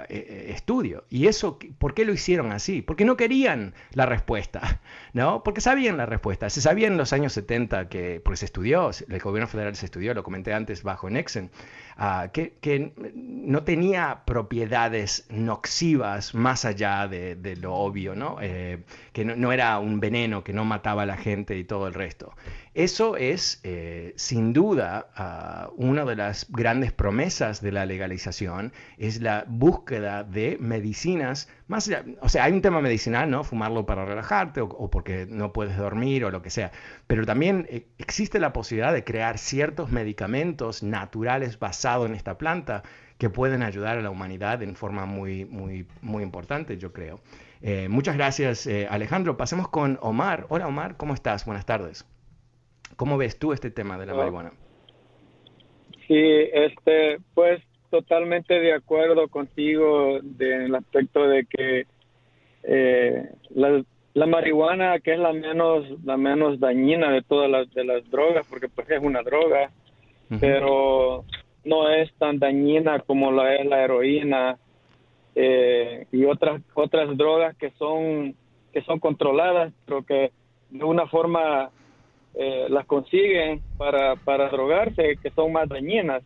e, 0.10 0.52
estudio. 0.54 1.06
¿Y 1.10 1.28
eso 1.28 1.58
por 1.78 1.94
qué 1.94 2.06
lo 2.06 2.14
hicieron 2.14 2.52
así? 2.52 2.82
Porque 2.82 3.06
no 3.06 3.18
querían 3.18 3.74
la 3.94 4.06
respuesta, 4.06 4.82
¿no? 5.14 5.44
Porque 5.44 5.62
sabían 5.62 5.98
la 5.98 6.06
respuesta. 6.06 6.50
Se 6.50 6.62
sabía 6.62 6.88
en 6.88 6.98
los 6.98 7.14
años 7.14 7.34
70 7.34 7.90
que, 7.90 8.22
pues 8.24 8.40
se 8.40 8.46
estudió, 8.46 8.92
el 9.08 9.20
gobierno 9.20 9.48
federal 9.48 9.76
se 9.76 9.86
estudió, 9.86 10.14
lo 10.14 10.24
comenté 10.24 10.54
antes 10.54 10.84
bajo 10.84 11.10
Nixon, 11.10 11.52
ah, 11.98 12.30
que, 12.32 12.54
que, 12.62 12.94
no 13.14 13.64
tenía 13.64 14.24
propiedades 14.26 15.26
noxivas 15.30 16.34
más 16.34 16.66
allá 16.66 16.91
de, 17.08 17.56
lo 17.60 17.74
obvio, 17.74 18.16
¿no? 18.16 18.38
Eh, 18.42 18.84
que 19.14 19.26
no, 19.26 19.52
era 19.52 19.80
un 19.80 20.00
veneno 20.00 20.44
que 20.44 20.54
no 20.54 20.66
mataba 20.66 21.04
a 21.04 21.06
la 21.06 21.18
gente 21.18 21.58
y 21.58 21.64
todo 21.64 21.88
el 21.88 21.94
resto. 21.94 22.34
Eso 22.74 23.18
es, 23.18 23.60
eh, 23.64 24.14
sin 24.16 24.54
duda, 24.54 25.08
uh, 25.18 25.74
una 25.76 26.06
de 26.06 26.16
las 26.16 26.50
grandes 26.50 26.94
promesas 26.94 27.62
de 27.62 27.74
la 27.74 27.86
legalización, 27.86 28.72
es 28.98 29.22
la 29.22 29.44
búsqueda 29.48 30.24
de 30.24 30.58
medicinas, 30.60 31.50
más 31.68 31.90
o 32.22 32.30
sea, 32.30 32.46
hay 32.46 32.54
un 32.54 32.62
tema 32.62 32.80
medicinal, 32.80 33.30
¿no? 33.30 33.44
Fumarlo 33.44 33.86
para 33.86 34.06
relajarte 34.06 34.62
o, 34.62 34.90
porque 34.90 35.28
no 35.30 35.52
puedes 35.52 35.76
dormir 35.76 36.24
o 36.24 36.32
lo 36.32 36.42
que 36.42 36.50
sea, 36.50 36.72
pero 37.08 37.26
también 37.26 37.68
eh, 37.70 37.88
existe 37.98 38.40
la 38.40 38.54
posibilidad 38.54 38.94
de 38.94 39.04
crear 39.04 39.38
ciertos 39.38 39.92
medicamentos 39.92 40.82
naturales 40.82 41.60
basados 41.60 42.10
en 42.10 42.16
esta 42.16 42.38
planta 42.38 42.84
que 43.22 43.30
pueden 43.30 43.62
ayudar 43.62 44.00
a 44.00 44.02
la 44.02 44.10
humanidad 44.10 44.64
en 44.64 44.76
forma 44.76 45.06
muy, 45.06 45.46
muy, 45.46 45.86
muy 46.02 46.24
importante, 46.24 46.80
yo 46.80 46.92
creo. 46.92 47.20
Eh, 47.62 47.88
muchas 47.88 48.18
gracias, 48.18 48.68
Alejandro. 48.90 49.38
Pasemos 49.38 49.68
con 49.68 50.00
Omar. 50.02 50.48
Hola, 50.50 50.68
Omar, 50.68 50.98
¿cómo 50.98 51.14
estás? 51.14 51.46
Buenas 51.46 51.68
tardes. 51.68 52.04
¿Cómo 52.96 53.20
ves 53.20 53.38
tú 53.38 53.54
este 53.54 53.70
tema 53.70 54.00
de 54.00 54.08
la 54.08 54.16
marihuana? 54.16 54.54
Sí, 56.08 56.50
este, 56.52 57.20
pues 57.36 57.62
totalmente 57.92 58.60
de 58.60 58.74
acuerdo 58.74 59.28
contigo 59.28 60.18
en 60.18 60.62
el 60.64 60.74
aspecto 60.74 61.28
de 61.28 61.46
que 61.46 61.86
eh, 62.64 63.30
la, 63.52 64.26
marihuana, 64.26 65.00
que 65.00 65.14
es 65.14 65.20
la 65.20 65.32
menos 65.32 65.86
la 66.04 66.18
menos 66.18 66.60
dañina 66.60 67.12
de 67.12 67.22
todas 67.22 67.52
las 67.52 67.72
de 67.76 67.84
las 67.84 68.10
drogas, 68.10 68.48
porque 68.50 68.68
pues 68.68 68.90
es 68.90 69.00
una 69.00 69.22
droga, 69.22 69.70
pero 70.40 71.26
no 71.64 71.90
es 71.90 72.12
tan 72.16 72.40
dañina 72.40 73.00
como 73.00 73.32
la 73.32 73.56
es 73.56 73.66
la 73.66 73.84
heroína 73.84 74.58
eh, 75.36 76.06
y 76.12 76.26
otras 76.26 76.62
otras 76.74 77.16
drogas 77.18 77.56
que 77.58 77.72
son 77.72 78.36
que 78.72 78.82
son 78.84 79.00
controladas, 79.00 79.74
pero 79.86 80.04
que 80.04 80.32
de 80.70 80.84
una 80.84 81.08
forma 81.08 81.70
eh, 82.34 82.68
las 82.70 82.86
consiguen 82.86 83.62
para, 83.78 84.16
para 84.16 84.50
drogarse, 84.50 85.18
que 85.22 85.32
son 85.32 85.52
más 85.52 85.68
dañinas, 85.68 86.24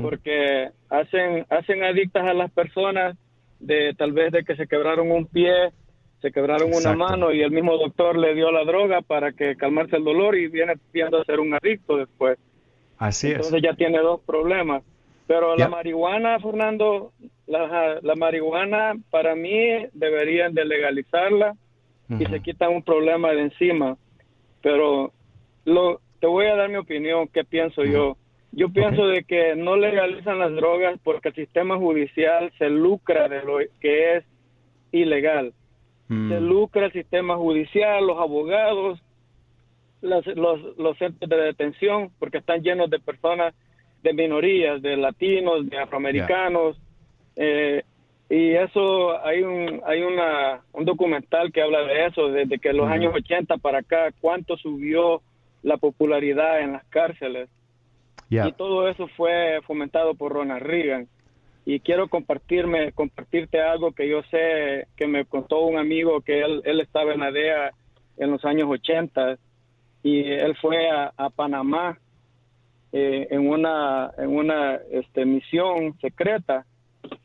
porque 0.00 0.68
hacen, 0.90 1.44
hacen 1.48 1.82
adictas 1.82 2.24
a 2.24 2.34
las 2.34 2.52
personas 2.52 3.16
de 3.58 3.94
tal 3.94 4.12
vez 4.12 4.30
de 4.30 4.44
que 4.44 4.54
se 4.54 4.68
quebraron 4.68 5.10
un 5.10 5.26
pie, 5.26 5.70
se 6.20 6.30
quebraron 6.30 6.70
una 6.72 6.94
mano 6.94 7.32
y 7.32 7.42
el 7.42 7.50
mismo 7.50 7.76
doctor 7.76 8.16
le 8.16 8.34
dio 8.34 8.52
la 8.52 8.64
droga 8.64 9.00
para 9.00 9.32
que 9.32 9.56
calmarse 9.56 9.96
el 9.96 10.04
dolor 10.04 10.36
y 10.36 10.46
viene 10.46 10.74
viendo 10.92 11.20
a 11.20 11.24
ser 11.24 11.40
un 11.40 11.54
adicto 11.54 11.96
después. 11.96 12.38
Así 13.02 13.28
Entonces 13.32 13.62
ya 13.62 13.74
tiene 13.74 13.98
dos 13.98 14.20
problemas. 14.20 14.82
Pero 15.26 15.56
la 15.56 15.68
marihuana, 15.68 16.38
Fernando, 16.40 17.12
la, 17.46 17.98
la, 18.02 18.14
marihuana 18.16 18.94
para 19.10 19.34
mí 19.34 19.86
deberían 19.92 20.52
de 20.52 20.64
legalizarla 20.64 21.54
y 22.08 22.26
se 22.26 22.40
quitan 22.40 22.72
un 22.72 22.82
problema 22.82 23.30
de 23.30 23.42
encima 23.42 23.96
pero 24.62 25.12
lo, 25.64 26.00
te 26.20 26.26
voy 26.26 26.46
a 26.46 26.56
dar 26.56 26.70
mi 26.70 26.76
opinión, 26.76 27.28
qué 27.28 27.44
pienso 27.44 27.84
yo. 27.84 28.16
Yo 28.52 28.68
pienso 28.68 29.06
de 29.06 29.24
que 29.24 29.56
no 29.56 29.76
legalizan 29.76 30.38
las 30.38 30.54
drogas 30.54 30.98
porque 31.02 31.30
el 31.30 31.34
sistema 31.34 31.76
judicial 31.76 32.52
se 32.58 32.68
lucra 32.68 33.28
de 33.28 33.42
lo 33.42 33.58
que 33.80 34.16
es 34.16 34.24
ilegal. 34.92 35.52
Mm. 36.08 36.28
Se 36.28 36.40
lucra 36.40 36.86
el 36.86 36.92
sistema 36.92 37.36
judicial, 37.36 38.06
los 38.06 38.18
abogados, 38.18 39.02
los, 40.02 40.26
los, 40.76 40.98
centros 40.98 41.30
de 41.30 41.36
detención, 41.36 42.10
porque 42.18 42.38
están 42.38 42.62
llenos 42.62 42.90
de 42.90 42.98
personas 42.98 43.54
de 44.02 44.12
minorías, 44.12 44.82
de 44.82 44.96
latinos, 44.96 45.68
de 45.68 45.78
afroamericanos. 45.78 46.76
Eh, 47.36 47.82
y 48.28 48.50
eso, 48.50 49.24
hay 49.24 49.42
un, 49.42 49.80
hay 49.86 50.02
una, 50.02 50.60
un 50.72 50.84
documental 50.84 51.52
que 51.52 51.62
habla 51.62 51.82
de 51.82 52.06
eso, 52.06 52.28
desde 52.28 52.58
que 52.58 52.72
los 52.72 52.88
años 52.88 53.14
80 53.14 53.58
para 53.58 53.78
acá, 53.78 54.12
cuánto 54.20 54.56
subió 54.56 55.22
la 55.62 55.76
popularidad 55.76 56.60
en 56.60 56.72
las 56.72 56.84
cárceles. 56.86 57.48
Y 58.30 58.52
todo 58.52 58.88
eso 58.88 59.08
fue 59.08 59.60
fomentado 59.66 60.14
por 60.14 60.32
Ronald 60.32 60.62
Reagan. 60.62 61.06
Y 61.66 61.80
quiero 61.80 62.08
compartirme, 62.08 62.92
compartirte 62.92 63.60
algo 63.60 63.92
que 63.92 64.08
yo 64.08 64.22
sé 64.30 64.86
que 64.96 65.06
me 65.06 65.26
contó 65.26 65.60
un 65.60 65.76
amigo 65.76 66.22
que 66.22 66.40
él, 66.40 66.62
él 66.64 66.80
estaba 66.80 67.12
en 67.12 67.20
la 67.20 67.30
DEA 67.30 67.72
en 68.16 68.30
los 68.30 68.44
años 68.44 68.68
80 68.68 69.36
y 70.02 70.30
él 70.32 70.56
fue 70.60 70.90
a, 70.90 71.30
Panamá 71.30 71.98
eh, 72.92 73.28
en 73.30 73.48
una 73.48 74.10
en 74.18 74.30
una 74.30 74.74
este, 74.90 75.24
misión 75.24 75.98
secreta 76.00 76.66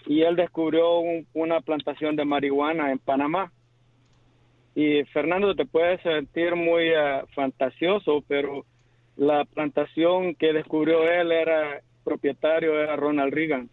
y 0.05 0.21
él 0.21 0.35
descubrió 0.35 0.99
una 1.33 1.61
plantación 1.61 2.15
de 2.15 2.25
marihuana 2.25 2.91
en 2.91 2.99
Panamá. 2.99 3.51
Y 4.75 5.03
Fernando, 5.05 5.55
te 5.55 5.65
puedes 5.65 6.01
sentir 6.01 6.55
muy 6.55 6.91
uh, 6.91 7.25
fantasioso, 7.33 8.23
pero 8.27 8.63
la 9.15 9.45
plantación 9.45 10.35
que 10.35 10.53
descubrió 10.53 11.03
él 11.09 11.31
era 11.31 11.81
propietario, 12.03 12.79
era 12.79 12.95
Ronald 12.95 13.33
Reagan. 13.33 13.69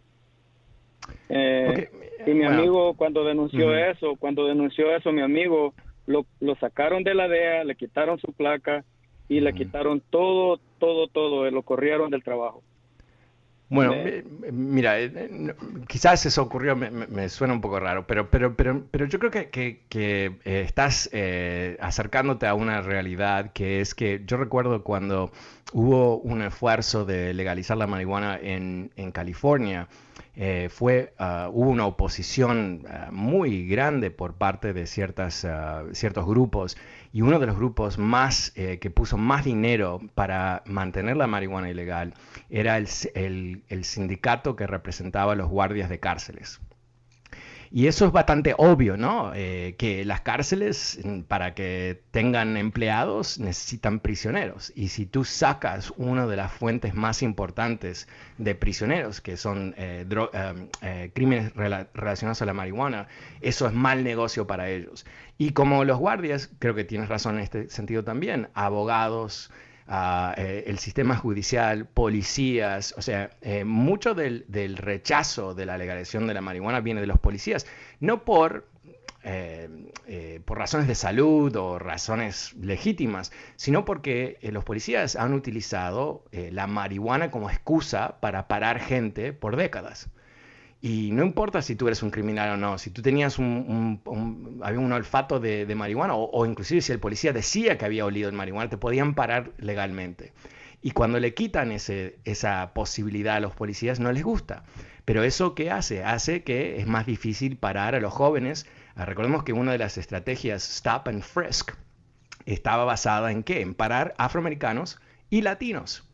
Eh, 1.29 1.89
y 2.25 2.31
mi 2.31 2.45
amigo 2.45 2.95
cuando 2.95 3.23
denunció 3.23 3.75
eso, 3.75 4.15
cuando 4.15 4.47
denunció 4.47 4.95
eso 4.95 5.11
mi 5.11 5.21
amigo, 5.21 5.73
lo, 6.07 6.25
lo 6.39 6.55
sacaron 6.55 7.03
de 7.03 7.13
la 7.13 7.27
DEA, 7.27 7.63
le 7.63 7.75
quitaron 7.75 8.19
su 8.19 8.33
placa 8.33 8.83
y 9.27 9.39
le 9.39 9.53
quitaron 9.53 10.01
todo, 10.09 10.59
todo, 10.79 11.07
todo, 11.07 11.49
lo 11.49 11.63
corrieron 11.63 12.11
del 12.11 12.23
trabajo. 12.23 12.61
Bueno, 13.67 13.95
mira, 14.51 14.99
eh, 14.99 15.55
quizás 15.87 16.23
eso 16.27 16.43
ocurrió, 16.43 16.75
me, 16.75 17.29
suena 17.29 17.53
un 17.53 17.61
poco 17.61 17.79
raro, 17.79 18.05
pero, 18.05 18.29
pero, 18.29 18.55
pero, 18.55 18.83
pero 18.91 19.05
yo 19.05 19.17
creo 19.17 19.31
que, 19.31 19.49
que, 19.49 20.37
eh, 20.45 20.61
estás 20.61 21.09
eh, 21.13 21.75
acercándote 21.79 22.45
a 22.45 22.53
una 22.53 22.81
realidad 22.81 23.53
que 23.53 23.81
es 23.81 23.95
que 23.95 24.21
yo 24.27 24.37
recuerdo 24.37 24.83
cuando 24.83 25.31
hubo 25.73 26.17
un 26.17 26.43
esfuerzo 26.43 27.05
de 27.05 27.33
legalizar 27.33 27.75
la 27.75 27.87
marihuana 27.87 28.37
en, 28.39 28.91
en 28.97 29.11
California, 29.11 29.87
fue, 30.69 31.13
ah, 31.17 31.49
hubo 31.51 31.69
una 31.69 31.85
oposición 31.85 32.83
ah, 32.89 33.09
muy 33.11 33.67
grande 33.67 34.11
por 34.11 34.33
parte 34.33 34.73
de 34.73 34.85
ciertas, 34.85 35.45
ah, 35.45 35.83
ciertos 35.93 36.25
grupos 36.25 36.75
y 37.15 37.21
uno 37.21 37.39
de 37.39 37.45
los 37.45 37.55
grupos 37.55 37.97
más 37.97 38.51
eh, 38.55 38.77
que 38.79 38.89
puso 38.89 39.17
más 39.17 39.45
dinero 39.45 40.01
para 40.15 40.63
mantener 40.65 41.15
la 41.15 41.27
marihuana 41.27 41.69
ilegal 41.69 42.13
era 42.49 42.75
el, 42.75 43.61
sindicato 43.83 44.57
que 44.57 44.67
representaba 44.67 45.31
a 45.31 45.35
los 45.35 45.47
guardias 45.47 45.87
de 45.87 46.01
cárceles. 46.01 46.59
Y 47.71 47.87
eso 47.87 48.05
es 48.05 48.11
bastante 48.11 48.53
obvio, 48.57 48.97
¿no? 48.97 49.31
Eh, 49.35 49.75
que 49.77 50.05
las 50.05 50.21
cárceles, 50.21 50.99
mm, 51.03 51.21
para 51.21 51.53
que 51.53 52.01
tengan 52.11 52.57
empleados, 52.57 53.39
necesitan 53.39 53.99
prisioneros. 53.99 54.71
Y 54.75 54.89
si 54.89 55.05
tú 55.05 55.23
sacas 55.25 55.93
una 55.97 56.27
de 56.27 56.35
las 56.35 56.51
fuentes 56.51 56.93
más 56.93 57.21
importantes 57.21 58.07
de 58.37 58.55
prisioneros, 58.55 59.21
que 59.21 59.37
son 59.37 59.73
eh, 59.77 60.05
crímenes 61.13 61.53
relacionados 61.55 62.41
a 62.41 62.45
la 62.45 62.53
marihuana, 62.53 63.07
eso 63.41 63.67
es 63.67 63.73
mal 63.73 64.03
negocio 64.03 64.47
para 64.47 64.69
ellos. 64.69 65.05
Y 65.37 65.51
como 65.51 65.83
los 65.83 65.97
guardias, 65.97 66.49
creo 66.59 66.75
que 66.75 66.83
tienes 66.83 67.09
razón 67.09 67.35
en 67.35 67.41
este 67.41 67.69
sentido 67.69 68.03
también, 68.03 68.49
abogados, 68.53 69.51
eh, 69.87 70.63
el 70.65 70.79
sistema 70.79 71.15
judicial, 71.15 71.85
policías, 71.85 72.95
o 72.97 73.01
sea, 73.01 73.29
eh, 73.41 73.63
mucho 73.65 74.15
del, 74.15 74.45
rechazo 74.77 75.53
de 75.53 75.65
la 75.65 75.77
legalización 75.77 76.25
de 76.25 76.33
la 76.33 76.41
marihuana 76.41 76.79
viene 76.79 77.01
de 77.01 77.07
los 77.07 77.19
policías, 77.19 77.67
no 77.99 78.23
por, 78.23 78.67
eh, 79.23 80.41
por 80.45 80.57
razones 80.57 80.87
de 80.87 80.95
salud 80.95 81.55
o 81.55 81.77
razones 81.77 82.53
legítimas, 82.55 83.31
sino 83.57 83.85
porque 83.85 84.39
los 84.41 84.63
policías 84.63 85.15
han 85.15 85.33
utilizado 85.33 86.25
la 86.31 86.65
marihuana 86.65 87.29
como 87.29 87.49
excusa 87.49 88.17
para 88.21 88.47
parar 88.47 88.79
gente 88.79 89.33
por 89.33 89.55
décadas. 89.55 90.09
Y 90.81 91.11
no 91.11 91.23
importa 91.23 91.61
si 91.61 91.75
tú 91.75 91.87
eres 91.87 92.03
un 92.03 92.11
criminal 92.11 92.51
o 92.51 92.57
no, 92.57 92.77
si 92.77 92.91
tú 92.91 93.01
tenías 93.01 93.39
un, 93.39 94.01
había 94.61 94.79
un 94.79 94.91
olfato 94.91 95.39
de, 95.39 95.73
marihuana 95.75 96.13
o, 96.15 96.45
inclusive 96.45 96.81
si 96.81 96.91
el 96.91 96.99
policía 96.99 97.33
decía 97.33 97.77
que 97.77 97.85
había 97.85 98.05
olido 98.05 98.29
el 98.29 98.35
marihuana, 98.35 98.69
te 98.69 98.77
podían 98.77 99.15
parar 99.15 99.51
legalmente. 99.57 100.33
Y 100.81 100.91
cuando 100.91 101.19
le 101.19 101.33
quitan 101.33 101.71
ese, 101.71 102.19
esa 102.25 102.73
posibilidad 102.73 103.37
a 103.37 103.39
los 103.39 103.55
policías, 103.55 103.99
no 103.99 104.11
les 104.11 104.23
gusta. 104.23 104.63
Pero 105.05 105.23
eso 105.23 105.55
qué 105.55 105.71
hace? 105.71 106.03
Hace 106.03 106.43
que 106.43 106.79
es 106.79 106.85
más 106.85 107.07
difícil 107.07 107.57
parar 107.57 107.95
a 107.95 107.99
los 107.99 108.13
jóvenes. 108.13 108.67
Ah, 108.95 109.05
recordemos 109.05 109.43
que 109.43 109.53
una 109.53 109.71
de 109.71 109.79
las 109.79 109.97
estrategias 109.97 110.69
Stop 110.69 111.07
and 111.07 111.23
Frisk 111.23 111.71
estaba 112.45 112.85
basada 112.85 113.31
en 113.31 113.41
qué? 113.41 113.61
En 113.61 113.73
parar 113.73 114.13
afroamericanos 114.17 114.99
y 115.31 115.41
latinos 115.41 116.07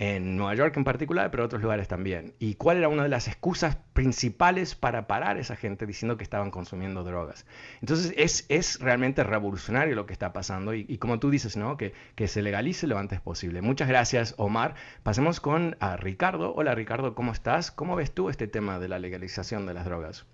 en 0.00 0.34
Nueva 0.34 0.54
York 0.54 0.74
en 0.78 0.84
particular, 0.84 1.30
pero 1.30 1.42
en 1.42 1.48
otros 1.48 1.60
lugares 1.60 1.86
también. 1.86 2.32
¿Y 2.38 2.54
cuál 2.54 2.78
era 2.78 2.88
una 2.88 3.02
de 3.02 3.10
las 3.10 3.28
excusas 3.28 3.76
principales 3.92 4.74
para 4.74 5.06
parar 5.06 5.36
a 5.36 5.40
esa 5.40 5.56
gente 5.56 5.84
diciendo 5.84 6.16
que 6.16 6.24
estaban 6.24 6.50
consumiendo 6.50 7.04
drogas? 7.04 7.46
Entonces 7.82 8.14
es, 8.16 8.46
es 8.48 8.80
realmente 8.80 9.24
revolucionario 9.24 9.94
lo 9.94 10.06
que 10.06 10.14
está 10.14 10.32
pasando 10.32 10.72
y, 10.72 10.96
como 10.96 11.18
tú 11.20 11.28
dices, 11.28 11.58
¿no? 11.58 11.76
Que, 11.76 11.92
que, 12.14 12.28
se 12.28 12.40
legalice 12.40 12.86
lo 12.86 12.96
antes 12.96 13.20
posible. 13.20 13.60
Muchas 13.60 13.88
gracias, 13.88 14.34
Omar. 14.38 14.74
Pasemos 15.02 15.38
con 15.38 15.76
a 15.80 15.98
Ricardo. 15.98 16.54
Hola, 16.54 16.74
Ricardo, 16.74 17.14
¿cómo 17.14 17.32
estás? 17.32 17.70
¿Cómo 17.70 17.94
ves 17.94 18.14
tú 18.14 18.30
este 18.30 18.48
tema 18.48 18.78
de 18.78 18.88
la 18.88 18.98
legalización 18.98 19.66
de 19.66 19.74
las 19.74 19.84
drogas? 19.84 20.26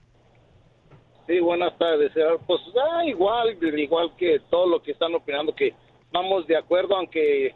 Sí, 1.26 1.40
buenas 1.40 1.76
tardes. 1.76 2.12
Pues 2.46 2.60
da 2.72 3.04
igual, 3.04 3.58
igual 3.60 4.12
que 4.16 4.38
todo 4.48 4.68
lo 4.68 4.80
que 4.80 4.92
están 4.92 5.12
opinando, 5.12 5.52
que 5.56 5.74
vamos 6.12 6.46
de 6.46 6.56
acuerdo, 6.56 6.94
aunque 6.94 7.52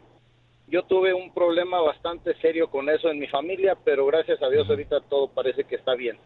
yo 0.71 0.83
tuve 0.83 1.13
un 1.13 1.33
problema 1.33 1.81
bastante 1.81 2.33
serio 2.35 2.69
con 2.69 2.89
eso 2.89 3.09
en 3.11 3.19
mi 3.19 3.27
familia, 3.27 3.77
pero 3.83 4.05
gracias 4.05 4.41
a 4.41 4.49
Dios 4.49 4.69
ahorita 4.69 5.01
todo 5.01 5.27
parece 5.27 5.65
que 5.65 5.75
está 5.75 5.95
bien. 5.95 6.17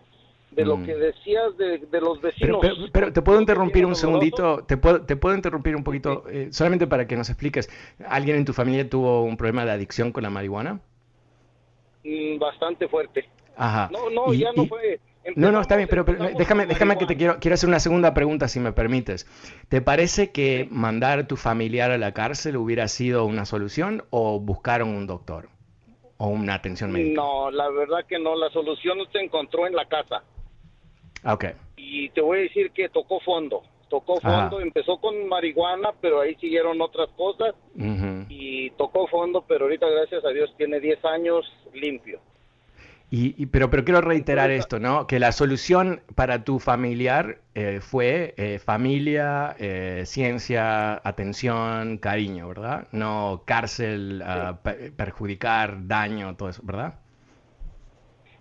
De 0.51 0.63
lo 0.63 0.77
mm. 0.77 0.85
que 0.85 0.95
decías 0.95 1.57
de, 1.57 1.99
los 1.99 2.21
vecinos. 2.21 2.61
Pero, 2.93 3.11
te 3.11 3.21
puedo 3.23 3.39
interrumpir 3.41 3.85
un 3.85 3.95
segundito, 3.95 4.63
te 4.63 4.77
puedo, 4.77 5.03
te 5.03 5.15
puedo 5.15 5.35
interrumpir 5.35 5.75
un 5.75 5.83
poquito, 5.83 6.23
eh, 6.29 6.49
solamente 6.51 6.85
para 6.85 7.07
que 7.07 7.15
nos 7.15 7.29
expliques. 7.29 7.69
¿Alguien 8.07 8.37
en 8.37 8.45
tu 8.45 8.53
familia 8.53 8.87
tuvo 8.87 9.23
un 9.23 9.35
problema 9.35 9.65
de 9.65 9.71
adicción 9.71 10.11
con 10.11 10.23
la 10.23 10.29
marihuana? 10.29 10.79
Mm, 12.03 12.37
bastante 12.37 12.87
fuerte. 12.87 13.27
Ajá. 13.57 13.89
No, 13.91 14.11
no, 14.11 14.31
ya 14.31 14.51
no 14.55 14.67
fue 14.67 14.99
no, 15.35 15.51
no, 15.51 15.61
está 15.61 15.75
bien, 15.75 15.89
pero, 15.89 16.03
déjame, 16.03 16.65
déjame 16.65 16.97
que 16.97 17.05
te 17.05 17.17
quiero, 17.17 17.39
quiero 17.39 17.55
hacer 17.55 17.67
una 17.67 17.79
segunda 17.79 18.13
pregunta, 18.13 18.47
si 18.47 18.59
me 18.59 18.71
permites. 18.71 19.25
¿Te 19.69 19.81
parece 19.81 20.31
que 20.31 20.67
mandar 20.69 21.19
a 21.19 21.27
tu 21.27 21.35
familiar 21.35 21.91
a 21.91 21.97
la 21.97 22.13
cárcel 22.13 22.57
hubiera 22.57 22.87
sido 22.87 23.25
una 23.25 23.45
solución 23.45 24.03
o 24.11 24.39
buscaron 24.39 24.89
un 24.89 25.07
doctor 25.07 25.49
o 26.17 26.27
una 26.27 26.53
atención 26.55 26.91
médica? 26.91 27.21
No, 27.21 27.49
la 27.49 27.69
verdad 27.69 28.05
que 28.07 28.19
no, 28.19 28.35
la 28.35 28.49
solución 28.51 28.99
se 29.11 29.19
encontró 29.19 29.65
en 29.65 29.75
la 29.75 29.85
casa. 29.85 30.23
Ok. 31.25 31.45
Y 31.75 32.09
te 32.09 32.21
voy 32.21 32.39
a 32.39 32.41
decir 32.43 32.71
que 32.71 32.89
tocó 32.89 33.19
fondo, 33.19 33.63
tocó 33.89 34.19
fondo, 34.21 34.59
empezó 34.61 34.97
con 34.97 35.27
marihuana, 35.27 35.91
pero 36.01 36.21
ahí 36.21 36.35
siguieron 36.35 36.79
otras 36.81 37.09
cosas 37.17 37.55
y 38.29 38.69
tocó 38.71 39.07
fondo, 39.07 39.43
pero 39.47 39.65
ahorita 39.65 39.87
gracias 39.87 40.23
a 40.23 40.29
Dios 40.29 40.53
tiene 40.57 40.79
10 40.79 41.03
años 41.05 41.45
limpio. 41.73 42.19
Y, 43.11 43.45
pero, 43.45 43.69
pero 43.69 43.85
quiero 43.85 44.01
reiterar 44.01 44.49
esto, 44.49 44.79
¿no? 44.79 45.05
Que 45.05 45.19
la 45.19 45.31
solución 45.31 46.01
para 46.15 46.43
tu 46.43 46.59
familiar 46.59 47.37
eh, 47.53 47.79
fue 47.79 48.33
eh, 48.35 48.59
familia, 48.59 49.55
eh, 49.59 50.03
ciencia, 50.05 50.95
atención, 51.07 51.97
cariño, 51.99 52.47
¿verdad? 52.47 52.87
No 52.91 53.43
cárcel, 53.45 54.23
ah, 54.25 54.59
perjudicar, 54.97 55.87
daño, 55.87 56.35
todo 56.35 56.49
eso, 56.49 56.61
¿verdad? 56.65 56.95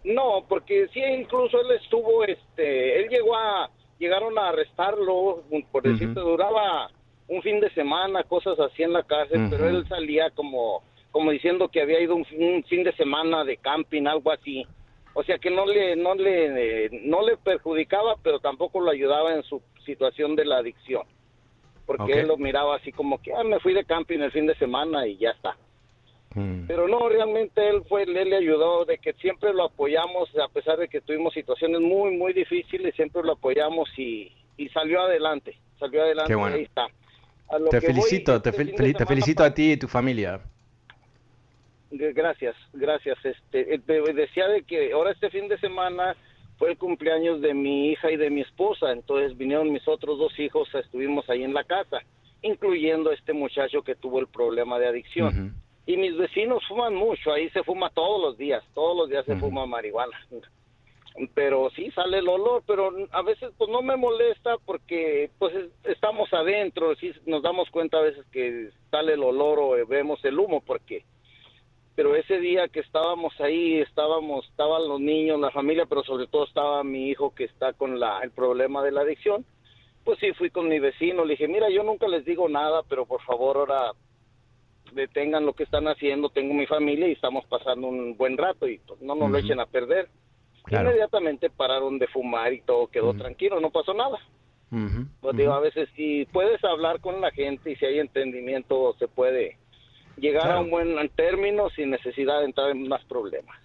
No, 0.02 0.44
porque 0.48 0.88
sí, 0.92 1.00
incluso 1.00 1.60
él 1.60 1.70
estuvo, 1.82 2.24
este, 2.24 3.00
él 3.00 3.08
llegó 3.10 3.36
a, 3.36 3.70
llegaron 3.98 4.36
a 4.38 4.48
arrestarlo, 4.48 5.44
por 5.70 5.82
decirte, 5.82 6.20
duraba 6.20 6.90
un 7.28 7.42
fin 7.42 7.60
de 7.60 7.70
semana, 7.74 8.22
cosas 8.24 8.58
así 8.60 8.82
en 8.82 8.92
la 8.92 9.02
cárcel, 9.02 9.46
pero 9.50 9.68
él 9.68 9.86
salía 9.88 10.30
como 10.30 10.82
como 11.14 11.30
diciendo 11.30 11.68
que 11.68 11.80
había 11.80 12.00
ido 12.00 12.16
un, 12.16 12.24
fin 12.24 12.82
de 12.82 12.92
semana 12.96 13.44
de 13.44 13.56
camping, 13.58 14.04
algo 14.08 14.32
así. 14.32 14.66
O 15.12 15.22
sea 15.22 15.38
que 15.38 15.48
no 15.48 15.64
le, 15.64 15.94
no 15.94 16.16
le, 16.16 16.90
no 17.04 17.22
le 17.22 17.36
perjudicaba, 17.36 18.16
pero 18.20 18.40
tampoco 18.40 18.80
lo 18.80 18.90
ayudaba 18.90 19.32
en 19.32 19.44
su 19.44 19.62
situación 19.86 20.34
de 20.34 20.44
la 20.44 20.56
adicción. 20.56 21.04
Porque 21.86 22.14
él 22.18 22.26
lo 22.26 22.36
miraba 22.36 22.74
así 22.74 22.90
como 22.90 23.22
que, 23.22 23.32
ah, 23.32 23.44
me 23.44 23.60
fui 23.60 23.74
de 23.74 23.84
camping 23.84 24.18
el 24.18 24.32
fin 24.32 24.48
de 24.48 24.56
semana 24.56 25.06
y 25.06 25.16
ya 25.16 25.30
está. 25.30 25.56
Mm. 26.34 26.66
Pero 26.66 26.88
no, 26.88 27.08
realmente 27.08 27.64
él 27.68 27.84
fue, 27.88 28.02
él 28.02 28.12
le 28.12 28.36
ayudó, 28.36 28.84
de 28.84 28.98
que 28.98 29.12
siempre 29.12 29.54
lo 29.54 29.66
apoyamos, 29.66 30.28
a 30.44 30.48
pesar 30.48 30.78
de 30.78 30.88
que 30.88 31.00
tuvimos 31.00 31.32
situaciones 31.32 31.80
muy, 31.80 32.16
muy 32.16 32.32
difíciles, 32.32 32.92
siempre 32.96 33.22
lo 33.22 33.34
apoyamos 33.34 33.88
y, 33.96 34.32
y 34.56 34.68
salió 34.70 35.00
adelante, 35.00 35.56
salió 35.78 36.02
adelante, 36.02 36.34
ahí 36.34 36.62
está. 36.62 36.88
te 37.70 37.80
felicito, 37.80 38.42
te, 38.42 38.50
este 38.50 38.94
te 38.94 39.06
felicito 39.06 39.44
a 39.44 39.54
ti 39.54 39.74
y 39.74 39.76
tu 39.76 39.86
familia. 39.86 40.40
Gracias, 41.96 42.56
gracias. 42.72 43.18
Este, 43.24 43.74
eh, 43.74 44.12
decía 44.14 44.48
de 44.48 44.62
que 44.62 44.92
ahora 44.92 45.12
este 45.12 45.30
fin 45.30 45.48
de 45.48 45.58
semana 45.58 46.16
fue 46.58 46.72
el 46.72 46.78
cumpleaños 46.78 47.40
de 47.40 47.54
mi 47.54 47.90
hija 47.90 48.10
y 48.10 48.16
de 48.16 48.30
mi 48.30 48.40
esposa, 48.40 48.92
entonces 48.92 49.36
vinieron 49.36 49.72
mis 49.72 49.86
otros 49.88 50.18
dos 50.18 50.38
hijos, 50.38 50.68
estuvimos 50.74 51.28
ahí 51.28 51.42
en 51.42 51.54
la 51.54 51.64
casa, 51.64 51.98
incluyendo 52.42 53.10
este 53.10 53.32
muchacho 53.32 53.82
que 53.82 53.94
tuvo 53.94 54.20
el 54.20 54.28
problema 54.28 54.78
de 54.78 54.86
adicción. 54.86 55.54
Y 55.86 55.96
mis 55.96 56.16
vecinos 56.16 56.64
fuman 56.66 56.94
mucho, 56.94 57.32
ahí 57.32 57.50
se 57.50 57.62
fuma 57.62 57.90
todos 57.90 58.20
los 58.20 58.38
días, 58.38 58.62
todos 58.74 58.96
los 58.96 59.08
días 59.08 59.24
se 59.26 59.36
fuma 59.36 59.66
marihuana. 59.66 60.16
pero 61.34 61.70
sí 61.76 61.90
sale 61.90 62.18
el 62.18 62.28
olor, 62.28 62.62
pero 62.66 62.92
a 63.10 63.22
veces 63.22 63.52
pues 63.58 63.70
no 63.70 63.82
me 63.82 63.96
molesta 63.96 64.56
porque 64.64 65.30
pues 65.38 65.54
estamos 65.84 66.32
adentro, 66.32 66.94
sí 66.96 67.12
nos 67.26 67.42
damos 67.42 67.68
cuenta 67.70 67.98
a 67.98 68.02
veces 68.02 68.24
que 68.32 68.70
sale 68.90 69.14
el 69.14 69.22
olor 69.22 69.58
o 69.60 69.86
vemos 69.86 70.24
el 70.24 70.38
humo 70.38 70.60
porque 70.60 71.04
pero 71.94 72.16
ese 72.16 72.40
día 72.40 72.68
que 72.68 72.80
estábamos 72.80 73.40
ahí, 73.40 73.78
estábamos, 73.78 74.46
estaban 74.48 74.88
los 74.88 75.00
niños, 75.00 75.40
la 75.40 75.50
familia, 75.50 75.86
pero 75.86 76.02
sobre 76.02 76.26
todo 76.26 76.44
estaba 76.44 76.82
mi 76.82 77.08
hijo 77.08 77.34
que 77.34 77.44
está 77.44 77.72
con 77.72 78.00
la, 78.00 78.20
el 78.20 78.30
problema 78.32 78.82
de 78.82 78.90
la 78.90 79.02
adicción, 79.02 79.44
pues 80.04 80.18
sí, 80.18 80.32
fui 80.32 80.50
con 80.50 80.68
mi 80.68 80.78
vecino, 80.78 81.24
le 81.24 81.32
dije, 81.32 81.48
mira, 81.48 81.70
yo 81.70 81.82
nunca 81.82 82.08
les 82.08 82.24
digo 82.24 82.48
nada, 82.48 82.82
pero 82.88 83.06
por 83.06 83.22
favor 83.22 83.56
ahora 83.56 83.92
detengan 84.92 85.46
lo 85.46 85.54
que 85.54 85.62
están 85.62 85.86
haciendo, 85.88 86.28
tengo 86.28 86.52
mi 86.52 86.66
familia 86.66 87.08
y 87.08 87.12
estamos 87.12 87.44
pasando 87.46 87.88
un 87.88 88.16
buen 88.16 88.36
rato 88.36 88.68
y 88.68 88.78
pues, 88.78 89.00
no 89.00 89.14
nos 89.14 89.30
lo 89.30 89.38
echen 89.38 89.60
a 89.60 89.66
perder. 89.66 90.08
Inmediatamente 90.70 91.50
pararon 91.50 91.98
de 91.98 92.06
fumar 92.06 92.52
y 92.52 92.62
todo 92.62 92.86
quedó 92.88 93.14
tranquilo, 93.14 93.60
no 93.60 93.70
pasó 93.70 93.92
nada. 93.94 94.18
pues 95.20 95.36
digo, 95.36 95.52
a 95.52 95.60
veces 95.60 95.88
si 95.94 96.26
puedes 96.26 96.62
hablar 96.64 97.00
con 97.00 97.20
la 97.20 97.30
gente 97.30 97.70
y 97.70 97.76
si 97.76 97.84
hay 97.84 98.00
entendimiento 98.00 98.94
se 98.98 99.06
puede 99.06 99.58
llegar 100.16 100.50
a 100.50 100.60
un 100.60 100.70
buen 100.70 101.08
término 101.10 101.70
sin 101.70 101.90
necesidad 101.90 102.40
de 102.40 102.46
entrar 102.46 102.70
en 102.70 102.88
más 102.88 103.04
problemas. 103.04 103.56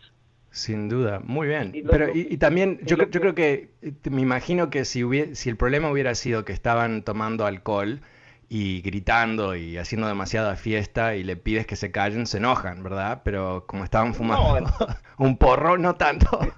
Sin 0.52 0.90
duda, 0.90 1.22
muy 1.24 1.48
bien. 1.48 1.74
Pero 1.90 2.10
y, 2.14 2.38
también 2.38 2.80
yo, 2.84 2.98
yo 2.98 3.22
creo 3.22 3.36
que 3.36 3.70
me 4.10 4.22
imagino 4.22 4.70
que 4.70 4.84
si 4.84 5.04
si 5.36 5.50
el 5.50 5.58
problema 5.58 5.92
hubiera 5.92 6.16
sido 6.16 6.44
que 6.44 6.54
estaban 6.54 7.04
tomando 7.04 7.46
alcohol 7.46 8.02
y 8.50 8.82
gritando 8.82 9.56
y 9.56 9.78
haciendo 9.78 10.08
demasiada 10.08 10.56
fiesta 10.56 11.16
y 11.16 11.24
le 11.24 11.36
pides 11.36 11.68
que 11.68 11.76
se 11.76 11.92
callen, 11.92 12.26
se 12.26 12.38
enojan, 12.38 12.82
¿verdad? 12.82 13.22
Pero 13.24 13.66
como 13.68 13.84
estaban 13.84 14.16
fumando 14.16 14.68
un 15.20 15.38
porro, 15.38 15.78
no 15.78 15.96
tanto. 15.96 16.40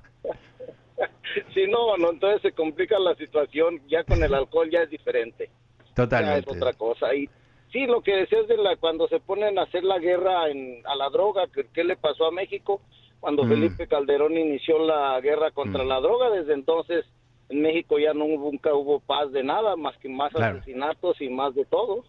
Si 1.54 1.66
no, 1.66 1.96
no, 1.98 2.12
entonces 2.12 2.42
se 2.42 2.52
complica 2.52 3.00
la 3.00 3.16
situación, 3.16 3.82
ya 3.88 4.04
con 4.04 4.22
el 4.22 4.34
alcohol 4.34 4.70
ya 4.70 4.82
es 4.82 4.90
diferente. 4.90 5.50
Totalmente. 5.96 6.46
Ya 6.46 6.52
es 6.52 6.58
otra 6.58 6.74
cosa. 6.74 7.16
Y 7.16 7.30
sí, 7.72 7.86
lo 7.86 8.02
que 8.02 8.16
decías 8.16 8.48
de 8.48 8.58
la, 8.58 8.76
cuando 8.78 9.08
se 9.08 9.20
ponen 9.20 9.58
a 9.58 9.64
hacer 9.64 9.84
la 9.84 10.00
guerra 10.00 10.44
a 10.44 10.96
la 10.96 11.10
droga, 11.10 11.48
¿qué, 11.74 11.84
le 11.84 11.96
pasó 11.96 12.26
a 12.26 12.32
México? 12.32 12.82
Cuando 13.20 13.44
mm. 13.44 13.50
Felipe 13.50 13.88
Calderón 13.88 14.38
inició 14.38 14.80
la 14.80 15.20
guerra 15.22 15.52
contra 15.52 15.84
mm. 15.84 15.88
la 15.88 16.00
droga, 16.00 16.30
desde 16.30 16.54
entonces 16.54 17.06
en 17.50 17.62
México 17.62 18.00
ya 18.00 18.14
no 18.14 18.26
nunca 18.26 18.74
hubo 18.74 19.00
paz 19.00 19.32
de 19.32 19.44
nada, 19.44 19.76
más 19.76 19.98
que 19.98 20.10
más 20.10 20.34
asesinatos 20.36 21.20
y 21.22 21.30
más 21.30 21.54
de 21.54 21.66
todo. 21.66 22.06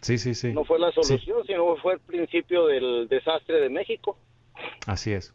Sí, 0.00 0.16
sí, 0.16 0.34
sí. 0.34 0.52
No 0.52 0.64
fue 0.64 0.78
la 0.78 0.92
solución, 0.92 1.44
sino 1.46 1.76
fue 1.76 1.94
el 1.94 2.00
principio 2.00 2.66
del 2.66 3.08
desastre 3.08 3.60
de 3.60 3.68
México. 3.68 4.16
Así 4.86 5.12
es. 5.12 5.34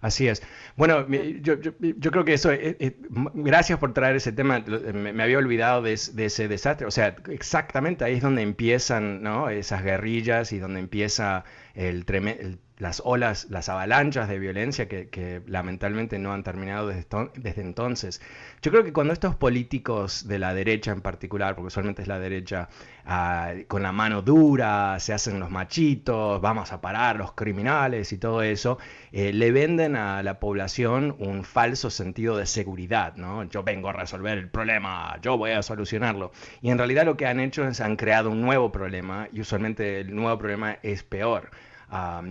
Así 0.00 0.28
es. 0.28 0.42
Bueno, 0.76 1.06
yo, 1.40 1.54
yo, 1.60 2.10
creo 2.10 2.24
que 2.24 2.34
eso, 2.34 2.52
eh, 2.52 2.76
eh, 2.78 2.96
gracias 3.34 3.78
por 3.78 3.94
traer 3.94 4.16
ese 4.16 4.30
tema, 4.32 4.60
me, 4.60 5.22
había 5.22 5.38
olvidado 5.38 5.82
de, 5.82 5.94
ese 5.94 6.48
desastre, 6.48 6.86
o 6.86 6.90
sea, 6.90 7.16
exactamente 7.30 8.04
ahí 8.04 8.14
es 8.14 8.22
donde 8.22 8.42
empiezan 8.42 9.22
¿no? 9.22 9.48
esas 9.48 9.82
guerrillas 9.82 10.52
y 10.52 10.58
donde 10.58 10.80
empieza 10.80 11.44
el, 11.74 12.04
el 12.08 12.58
las 12.78 13.00
olas, 13.04 13.46
las 13.48 13.68
avalanchas 13.68 14.28
de 14.28 14.38
violencia 14.38 14.86
que, 14.88 15.42
lamentablemente 15.46 16.18
no 16.18 16.32
han 16.32 16.42
terminado 16.42 16.88
desde, 16.88 17.60
entonces. 17.60 18.20
Yo 18.60 18.70
creo 18.70 18.84
que 18.84 18.92
cuando 18.92 19.12
estos 19.12 19.34
políticos 19.34 20.28
de 20.28 20.38
la 20.38 20.52
derecha 20.52 20.92
en 20.92 21.00
particular, 21.00 21.54
porque 21.54 21.68
usualmente 21.68 22.02
es 22.02 22.08
la 22.08 22.18
derecha, 22.18 22.68
ah, 23.06 23.52
con 23.68 23.82
la 23.82 23.92
mano 23.92 24.20
dura, 24.20 24.98
se 25.00 25.14
hacen 25.14 25.40
los 25.40 25.50
machitos, 25.50 26.40
vamos 26.42 26.72
a 26.72 26.80
parar 26.80 27.16
los 27.16 27.32
criminales 27.32 28.12
y 28.12 28.18
todo 28.18 28.42
eso, 28.42 28.78
eh, 29.12 29.32
le 29.32 29.52
venden 29.52 29.96
a 29.96 30.22
la 30.22 30.38
población 30.38 31.16
un 31.18 31.44
falso 31.44 31.88
sentido 31.88 32.36
de 32.36 32.46
seguridad, 32.46 33.16
¿no? 33.16 33.44
Yo 33.44 33.62
vengo 33.62 33.88
a 33.88 33.92
resolver 33.92 34.36
el 34.36 34.50
problema, 34.50 35.18
yo 35.22 35.38
voy 35.38 35.52
a 35.52 35.62
solucionarlo. 35.62 36.32
Y 36.60 36.70
en 36.70 36.78
realidad 36.78 37.06
lo 37.06 37.16
que 37.16 37.26
han 37.26 37.40
hecho 37.40 37.66
es 37.66 37.80
han 37.80 37.96
creado 37.96 38.30
un 38.30 38.42
nuevo 38.42 38.70
problema 38.72 39.28
y 39.32 39.40
usualmente 39.40 40.00
el 40.00 40.14
nuevo 40.14 40.38
problema 40.38 40.78
es 40.82 41.02
peor 41.02 41.50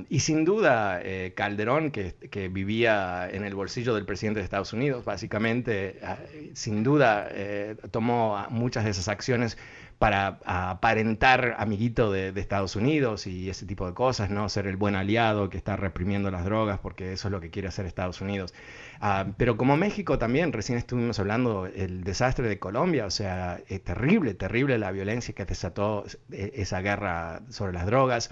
y 0.09 0.19
sin 0.19 0.43
duda, 0.43 0.99
eh, 1.01 1.33
Calderón, 1.35 1.91
que, 1.91 2.49
vivía 2.49 3.29
en 3.29 3.45
el 3.45 3.55
bolsillo 3.55 3.95
del 3.95 4.05
presidente 4.05 4.39
de 4.39 4.43
Estados 4.43 4.73
Unidos, 4.73 5.05
básicamente, 5.05 5.99
ah, 6.03 6.17
sin 6.53 6.83
duda 6.83 7.27
eh, 7.31 7.75
tomó 7.91 8.45
muchas 8.49 8.83
de 8.83 8.91
esas 8.91 9.07
acciones 9.07 9.57
para 9.97 10.39
aparentar 10.45 11.55
amiguito 11.57 12.11
de, 12.11 12.33
Estados 12.35 12.75
Unidos 12.75 13.27
y 13.27 13.49
ese 13.49 13.65
tipo 13.65 13.87
de 13.87 13.93
cosas, 13.93 14.29
¿no? 14.29 14.49
Ser 14.49 14.67
el 14.67 14.75
buen 14.75 14.95
aliado 14.95 15.49
que 15.49 15.57
está 15.57 15.77
reprimiendo 15.77 16.29
las 16.31 16.43
drogas, 16.43 16.79
porque 16.79 17.13
eso 17.13 17.29
es 17.29 17.31
lo 17.31 17.39
que 17.39 17.49
quiere 17.49 17.69
hacer 17.69 17.85
Estados 17.85 18.19
Unidos. 18.19 18.53
pero 19.37 19.55
como 19.57 19.77
México 19.77 20.19
también, 20.19 20.51
recién 20.51 20.77
estuvimos 20.77 21.17
hablando 21.19 21.65
el 21.65 22.03
desastre 22.03 22.49
de 22.49 22.59
Colombia, 22.59 23.05
o 23.05 23.09
sea, 23.09 23.61
es 23.67 23.83
terrible, 23.83 24.33
terrible 24.33 24.77
la 24.77 24.91
violencia 24.91 25.33
que 25.33 25.45
desató 25.45 26.05
eh, 26.31 26.51
esa 26.55 26.81
guerra 26.81 27.41
sobre 27.49 27.73
las 27.73 27.85
drogas. 27.85 28.31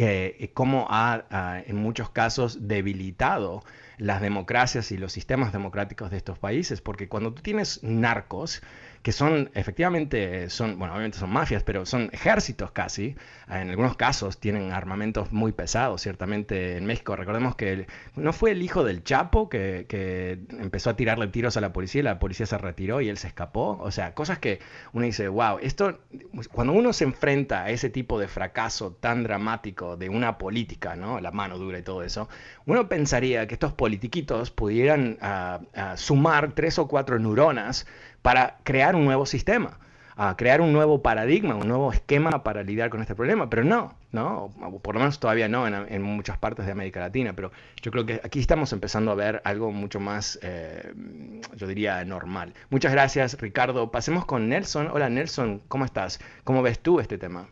Eh, 0.00 0.52
cómo 0.54 0.86
ha, 0.90 1.64
en 1.66 1.74
muchos 1.74 2.08
casos 2.10 2.68
debilitado 2.68 3.64
las 3.96 4.20
democracias 4.20 4.92
y 4.92 4.96
los 4.96 5.12
sistemas 5.12 5.52
democráticos 5.52 6.12
de 6.12 6.18
estos 6.18 6.38
países, 6.38 6.80
porque 6.80 7.08
cuando 7.08 7.34
tú 7.34 7.42
tienes 7.42 7.82
narcos, 7.82 8.62
que 9.08 9.12
son 9.12 9.50
efectivamente, 9.54 10.50
son, 10.50 10.78
bueno, 10.78 10.92
obviamente 10.92 11.16
son 11.16 11.30
mafias, 11.30 11.62
pero 11.62 11.86
son 11.86 12.10
ejércitos 12.12 12.72
casi. 12.72 13.16
En 13.48 13.70
algunos 13.70 13.96
casos 13.96 14.38
tienen 14.38 14.70
armamentos 14.70 15.32
muy 15.32 15.52
pesados, 15.52 16.02
ciertamente 16.02 16.76
en 16.76 16.84
México. 16.84 17.16
Recordemos 17.16 17.56
que 17.56 17.86
no 18.16 18.34
fue 18.34 18.50
el 18.50 18.60
hijo 18.60 18.84
del 18.84 19.02
Chapo 19.02 19.48
que, 19.48 19.86
que, 19.88 20.38
empezó 20.58 20.90
a 20.90 20.96
tirarle 20.96 21.26
tiros 21.28 21.56
a 21.56 21.62
la 21.62 21.72
policía 21.72 22.00
y 22.00 22.02
la 22.02 22.18
policía 22.18 22.44
se 22.44 22.58
retiró 22.58 23.00
y 23.00 23.08
él 23.08 23.16
se 23.16 23.28
escapó. 23.28 23.78
O 23.80 23.90
sea, 23.90 24.12
cosas 24.12 24.40
que 24.40 24.60
uno 24.92 25.06
dice, 25.06 25.26
wow, 25.28 25.58
esto, 25.62 26.00
cuando 26.52 26.74
uno 26.74 26.92
se 26.92 27.04
enfrenta 27.04 27.64
a 27.64 27.70
ese 27.70 27.88
tipo 27.88 28.20
de 28.20 28.28
fracaso 28.28 28.92
tan 28.92 29.22
dramático 29.22 29.96
de 29.96 30.10
una 30.10 30.36
política, 30.36 30.96
¿no? 30.96 31.18
La 31.18 31.30
mano 31.30 31.56
dura 31.56 31.78
y 31.78 31.82
todo 31.82 32.02
eso, 32.02 32.28
uno 32.66 32.90
pensaría 32.90 33.46
que 33.46 33.54
estos 33.54 33.72
politiquitos 33.72 34.50
pudieran 34.50 35.16
ah, 35.22 35.60
ah, 35.74 35.96
sumar 35.96 36.52
tres 36.52 36.78
o 36.78 36.86
cuatro 36.86 37.18
neuronas 37.18 37.86
para 38.22 38.58
crear 38.64 38.96
un 38.96 39.04
nuevo 39.04 39.26
sistema, 39.26 39.78
a 40.16 40.36
crear 40.36 40.60
un 40.60 40.72
nuevo 40.72 41.00
paradigma, 41.00 41.54
un 41.54 41.68
nuevo 41.68 41.92
esquema 41.92 42.42
para 42.42 42.64
lidiar 42.64 42.90
con 42.90 43.00
este 43.00 43.14
problema, 43.14 43.48
pero 43.48 43.62
no, 43.62 43.94
¿no? 44.10 44.50
Por 44.82 44.94
lo 44.94 45.00
menos 45.00 45.20
todavía 45.20 45.48
no 45.48 45.66
en, 45.66 46.02
muchas 46.02 46.36
partes 46.38 46.66
de 46.66 46.72
América 46.72 46.98
Latina, 46.98 47.34
pero 47.34 47.52
yo 47.80 47.92
creo 47.92 48.04
que 48.04 48.20
aquí 48.24 48.40
estamos 48.40 48.72
empezando 48.72 49.12
a 49.12 49.14
ver 49.14 49.40
algo 49.44 49.70
mucho 49.70 50.00
más, 50.00 50.38
eh, 50.42 50.92
yo 51.54 51.68
diría, 51.68 52.04
normal. 52.04 52.52
Muchas 52.70 52.90
gracias, 52.90 53.40
Ricardo. 53.40 53.92
Pasemos 53.92 54.24
con 54.24 54.48
Nelson. 54.48 54.88
Hola, 54.92 55.08
Nelson, 55.08 55.62
¿cómo 55.68 55.84
estás? 55.84 56.18
¿Cómo 56.42 56.62
ves 56.62 56.80
tú 56.80 56.98
este 56.98 57.16
tema? 57.16 57.46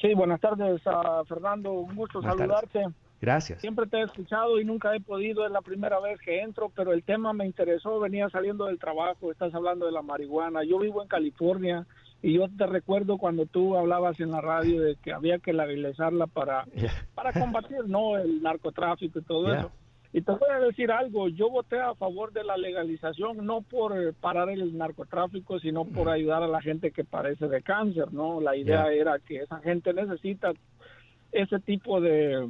Sí, 0.00 0.14
buenas 0.14 0.40
tardes, 0.40 0.82
Fernando. 1.28 1.72
Un 1.72 1.94
gusto 1.94 2.22
saludarte. 2.22 2.86
Gracias. 3.24 3.62
Siempre 3.62 3.86
te 3.86 3.96
he 3.96 4.02
escuchado 4.02 4.60
y 4.60 4.66
nunca 4.66 4.94
he 4.94 5.00
podido, 5.00 5.46
es 5.46 5.50
la 5.50 5.62
primera 5.62 5.98
vez 5.98 6.20
que 6.20 6.42
entro, 6.42 6.70
pero 6.74 6.92
el 6.92 7.02
tema 7.02 7.32
me 7.32 7.46
interesó, 7.46 7.98
venía 7.98 8.28
saliendo 8.28 8.66
del 8.66 8.78
trabajo, 8.78 9.32
estás 9.32 9.54
hablando 9.54 9.86
de 9.86 9.92
la 9.92 10.02
marihuana. 10.02 10.62
Yo 10.62 10.78
vivo 10.78 11.00
en 11.00 11.08
California 11.08 11.86
y 12.20 12.34
yo 12.34 12.46
te 12.54 12.66
recuerdo 12.66 13.16
cuando 13.16 13.46
tú 13.46 13.78
hablabas 13.78 14.20
en 14.20 14.30
la 14.30 14.42
radio 14.42 14.82
de 14.82 14.96
que 14.96 15.14
había 15.14 15.38
que 15.38 15.54
legalizarla 15.54 16.26
para, 16.26 16.66
para 17.14 17.32
combatir 17.32 17.88
no 17.88 18.18
el 18.18 18.42
narcotráfico 18.42 19.18
y 19.18 19.22
todo 19.22 19.54
eso. 19.54 19.72
Y 20.12 20.20
te 20.20 20.30
voy 20.30 20.50
a 20.52 20.60
decir 20.60 20.92
algo, 20.92 21.28
yo 21.28 21.48
voté 21.48 21.80
a 21.80 21.94
favor 21.94 22.30
de 22.30 22.44
la 22.44 22.58
legalización 22.58 23.46
no 23.46 23.62
por 23.62 24.12
parar 24.16 24.50
el 24.50 24.76
narcotráfico, 24.76 25.58
sino 25.60 25.86
por 25.86 26.10
ayudar 26.10 26.42
a 26.42 26.46
la 26.46 26.60
gente 26.60 26.90
que 26.90 27.04
padece 27.04 27.48
de 27.48 27.62
cáncer, 27.62 28.12
¿no? 28.12 28.42
La 28.42 28.54
idea 28.54 28.92
era 28.92 29.18
que 29.18 29.38
esa 29.38 29.60
gente 29.60 29.94
necesita 29.94 30.52
ese 31.32 31.58
tipo 31.58 32.02
de 32.02 32.46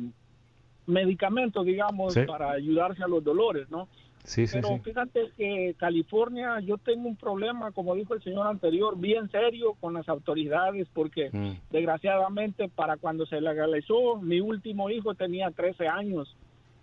medicamentos, 0.87 1.65
digamos, 1.65 2.15
para 2.27 2.53
ayudarse 2.53 3.03
a 3.03 3.09
los 3.09 3.23
dolores, 3.23 3.71
¿no? 3.71 3.89
Sí, 4.25 4.47
sí, 4.47 4.57
Pero 4.61 4.79
fíjate 4.79 5.31
que 5.37 5.75
California, 5.79 6.59
yo 6.61 6.79
tengo 6.79 7.09
un 7.09 7.17
problema, 7.17 7.73
como 7.73 7.95
dijo 7.95 8.15
el 8.15 8.23
señor 8.23 8.47
anterior, 8.47 8.99
bien 8.99 9.31
serio 9.31 9.75
con 9.81 9.93
las 9.93 10.09
autoridades, 10.09 10.89
porque 10.95 11.29
mm. 11.31 11.71
desgraciadamente 11.71 12.71
para 12.71 12.97
cuando 12.97 13.27
se 13.27 13.43
legalizó, 13.43 14.17
mi 14.17 14.41
último 14.41 14.89
hijo 14.89 15.15
tenía 15.15 15.51
13 15.51 15.89
años. 15.89 16.35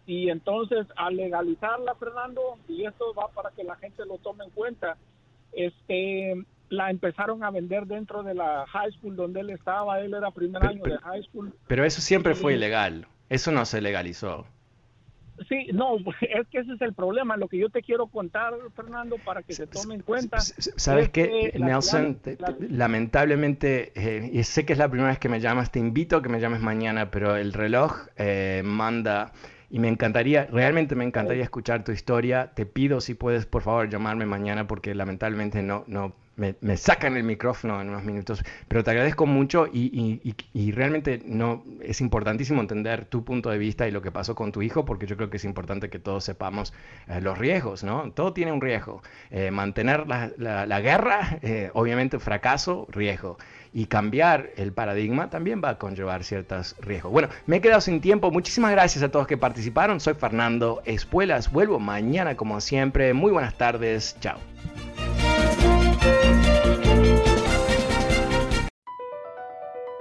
Y 0.06 0.30
entonces, 0.30 0.86
al 0.95 1.16
legalizarla, 1.16 1.95
Fernando, 1.95 2.41
y 2.68 2.86
esto 2.86 3.12
va 3.16 3.28
para 3.30 3.49
que 3.52 3.64
la 3.64 3.76
gente 3.76 4.06
lo 4.06 4.20
tome 4.20 4.43
en 4.43 4.52
cuenta, 4.52 4.97
este 5.52 6.36
la 6.70 6.89
empezaron 6.89 7.43
a 7.43 7.52
vender 7.52 7.86
dentro 7.86 8.24
de 8.24 8.34
la 8.34 8.66
high 8.68 8.91
school 8.93 9.16
donde 9.16 9.41
él 9.41 9.49
estaba, 9.49 9.99
él 9.99 10.14
era 10.14 10.32
primer 10.32 10.66
año 10.66 10.82
de 10.84 10.97
high 10.99 11.22
school. 11.24 11.54
Pero 11.68 11.84
eso 11.84 12.02
siempre 12.02 12.34
fue 12.34 12.54
ilegal. 12.54 13.08
Eso 13.32 13.53
no 13.53 13.63
se 13.63 13.79
legalizó. 13.79 14.45
Sí, 15.47 15.67
no, 15.73 15.95
es 16.21 16.47
que 16.49 16.59
ese 16.59 16.73
es 16.73 16.82
el 16.82 16.93
problema. 16.93 17.38
Lo 17.38 17.47
que 17.47 17.57
yo 17.57 17.69
te 17.69 17.82
quiero 17.82 18.07
contar, 18.07 18.53
Fernando, 18.75 19.15
para 19.19 19.41
que 19.41 19.53
se 19.53 19.67
tome 19.67 19.95
en 19.95 20.01
cuenta. 20.01 20.39
¿Sabes 20.39 21.09
qué, 21.09 21.53
Nelson? 21.57 22.19
Lamentablemente, 22.59 23.93
eh, 23.95 24.29
y 24.34 24.43
sé 24.43 24.65
que 24.65 24.73
es 24.73 24.79
la 24.79 24.89
primera 24.89 25.11
vez 25.11 25.17
que 25.19 25.29
me 25.29 25.39
llamas, 25.39 25.71
te 25.71 25.79
invito 25.79 26.17
a 26.17 26.21
que 26.21 26.27
me 26.27 26.41
llames 26.41 26.59
mañana, 26.59 27.09
pero 27.09 27.38
el 27.38 27.53
reloj 27.53 28.07
eh, 28.17 28.63
manda 28.65 29.32
y 29.69 29.79
me 29.79 29.88
encantaría, 29.88 30.47
realmente 30.51 30.95
me 30.95 31.05
encantaría 31.05 31.43
escuchar 31.43 31.86
tu 31.86 31.93
historia. 31.93 32.51
Te 32.53 32.65
pido 32.65 32.99
si 32.99 33.13
puedes, 33.13 33.45
por 33.45 33.61
favor, 33.61 33.89
llamarme 33.89 34.25
mañana 34.25 34.67
porque 34.67 34.93
lamentablemente 34.93 35.63
no, 35.63 35.86
no 35.88 36.13
me, 36.36 36.77
sacan 36.77 37.17
el 37.17 37.23
micrófono 37.23 37.82
en 37.82 37.89
unos 37.89 38.03
minutos, 38.03 38.43
pero 38.67 38.84
te 38.84 38.91
agradezco 38.91 39.25
mucho 39.25 39.67
y, 39.71 40.71
realmente 40.71 41.21
no 41.25 41.63
es 41.82 42.01
importantísimo 42.01 42.61
entender 42.61 43.05
tu 43.05 43.23
punto 43.23 43.49
de 43.49 43.57
vista 43.57 43.88
y 43.88 43.91
lo 43.91 44.01
que 44.01 44.11
pasó 44.11 44.36
con 44.36 44.51
tu 44.51 44.61
hijo, 44.61 44.86
porque 44.86 45.05
yo 45.05 45.17
creo 45.17 45.29
que 45.29 45.38
es 45.38 45.45
importante 45.45 45.89
que 45.89 45.99
todos 45.99 46.23
sepamos 46.23 46.73
eh, 47.07 47.21
los 47.21 47.38
riesgos, 47.38 47.84
¿no? 47.84 48.11
Todo 48.11 48.34
tiene 48.34 48.51
un 48.51 48.61
riesgo. 48.61 49.01
Eh, 49.29 49.51
mantener 49.51 50.07
la, 50.07 50.82
guerra, 50.82 51.39
eh, 51.41 51.69
obviamente 51.73 52.19
fracaso, 52.19 52.88
riesgo. 52.89 53.38
Y 53.73 53.86
cambiar 53.86 54.49
el 54.57 54.73
paradigma 54.73 55.29
también 55.29 55.61
va 55.63 55.69
a 55.69 55.77
conllevar 55.77 56.25
ciertos 56.25 56.75
riesgos. 56.82 57.11
Bueno, 57.11 57.29
me 57.45 57.57
he 57.57 57.61
quedado 57.61 57.79
sin 57.79 58.01
tiempo. 58.01 58.29
Muchísimas 58.29 58.71
gracias 58.71 59.03
a 59.03 59.09
todos 59.09 59.27
que 59.27 59.38
participaron. 59.38 60.01
Soy 60.01 60.13
Fernando 60.15 60.82
Espuelas. 60.86 61.51
Vuelvo 61.51 61.79
mañana 61.79 62.36
como 62.36 62.59
siempre. 62.59 63.13
Muy 63.13 63.32
buenas 63.32 63.57
tardes. 63.57 64.17
Chao. 64.19 64.39